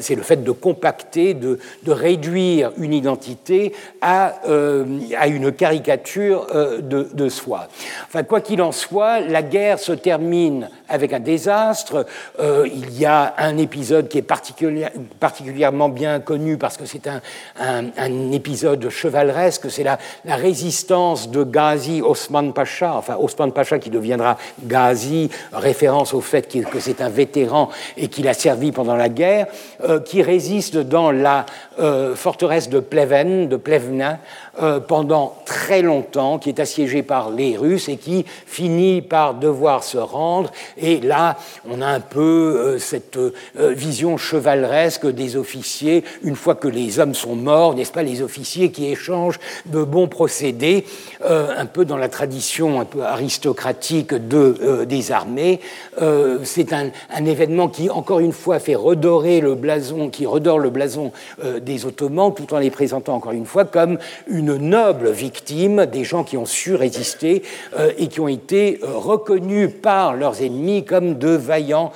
c'est 0.01 0.17
le 0.17 0.23
fait 0.23 0.43
de 0.43 0.51
compacter, 0.51 1.35
de, 1.35 1.59
de 1.85 1.93
réduire 1.93 2.73
une 2.79 2.96
identité 2.97 3.73
à, 4.01 4.35
euh, 4.49 4.85
à 5.17 5.29
une 5.29 5.53
caricature 5.53 6.47
euh, 6.55 6.81
de, 6.81 7.09
de, 7.13 7.29
soi. 7.29 7.69
Enfin, 8.07 8.23
quoi 8.23 8.41
qu'il 8.41 8.63
en 8.63 8.73
soit, 8.73 9.21
la 9.21 9.43
guerre 9.43 9.79
se 9.79 9.93
termine 9.93 10.69
avec 10.89 11.13
un 11.13 11.21
désastre. 11.21 12.07
Euh, 12.41 12.69
il 12.73 12.99
y 12.99 13.05
a 13.05 13.35
un 13.39 13.59
épisode 13.59 14.09
qui 14.09 14.19
est 14.19 14.23
particulièrement 14.23 15.89
bien 15.89 16.21
connu 16.21 16.57
parce 16.57 16.77
que 16.77 16.87
c'est 16.87 17.07
un, 17.07 17.21
un, 17.59 18.33
épisode 18.33 18.89
chevaleresque, 18.89 19.71
c'est 19.71 19.83
la, 19.83 19.99
la, 20.25 20.37
résistance 20.37 21.31
de 21.31 21.43
Ghazi 21.43 22.03
Osman 22.03 22.53
Pacha, 22.53 22.95
enfin 22.95 23.17
Osman 23.19 23.53
Pacha 23.53 23.79
qui 23.79 23.91
deviendra 23.91 24.37
Ghazi, 24.63 25.31
référence 25.53 26.15
au 26.15 26.21
fait 26.21 26.49
que 26.49 26.81
c'est 26.81 27.01
un 27.01 27.09
vétéran 27.09 27.71
et 27.97 28.09
qu'il 28.09 28.29
a 28.29 28.35
servi 28.35 28.73
pendant 28.73 28.97
la 28.97 29.09
guerre, 29.09 29.47
qui 30.05 30.23
résiste 30.23 30.77
dans 30.77 31.11
la 31.11 31.47
forteresse 32.15 32.69
de 32.69 32.81
Pleven, 32.87 33.49
de 33.49 33.59
Plevna, 33.59 34.21
euh, 34.59 34.81
pendant 34.81 35.37
très 35.45 35.83
longtemps, 35.83 36.39
qui 36.39 36.49
est 36.49 36.61
assiégé 36.61 37.03
par 37.03 37.29
les 37.31 37.59
Russes 37.59 37.91
et 37.91 37.99
qui 37.99 38.25
finit 38.47 39.03
par 39.03 39.35
devoir 39.35 39.85
se 39.85 39.99
rendre. 39.99 40.51
Et 40.79 41.01
là, 41.01 41.37
on 41.69 41.83
a 41.83 41.87
un 41.87 42.01
peu 42.01 42.21
euh, 42.21 42.79
cette 42.79 43.19
euh, 43.19 43.33
vision 43.55 44.17
chevaleresque 44.17 45.07
des 45.07 45.37
officiers, 45.37 46.05
une 46.23 46.37
fois 46.37 46.55
que 46.55 46.69
les 46.69 46.99
hommes 46.99 47.15
sont 47.15 47.37
morts, 47.37 47.75
n'est-ce 47.75 47.93
pas, 47.93 48.03
les 48.03 48.23
officiers 48.23 48.71
qui 48.71 48.87
échangent 48.91 49.41
de 49.67 49.83
bons 49.83 50.09
procédés, 50.09 50.87
un 51.23 51.67
peu 51.67 51.85
dans 51.85 51.97
la 51.97 52.09
tradition 52.09 52.81
un 52.81 52.85
peu 52.85 53.03
aristocratique 53.03 54.15
de, 54.15 54.85
des 54.85 55.13
armées. 55.13 55.61
C'est 56.45 56.73
un, 56.73 56.91
un, 57.15 57.25
événement 57.25 57.69
qui, 57.69 57.91
encore 57.91 58.21
une 58.21 58.33
fois, 58.33 58.59
fait 58.59 58.75
redorer 58.75 59.41
le 59.41 59.55
blason, 59.55 60.09
qui 60.09 60.27
redore 60.27 60.59
le 60.59 60.71
blason 60.71 61.13
des 61.61 61.87
Ottomans, 61.87 62.33
tout 62.35 62.53
en 62.55 62.59
les 62.59 62.71
présentant 62.71 63.17
encore 63.17 63.33
une 63.33 63.47
fois 63.47 63.65
comme 63.65 63.99
une 64.29 64.46
noble 64.55 65.11
victime 65.11 65.87
des 65.87 66.05
gens 66.05 66.25
qui 66.25 66.37
ont 66.37 66.47
su 66.47 66.75
résister 66.75 67.43
et 67.99 68.07
qui 68.09 68.21
ont 68.21 68.29
été 68.29 68.79
reconnus 68.83 69.71
par 69.83 70.15
leurs 70.15 70.43
ennemis 70.43 70.85
comme 70.85 71.19
de 71.19 71.31
vaillants 71.31 71.93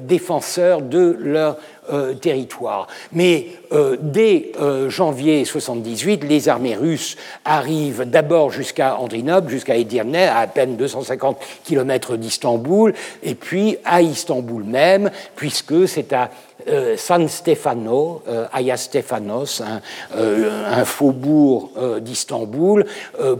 défenseurs 0.00 0.82
de 0.82 1.16
leur 1.18 1.56
euh, 1.90 2.12
territoire. 2.12 2.86
Mais 3.14 3.46
euh, 3.72 3.96
dès 3.98 4.52
euh, 4.60 4.90
janvier 4.90 5.46
78, 5.46 6.22
les 6.24 6.50
armées 6.50 6.74
russes 6.74 7.16
arrivent 7.46 8.04
d'abord 8.04 8.50
jusqu'à 8.50 8.98
Andrinople, 8.98 9.48
jusqu'à 9.48 9.74
Edirne, 9.74 10.14
à 10.14 10.40
à 10.40 10.46
peine 10.48 10.76
250 10.76 11.38
km 11.64 12.18
d'Istanbul, 12.18 12.92
et 13.22 13.34
puis 13.34 13.78
à 13.86 14.02
Istanbul 14.02 14.64
même, 14.64 15.10
puisque 15.34 15.88
c'est 15.88 16.12
à 16.12 16.30
euh, 16.68 16.96
San 16.96 17.28
Stefano, 17.28 18.22
euh, 18.28 18.46
Aya 18.52 18.76
Stefanos, 18.76 19.60
un, 19.60 19.80
euh, 20.16 20.84
faubourg 20.84 21.70
d'Istanbul. 22.00 22.86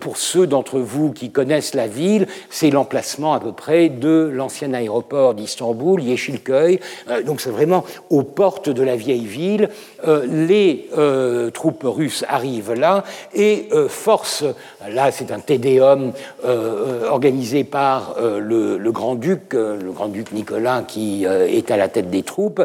pour 0.00 0.16
ceux 0.16 0.46
d'entre 0.46 0.78
vous 0.78 1.12
qui 1.12 1.30
connaissent 1.30 1.74
la 1.74 1.86
ville, 1.86 2.26
c'est 2.50 2.70
l'emplacement 2.70 3.34
à 3.34 3.40
peu 3.40 3.52
près 3.52 3.88
de 3.88 4.30
l'ancien 4.32 4.72
aéroport 4.74 5.34
d'Istanbul, 5.34 6.02
Yeşilköy. 6.02 6.80
donc 7.26 7.40
c'est 7.40 7.50
vraiment 7.50 7.84
aux 8.10 8.22
portes 8.22 8.68
de 8.68 8.82
la 8.82 8.96
vieille 8.96 9.26
ville. 9.26 9.68
les 10.26 10.88
troupes 11.52 11.84
russes 11.84 12.24
arrivent 12.28 12.74
là 12.74 13.04
et 13.34 13.68
forcent, 13.88 14.44
là 14.88 15.10
c'est 15.10 15.30
un 15.32 15.40
tédéum 15.40 16.12
organisé 17.10 17.64
par 17.64 18.16
le 18.20 18.90
grand-duc, 18.90 19.54
le 19.54 19.92
grand-duc 19.92 20.32
Nicolas 20.32 20.82
qui 20.86 21.24
est 21.24 21.70
à 21.70 21.76
la 21.76 21.88
tête 21.88 22.10
des 22.10 22.22
troupes, 22.22 22.62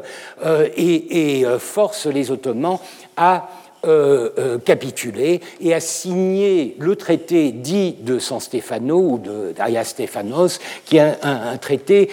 euh, 0.54 0.70
et, 0.78 1.46
euh, 1.46 1.60
force 1.60 2.06
les 2.06 2.32
Ottomans 2.32 2.78
à 3.18 3.50
euh, 3.86 4.60
capituler 4.60 5.42
et 5.60 5.74
à 5.74 5.80
signer 5.80 6.76
le 6.80 6.96
traité 6.96 7.52
dit 7.52 7.96
de 8.00 8.18
San 8.18 8.40
Stefano 8.40 8.98
ou 8.98 9.22
d'Aya 9.54 9.84
Stéphanos, 9.84 10.60
qui 10.86 10.98
est 10.98 11.18
un, 11.22 11.58
traité 11.58 12.10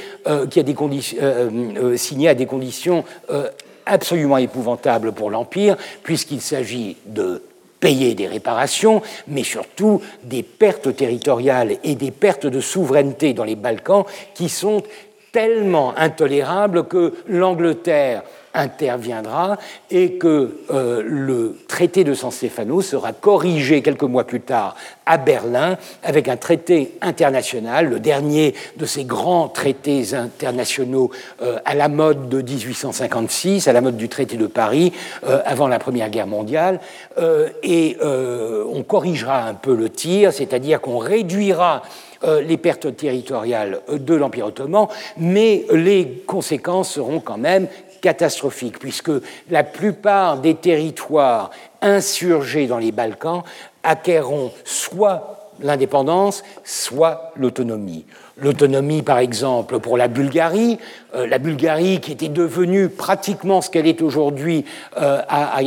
qui 0.50 0.58
a 0.58 0.62
des 0.64 0.74
conditions, 0.74 1.18
signé 1.94 2.28
à 2.28 2.34
des 2.34 2.46
conditions 2.46 3.04
absolument 3.86 4.38
épouvantables 4.38 5.12
pour 5.12 5.30
l'Empire, 5.30 5.76
puisqu'il 6.02 6.40
s'agit 6.40 6.96
de 7.06 7.40
payer 7.78 8.14
des 8.14 8.26
réparations, 8.26 9.00
mais 9.28 9.44
surtout 9.44 10.02
des 10.24 10.42
pertes 10.42 10.94
territoriales 10.96 11.76
et 11.84 11.94
des 11.94 12.10
pertes 12.10 12.46
de 12.46 12.60
souveraineté 12.60 13.32
dans 13.32 13.44
les 13.44 13.56
Balkans 13.56 14.04
qui 14.34 14.48
sont 14.48 14.82
tellement 15.32 15.96
intolérable 15.96 16.84
que 16.84 17.14
l'Angleterre 17.28 18.22
interviendra 18.54 19.58
et 19.90 20.14
que 20.14 20.58
euh, 20.70 21.02
le 21.04 21.56
traité 21.68 22.02
de 22.02 22.14
San 22.14 22.30
Stefano 22.30 22.82
sera 22.82 23.12
corrigé 23.12 23.80
quelques 23.80 24.02
mois 24.02 24.24
plus 24.24 24.40
tard 24.40 24.74
à 25.06 25.18
Berlin 25.18 25.78
avec 26.02 26.26
un 26.28 26.36
traité 26.36 26.96
international, 27.00 27.88
le 27.88 28.00
dernier 28.00 28.54
de 28.76 28.86
ces 28.86 29.04
grands 29.04 29.48
traités 29.48 30.14
internationaux 30.14 31.10
euh, 31.42 31.58
à 31.64 31.74
la 31.74 31.88
mode 31.88 32.28
de 32.28 32.42
1856, 32.42 33.68
à 33.68 33.72
la 33.72 33.80
mode 33.80 33.96
du 33.96 34.08
traité 34.08 34.36
de 34.36 34.46
Paris 34.46 34.92
euh, 35.24 35.40
avant 35.44 35.68
la 35.68 35.78
Première 35.78 36.10
Guerre 36.10 36.26
mondiale. 36.26 36.80
et 37.62 37.96
on 38.00 38.82
corrigera 38.82 39.44
un 39.44 39.54
peu 39.54 39.74
le 39.74 39.88
tir, 39.90 40.32
c'est-à-dire 40.32 40.80
qu'on 40.80 40.98
réduira 40.98 41.82
les 42.22 42.56
pertes 42.56 42.96
territoriales 42.96 43.80
de 43.90 44.14
l'Empire 44.14 44.46
ottoman, 44.46 44.88
mais 45.16 45.64
les 45.72 46.22
conséquences 46.26 46.92
seront 46.92 47.20
quand 47.20 47.38
même 47.38 47.66
catastrophiques, 48.00 48.78
puisque 48.78 49.10
la 49.50 49.64
plupart 49.64 50.38
des 50.38 50.54
territoires 50.54 51.50
insurgés 51.82 52.66
dans 52.66 52.78
les 52.78 52.92
Balkans 52.92 53.42
acquerront 53.82 54.52
soit 54.64 55.50
l'indépendance, 55.62 56.42
soit 56.64 57.32
l'autonomie. 57.36 58.06
L'autonomie, 58.38 59.02
par 59.02 59.18
exemple, 59.18 59.78
pour 59.78 59.98
la 59.98 60.08
Bulgarie, 60.08 60.78
euh, 61.14 61.26
la 61.26 61.38
Bulgarie 61.38 62.00
qui 62.00 62.12
était 62.12 62.28
devenue 62.28 62.88
pratiquement 62.88 63.60
ce 63.60 63.70
qu'elle 63.70 63.86
est 63.86 64.02
aujourd'hui 64.02 64.64
euh, 65.00 65.20
à 65.28 65.60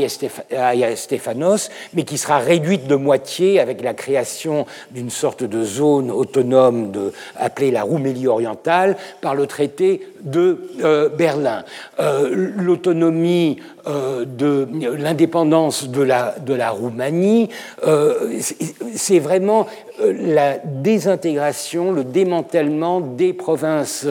mais 1.93 2.03
qui 2.03 2.17
sera 2.17 2.39
réduite 2.39 2.87
de 2.87 2.95
moitié 2.95 3.59
avec 3.59 3.81
la 3.81 3.93
création 3.93 4.65
d'une 4.91 5.09
sorte 5.09 5.43
de 5.43 5.63
zone 5.63 6.11
autonome 6.11 6.91
appelée 7.35 7.71
la 7.71 7.83
Roumélie 7.83 8.27
orientale 8.27 8.97
par 9.21 9.35
le 9.35 9.47
traité 9.47 10.07
de 10.21 10.69
euh, 10.83 11.09
Berlin. 11.09 11.63
L'autonomie 12.31 13.59
l'indépendance 14.97 15.89
de 15.89 16.01
la, 16.01 16.69
Roumanie, 16.69 17.49
c'est 18.95 19.19
vraiment 19.19 19.67
la 19.99 20.57
désintégration, 20.57 21.91
le 21.91 22.05
démantèlement 22.05 23.01
des 23.01 23.33
provinces 23.33 24.07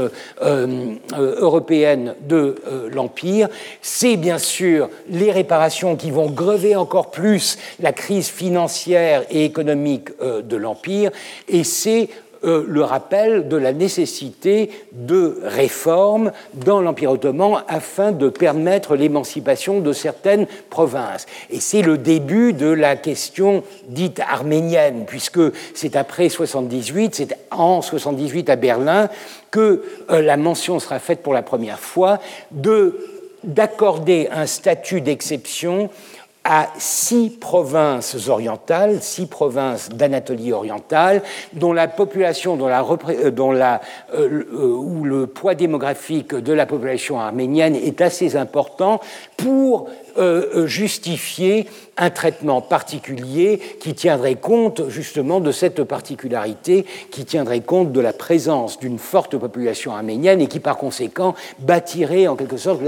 européenne 1.23 2.15
de 2.29 2.57
euh, 2.67 2.89
l'Empire, 2.93 3.49
c'est 3.81 4.17
bien 4.17 4.39
sûr 4.39 4.89
les 5.09 5.31
réparations 5.31 5.97
qui 5.97 6.11
vont 6.11 6.31
grever 6.31 6.77
encore 6.77 7.11
plus 7.11 7.59
la 7.81 7.93
crise 7.93 8.29
financière 8.29 9.25
et 9.31 9.45
économique 9.45 10.09
euh, 10.21 10.43
de 10.43 10.57
l'Empire, 10.57 11.11
et 11.49 11.65
c'est 11.65 12.09
le 12.45 12.83
rappel 12.83 13.47
de 13.47 13.57
la 13.57 13.73
nécessité 13.73 14.71
de 14.91 15.39
réformes 15.45 16.33
dans 16.55 16.81
l'Empire 16.81 17.13
ottoman 17.13 17.63
afin 17.69 18.11
de 18.11 18.29
permettre 18.29 18.97
l'émancipation 18.97 19.79
de 19.79 19.93
certaines 19.93 20.47
provinces. 20.69 21.27
Et 21.51 21.61
c'est 21.61 21.83
le 21.83 21.99
début 21.99 22.53
de 22.53 22.67
la 22.67 22.97
question 22.97 23.63
dite 23.87 24.21
arménienne, 24.21 25.05
puisque 25.07 25.41
c'est 25.75 25.95
après 25.95 26.29
78, 26.29 27.15
c'est 27.15 27.39
en 27.53 27.81
78 27.81 28.51
à 28.51 28.57
Berlin 28.57 29.09
que 29.53 29.85
euh, 30.11 30.23
la 30.23 30.37
mention 30.37 30.81
sera 30.81 30.99
faite 30.99 31.23
pour 31.23 31.35
la 31.35 31.43
première 31.43 31.79
fois 31.79 32.19
d'accorder 33.45 34.29
un 34.33 34.47
statut 34.47 35.01
d'exception 35.01 35.91
à 36.45 36.69
six 36.77 37.31
provinces 37.31 38.29
orientales, 38.29 39.01
six 39.01 39.27
provinces 39.27 39.91
d'Anatolie 39.91 40.53
orientale, 40.53 41.23
dont 41.53 41.73
la 41.73 41.87
population, 41.87 42.57
dont 42.57 42.69
euh, 42.69 43.77
euh, 44.15 45.05
le 45.05 45.27
poids 45.29 45.55
démographique 45.55 46.35
de 46.35 46.53
la 46.53 46.67
population 46.67 47.21
arménienne 47.21 47.77
est 47.77 48.01
assez 48.01 48.35
important 48.35 49.01
pour 49.37 49.89
euh, 50.19 50.67
justifier 50.67 51.67
un 51.97 52.11
traitement 52.11 52.61
particulier 52.61 53.61
qui 53.81 53.95
tiendrait 53.95 54.35
compte 54.35 54.89
justement 54.89 55.41
de 55.41 55.53
cette 55.53 55.85
particularité, 55.85 56.87
qui 57.11 57.25
tiendrait 57.25 57.61
compte 57.61 57.93
de 57.93 58.01
la 58.01 58.13
présence 58.13 58.79
d'une 58.79 58.99
forte 58.99 59.37
population 59.37 59.95
arménienne 59.95 60.41
et 60.41 60.47
qui 60.47 60.61
par 60.61 60.77
conséquent 60.77 61.35
bâtirait 61.59 62.27
en 62.27 62.37
quelque 62.37 62.57
sorte 62.57 62.81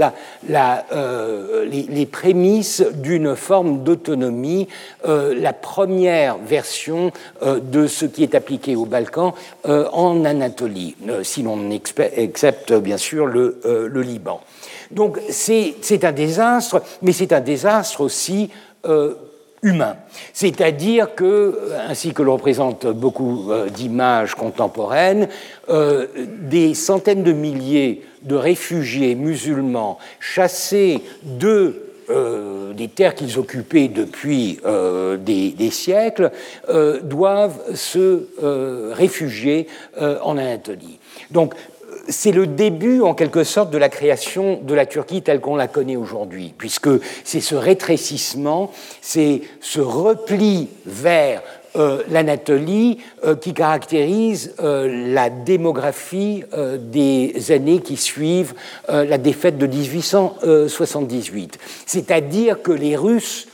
euh, 0.49 1.65
les, 1.65 2.05
prémices 2.05 2.83
d'une 2.95 3.35
forme 3.35 3.83
d'autonomie, 3.83 4.67
euh, 5.07 5.35
la 5.39 5.53
première 5.53 6.37
version 6.37 7.11
de 7.43 7.87
ce 7.87 8.05
qui 8.05 8.23
est 8.23 8.35
appliqué 8.35 8.75
aux 8.75 8.85
Balkans 8.85 9.33
en 9.65 10.25
Anatolie, 10.25 10.95
si 11.23 11.43
l'on 11.43 11.71
accepte 11.71 12.73
bien 12.73 12.97
sûr 12.97 13.25
le 13.25 14.01
Liban. 14.01 14.41
Donc 14.91 15.19
c'est 15.29 16.03
un 16.03 16.11
désastre, 16.11 16.81
mais 17.01 17.11
c'est 17.11 17.33
un 17.33 17.41
désastre 17.41 18.01
aussi 18.01 18.49
euh, 18.87 19.15
humain. 19.63 19.95
C'est-à-dire 20.31 21.15
que, 21.15 21.71
ainsi 21.89 22.13
que 22.13 22.21
le 22.21 22.29
représentent 22.29 22.85
beaucoup 22.85 23.51
euh, 23.51 23.67
d'images 23.67 24.35
contemporaines, 24.35 25.27
euh, 25.69 26.05
des 26.41 26.75
centaines 26.75 27.23
de 27.23 27.31
milliers 27.31 28.03
de 28.21 28.35
réfugiés 28.35 29.15
musulmans 29.15 29.97
chassés 30.19 31.01
de 31.23 31.81
des 32.75 32.87
terres 32.87 33.15
qu'ils 33.15 33.39
occupaient 33.39 33.87
depuis 33.87 34.59
des, 35.25 35.71
siècles 35.71 36.29
doivent 37.01 37.73
se 37.73 38.27
réfugier 38.93 39.65
en 39.99 40.37
Anatolie. 40.37 40.99
C'est 42.07 42.31
le 42.31 42.47
début, 42.47 43.01
en 43.01 43.13
quelque 43.13 43.43
sorte, 43.43 43.71
de 43.71 43.77
la 43.77 43.89
création 43.89 44.59
de 44.61 44.73
la 44.73 44.85
Turquie 44.85 45.21
telle 45.21 45.39
qu'on 45.39 45.55
la 45.55 45.67
connaît 45.67 45.95
aujourd'hui, 45.95 46.53
puisque 46.57 46.89
c'est 47.23 47.41
ce 47.41 47.55
rétrécissement, 47.55 48.71
c'est 49.01 49.41
ce 49.61 49.79
repli 49.79 50.69
vers 50.85 51.41
euh, 51.75 52.03
l'Anatolie 52.09 52.99
euh, 53.25 53.35
qui 53.35 53.53
caractérise 53.53 54.55
euh, 54.61 55.13
la 55.13 55.29
démographie 55.29 56.43
des 56.79 57.51
années 57.51 57.79
qui 57.79 57.97
suivent 57.97 58.53
la 58.87 59.17
défaite 59.17 59.57
de 59.57 59.67
1878. 59.67 61.59
C'est-à-dire 61.85 62.61
que 62.61 62.71
les 62.71 62.95
Russes 62.95 63.47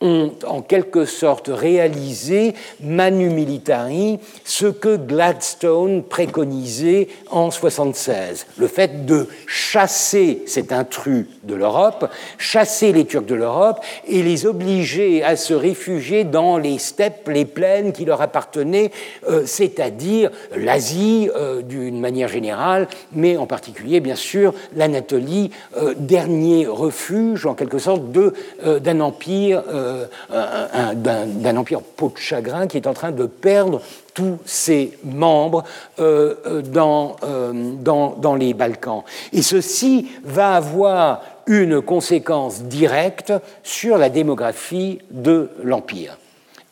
ont 0.00 0.32
en 0.46 0.62
quelque 0.62 1.04
sorte 1.04 1.50
réalisé 1.52 2.54
manu 2.82 3.28
militari 3.28 4.18
ce 4.44 4.66
que 4.66 4.96
Gladstone 4.96 6.02
préconisait 6.02 7.08
en 7.30 7.50
76, 7.50 8.46
le 8.56 8.66
fait 8.66 9.04
de 9.04 9.28
chasser 9.46 10.42
cet 10.46 10.72
intrus 10.72 11.26
de 11.44 11.54
l'Europe, 11.54 12.08
chasser 12.38 12.92
les 12.92 13.04
Turcs 13.04 13.26
de 13.26 13.34
l'Europe 13.34 13.80
et 14.06 14.22
les 14.22 14.46
obliger 14.46 15.22
à 15.22 15.36
se 15.36 15.54
réfugier 15.54 16.24
dans 16.24 16.56
les 16.56 16.78
steppes, 16.78 17.28
les 17.28 17.44
plaines 17.44 17.92
qui 17.92 18.04
leur 18.04 18.22
appartenaient, 18.22 18.90
euh, 19.28 19.42
c'est-à-dire 19.44 20.30
l'Asie 20.56 21.28
euh, 21.36 21.62
d'une 21.62 22.00
manière 22.00 22.28
générale, 22.28 22.88
mais 23.12 23.36
en 23.36 23.46
particulier 23.46 24.00
bien 24.00 24.14
sûr 24.14 24.54
l'Anatolie, 24.74 25.50
euh, 25.76 25.94
dernier 25.96 26.66
refuge 26.66 27.46
en 27.46 27.54
quelque 27.54 27.78
sorte 27.78 28.02
d'un 28.10 29.00
empire 29.00 29.62
euh, 29.90 30.94
d'un 30.94 31.56
empire 31.56 31.80
peau 31.82 32.12
de 32.14 32.18
chagrin 32.18 32.66
qui 32.66 32.76
est 32.76 32.86
en 32.86 32.94
train 32.94 33.12
de 33.12 33.26
perdre 33.26 33.80
tous 34.14 34.38
ses 34.44 34.98
membres 35.04 35.64
euh, 35.98 36.34
euh, 36.46 36.62
dans, 36.62 38.34
les 38.34 38.54
Balkans. 38.54 39.02
Et 39.32 39.42
ceci 39.42 40.10
va 40.24 40.56
avoir 40.56 41.22
une 41.46 41.80
conséquence 41.80 42.62
directe 42.62 43.32
sur 43.62 43.98
la 43.98 44.08
démographie 44.08 45.00
de 45.10 45.50
l'Empire. 45.62 46.16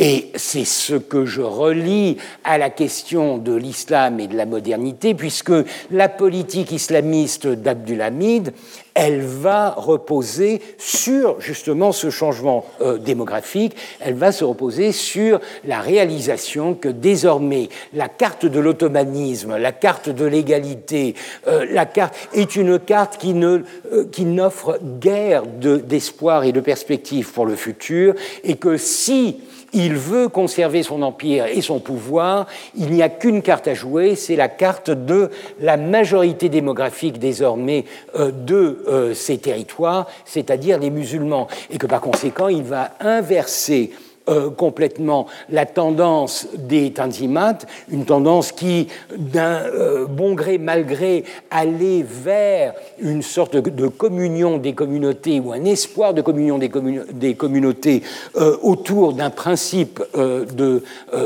Et 0.01 0.31
c'est 0.37 0.65
ce 0.65 0.95
que 0.95 1.25
je 1.25 1.43
relis 1.43 2.19
à 2.45 2.57
la 2.57 2.71
question 2.71 3.37
de 3.37 3.53
l'islam 3.55 4.21
et 4.21 4.29
de 4.29 4.37
la 4.37 4.47
modernité, 4.47 5.13
puisque 5.13 5.53
la 5.91 6.09
politique 6.09 6.71
islamiste 6.71 7.49
d'Abdulhamid, 7.49 8.53
elle 8.95 9.21
va 9.21 9.71
reposer 9.71 10.61
sur 10.77 11.41
justement 11.41 11.91
ce 11.91 12.11
changement 12.11 12.65
euh, 12.81 12.99
démographique, 12.99 13.75
elle 14.01 14.15
va 14.15 14.31
se 14.31 14.45
reposer 14.45 14.93
sur 14.93 15.41
la 15.65 15.81
réalisation 15.81 16.75
que 16.75 16.89
désormais 16.89 17.69
la 17.93 18.09
carte 18.09 18.47
de 18.47 18.61
l'ottomanisme, 18.61 19.57
la 19.57 19.73
carte 19.73 20.09
de 20.09 20.25
l'égalité, 20.25 21.15
euh, 21.49 21.67
la 21.71 21.87
carte 21.87 22.15
est 22.35 22.55
une 22.55 22.79
carte 22.79 23.19
qui 23.19 23.35
ne 23.35 23.63
euh, 23.93 24.05
qui 24.11 24.25
n'offre 24.25 24.79
guère 25.01 25.45
d'espoir 25.47 26.45
et 26.45 26.53
de 26.53 26.61
perspective 26.61 27.33
pour 27.33 27.47
le 27.47 27.57
futur, 27.57 28.15
et 28.45 28.57
que 28.57 28.77
si 28.77 29.39
il 29.73 29.95
veut 29.95 30.29
conserver 30.29 30.83
son 30.83 31.03
empire 31.03 31.47
et 31.47 31.61
son 31.61 31.79
pouvoir, 31.81 32.47
il 32.75 32.91
n'y 32.91 33.03
a 33.03 33.09
qu'une 33.09 33.43
carte 33.43 33.69
à 33.69 33.75
jouer, 33.75 34.15
c'est 34.15 34.37
la 34.37 34.49
carte 34.49 34.91
de 34.91 35.31
la 35.61 35.77
majorité 35.77 36.49
démographique 36.49 37.19
désormais 37.19 37.85
euh, 38.15 38.31
de 38.31 38.85
euh, 38.89 39.15
ces 39.15 39.39
territoires, 39.39 40.07
c'est-à-dire 40.25 40.79
les 40.79 40.91
musulmans, 40.91 41.49
et 41.71 41.79
que 41.79 41.87
par 41.87 42.01
conséquent, 42.01 42.49
il 42.49 42.63
va 42.63 42.93
inverser 43.01 43.93
euh, 44.29 44.51
complètement 44.51 45.27
la 45.49 45.65
tendance 45.65 46.49
des 46.55 46.93
Tanzimat, 46.93 47.59
une 47.91 48.05
tendance 48.05 48.53
qui, 48.53 48.89
d'un 49.17 49.63
euh, 49.63 50.07
bon 50.07 50.35
gré, 50.35 50.59
mal 50.59 50.85
gré, 50.85 51.25
allait 51.51 52.05
vers 52.07 52.75
une 52.99 53.23
sorte 53.23 53.57
de, 53.57 53.87
communion 53.87 54.59
des 54.59 54.75
communautés 54.75 55.41
ou 55.41 55.53
un 55.53 55.65
espoir 55.65 56.13
de 56.13 56.21
communion 56.21 56.59
des, 56.59 56.71
des 57.13 57.37
communautés 57.37 58.03
euh, 58.37 58.57
autour 58.63 59.15
d'un 59.15 59.31
principe 59.31 60.03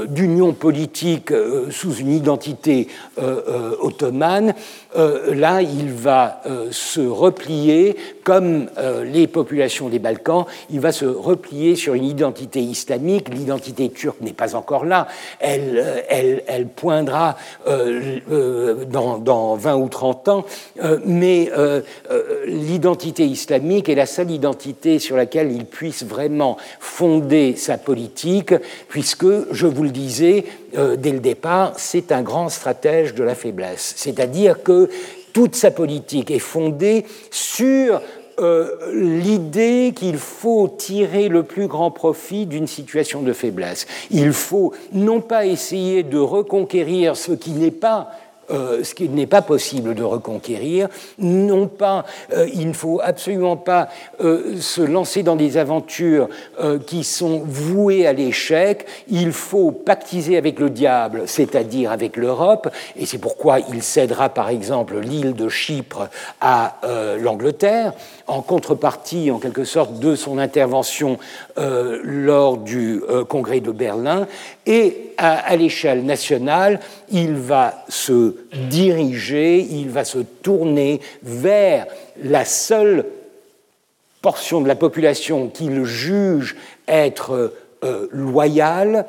d'union 0.08 0.52
politique 0.52 1.32
sous 1.70 1.94
une 1.94 2.12
identité 2.12 2.88
ottomane. 3.80 4.54
là, 4.94 5.62
il 5.62 5.92
va 5.92 6.42
se 6.70 7.00
replier, 7.00 7.96
comme 8.24 8.66
les 9.04 9.26
populations 9.26 9.88
des 9.88 9.98
Balkans, 9.98 10.46
il 10.70 10.80
va 10.80 10.92
se 10.92 11.04
replier 11.04 11.76
sur 11.76 11.94
une 11.94 12.04
identité 12.04 12.60
islamique 12.60 12.91
l'identité 12.96 13.90
turque 13.90 14.20
n'est 14.20 14.32
pas 14.32 14.54
encore 14.54 14.84
là. 14.84 15.08
Elle, 15.40 16.02
euh, 16.10 16.64
poindra 16.76 17.36
euh, 17.66 18.18
euh, 18.30 18.84
dans, 18.84 19.18
dans, 19.18 19.56
20 19.56 19.76
ou 19.76 19.88
30 19.88 20.28
ans, 20.28 20.44
mais 21.04 21.50
l'identité 22.46 23.24
islamique 23.24 23.88
est 23.88 23.94
la 23.94 24.06
seule 24.06 24.30
identité 24.30 24.98
sur 24.98 25.16
laquelle 25.16 25.52
il 25.52 25.66
puisse 25.66 26.04
vraiment 26.04 26.56
fonder 26.80 27.54
sa 27.56 27.78
politique, 27.78 28.54
puisque, 28.88 29.26
je 29.50 29.66
vous 29.66 29.82
le 29.84 29.90
disais 29.90 30.44
dès 30.72 31.12
le 31.12 31.20
départ, 31.20 31.74
c'est 31.76 32.12
un 32.12 32.22
grand 32.22 32.48
stratège 32.48 33.14
de 33.14 33.22
la 33.22 33.34
faiblesse. 33.34 33.94
C'est-à-dire 33.96 34.62
que 34.62 34.88
toute 35.32 35.54
sa 35.54 35.70
politique 35.70 36.30
est 36.30 36.38
fondée 36.38 37.04
sur 37.30 38.00
euh, 38.38 38.70
l'idée 38.94 39.92
qu'il 39.94 40.16
faut 40.16 40.68
tirer 40.68 41.28
le 41.28 41.42
plus 41.42 41.66
grand 41.66 41.90
profit 41.90 42.46
d'une 42.46 42.66
situation 42.66 43.22
de 43.22 43.32
faiblesse. 43.32 43.86
Il 44.10 44.32
faut 44.32 44.72
non 44.92 45.20
pas 45.20 45.44
essayer 45.44 46.02
de 46.02 46.18
reconquérir 46.18 47.16
ce 47.16 47.32
qui 47.32 47.50
n'est 47.50 47.70
pas 47.70 48.10
euh, 48.50 48.82
ce 48.82 48.94
qui 48.94 49.08
n'est 49.08 49.28
pas 49.28 49.40
possible 49.40 49.94
de 49.94 50.02
reconquérir. 50.02 50.88
Non 51.16 51.68
pas, 51.68 52.04
euh, 52.32 52.48
il 52.52 52.68
ne 52.68 52.72
faut 52.72 53.00
absolument 53.02 53.56
pas 53.56 53.88
se 54.18 54.82
lancer 54.82 55.22
dans 55.22 55.36
des 55.36 55.56
aventures 55.56 56.28
qui 56.86 57.04
sont 57.04 57.42
vouées 57.46 58.06
à 58.06 58.12
l'échec. 58.12 58.84
Il 59.08 59.32
faut 59.32 59.70
pactiser 59.70 60.36
avec 60.36 60.58
le 60.58 60.70
diable, 60.70 61.22
c'est-à-dire 61.26 61.92
avec 61.92 62.16
l'Europe, 62.16 62.68
et 62.96 63.06
c'est 63.06 63.18
pourquoi 63.18 63.60
il 63.60 63.82
cédera 63.82 64.28
par 64.28 64.48
exemple 64.48 64.98
l'île 64.98 65.34
de 65.34 65.48
Chypre 65.48 66.08
à 66.40 66.80
l'Angleterre, 67.18 67.94
en 68.32 68.42
contrepartie 68.42 69.30
en 69.30 69.38
quelque 69.38 69.64
sorte 69.64 69.98
de 69.98 70.14
son 70.16 70.38
intervention 70.38 71.18
lors 71.56 72.56
du 72.56 73.02
congrès 73.28 73.60
de 73.60 73.70
Berlin, 73.70 74.26
et 74.66 75.12
à 75.18 75.54
l'échelle 75.56 76.04
nationale, 76.04 76.80
il 77.10 77.34
va 77.34 77.84
se 77.88 78.36
diriger, 78.70 79.60
il 79.60 79.90
va 79.90 80.04
se 80.04 80.18
tourner 80.18 81.00
vers 81.22 81.86
la 82.22 82.44
seule 82.44 83.04
portion 84.22 84.60
de 84.60 84.68
la 84.68 84.76
population 84.76 85.48
qu'il 85.48 85.84
juge 85.84 86.56
être 86.88 87.52
euh, 87.84 88.08
loyale, 88.12 89.06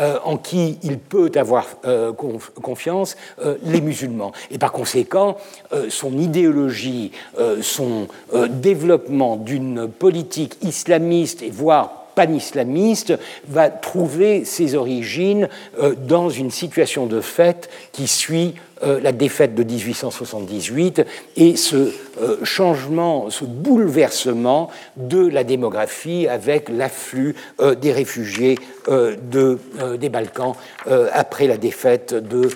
euh, 0.00 0.18
en 0.24 0.36
qui 0.36 0.78
il 0.82 0.98
peut 0.98 1.30
avoir 1.34 1.66
euh, 1.84 2.12
confiance, 2.12 3.16
les 3.62 3.80
musulmans. 3.80 4.32
Et 4.50 4.58
par 4.58 4.72
conséquent, 4.72 5.36
son 5.88 6.18
idéologie, 6.18 7.12
son 7.60 8.08
développement 8.50 9.36
d'une 9.36 9.88
politique 9.88 10.56
islamiste 10.62 11.42
et 11.42 11.50
voire 11.50 11.98
panislamiste 12.18 13.16
va 13.46 13.70
trouver 13.70 14.44
ses 14.44 14.74
origines 14.74 15.48
euh, 15.80 15.94
dans 15.94 16.30
une 16.30 16.50
situation 16.50 17.06
de 17.06 17.20
fait 17.20 17.70
qui 17.92 18.08
suit 18.08 18.56
euh, 18.82 19.00
la 19.00 19.12
défaite 19.12 19.54
de 19.54 19.62
1878 19.62 21.04
et 21.36 21.56
ce 21.56 21.92
euh, 22.20 22.44
changement, 22.44 23.30
ce 23.30 23.44
bouleversement 23.44 24.70
de 24.96 25.26
la 25.26 25.44
démographie 25.44 26.26
avec 26.28 26.68
l'afflux 26.68 27.34
des 27.80 27.92
réfugiés 27.92 28.58
de, 28.88 29.58
des 29.98 30.08
Balkans 30.08 30.54
après 31.12 31.46
la 31.46 31.56
défaite 31.56 32.14
de 32.14 32.48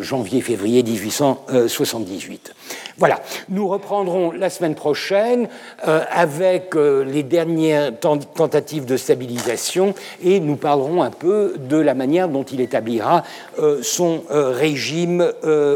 janvier-février 0.00 0.82
1878. 0.82 2.54
Voilà, 2.98 3.22
nous 3.48 3.66
reprendrons 3.68 4.32
la 4.32 4.50
semaine 4.50 4.74
prochaine 4.74 5.48
euh, 5.86 6.02
avec 6.10 6.74
euh, 6.74 7.04
les 7.04 7.22
dernières 7.22 7.92
tentatives 8.00 8.86
de 8.86 8.96
stabilisation 8.96 9.94
et 10.20 10.40
nous 10.40 10.56
parlerons 10.56 11.04
un 11.04 11.12
peu 11.12 11.54
de 11.58 11.76
la 11.76 11.94
manière 11.94 12.28
dont 12.28 12.42
il 12.42 12.60
établira 12.60 13.22
euh, 13.60 13.78
son 13.82 14.24
régime 14.28 15.32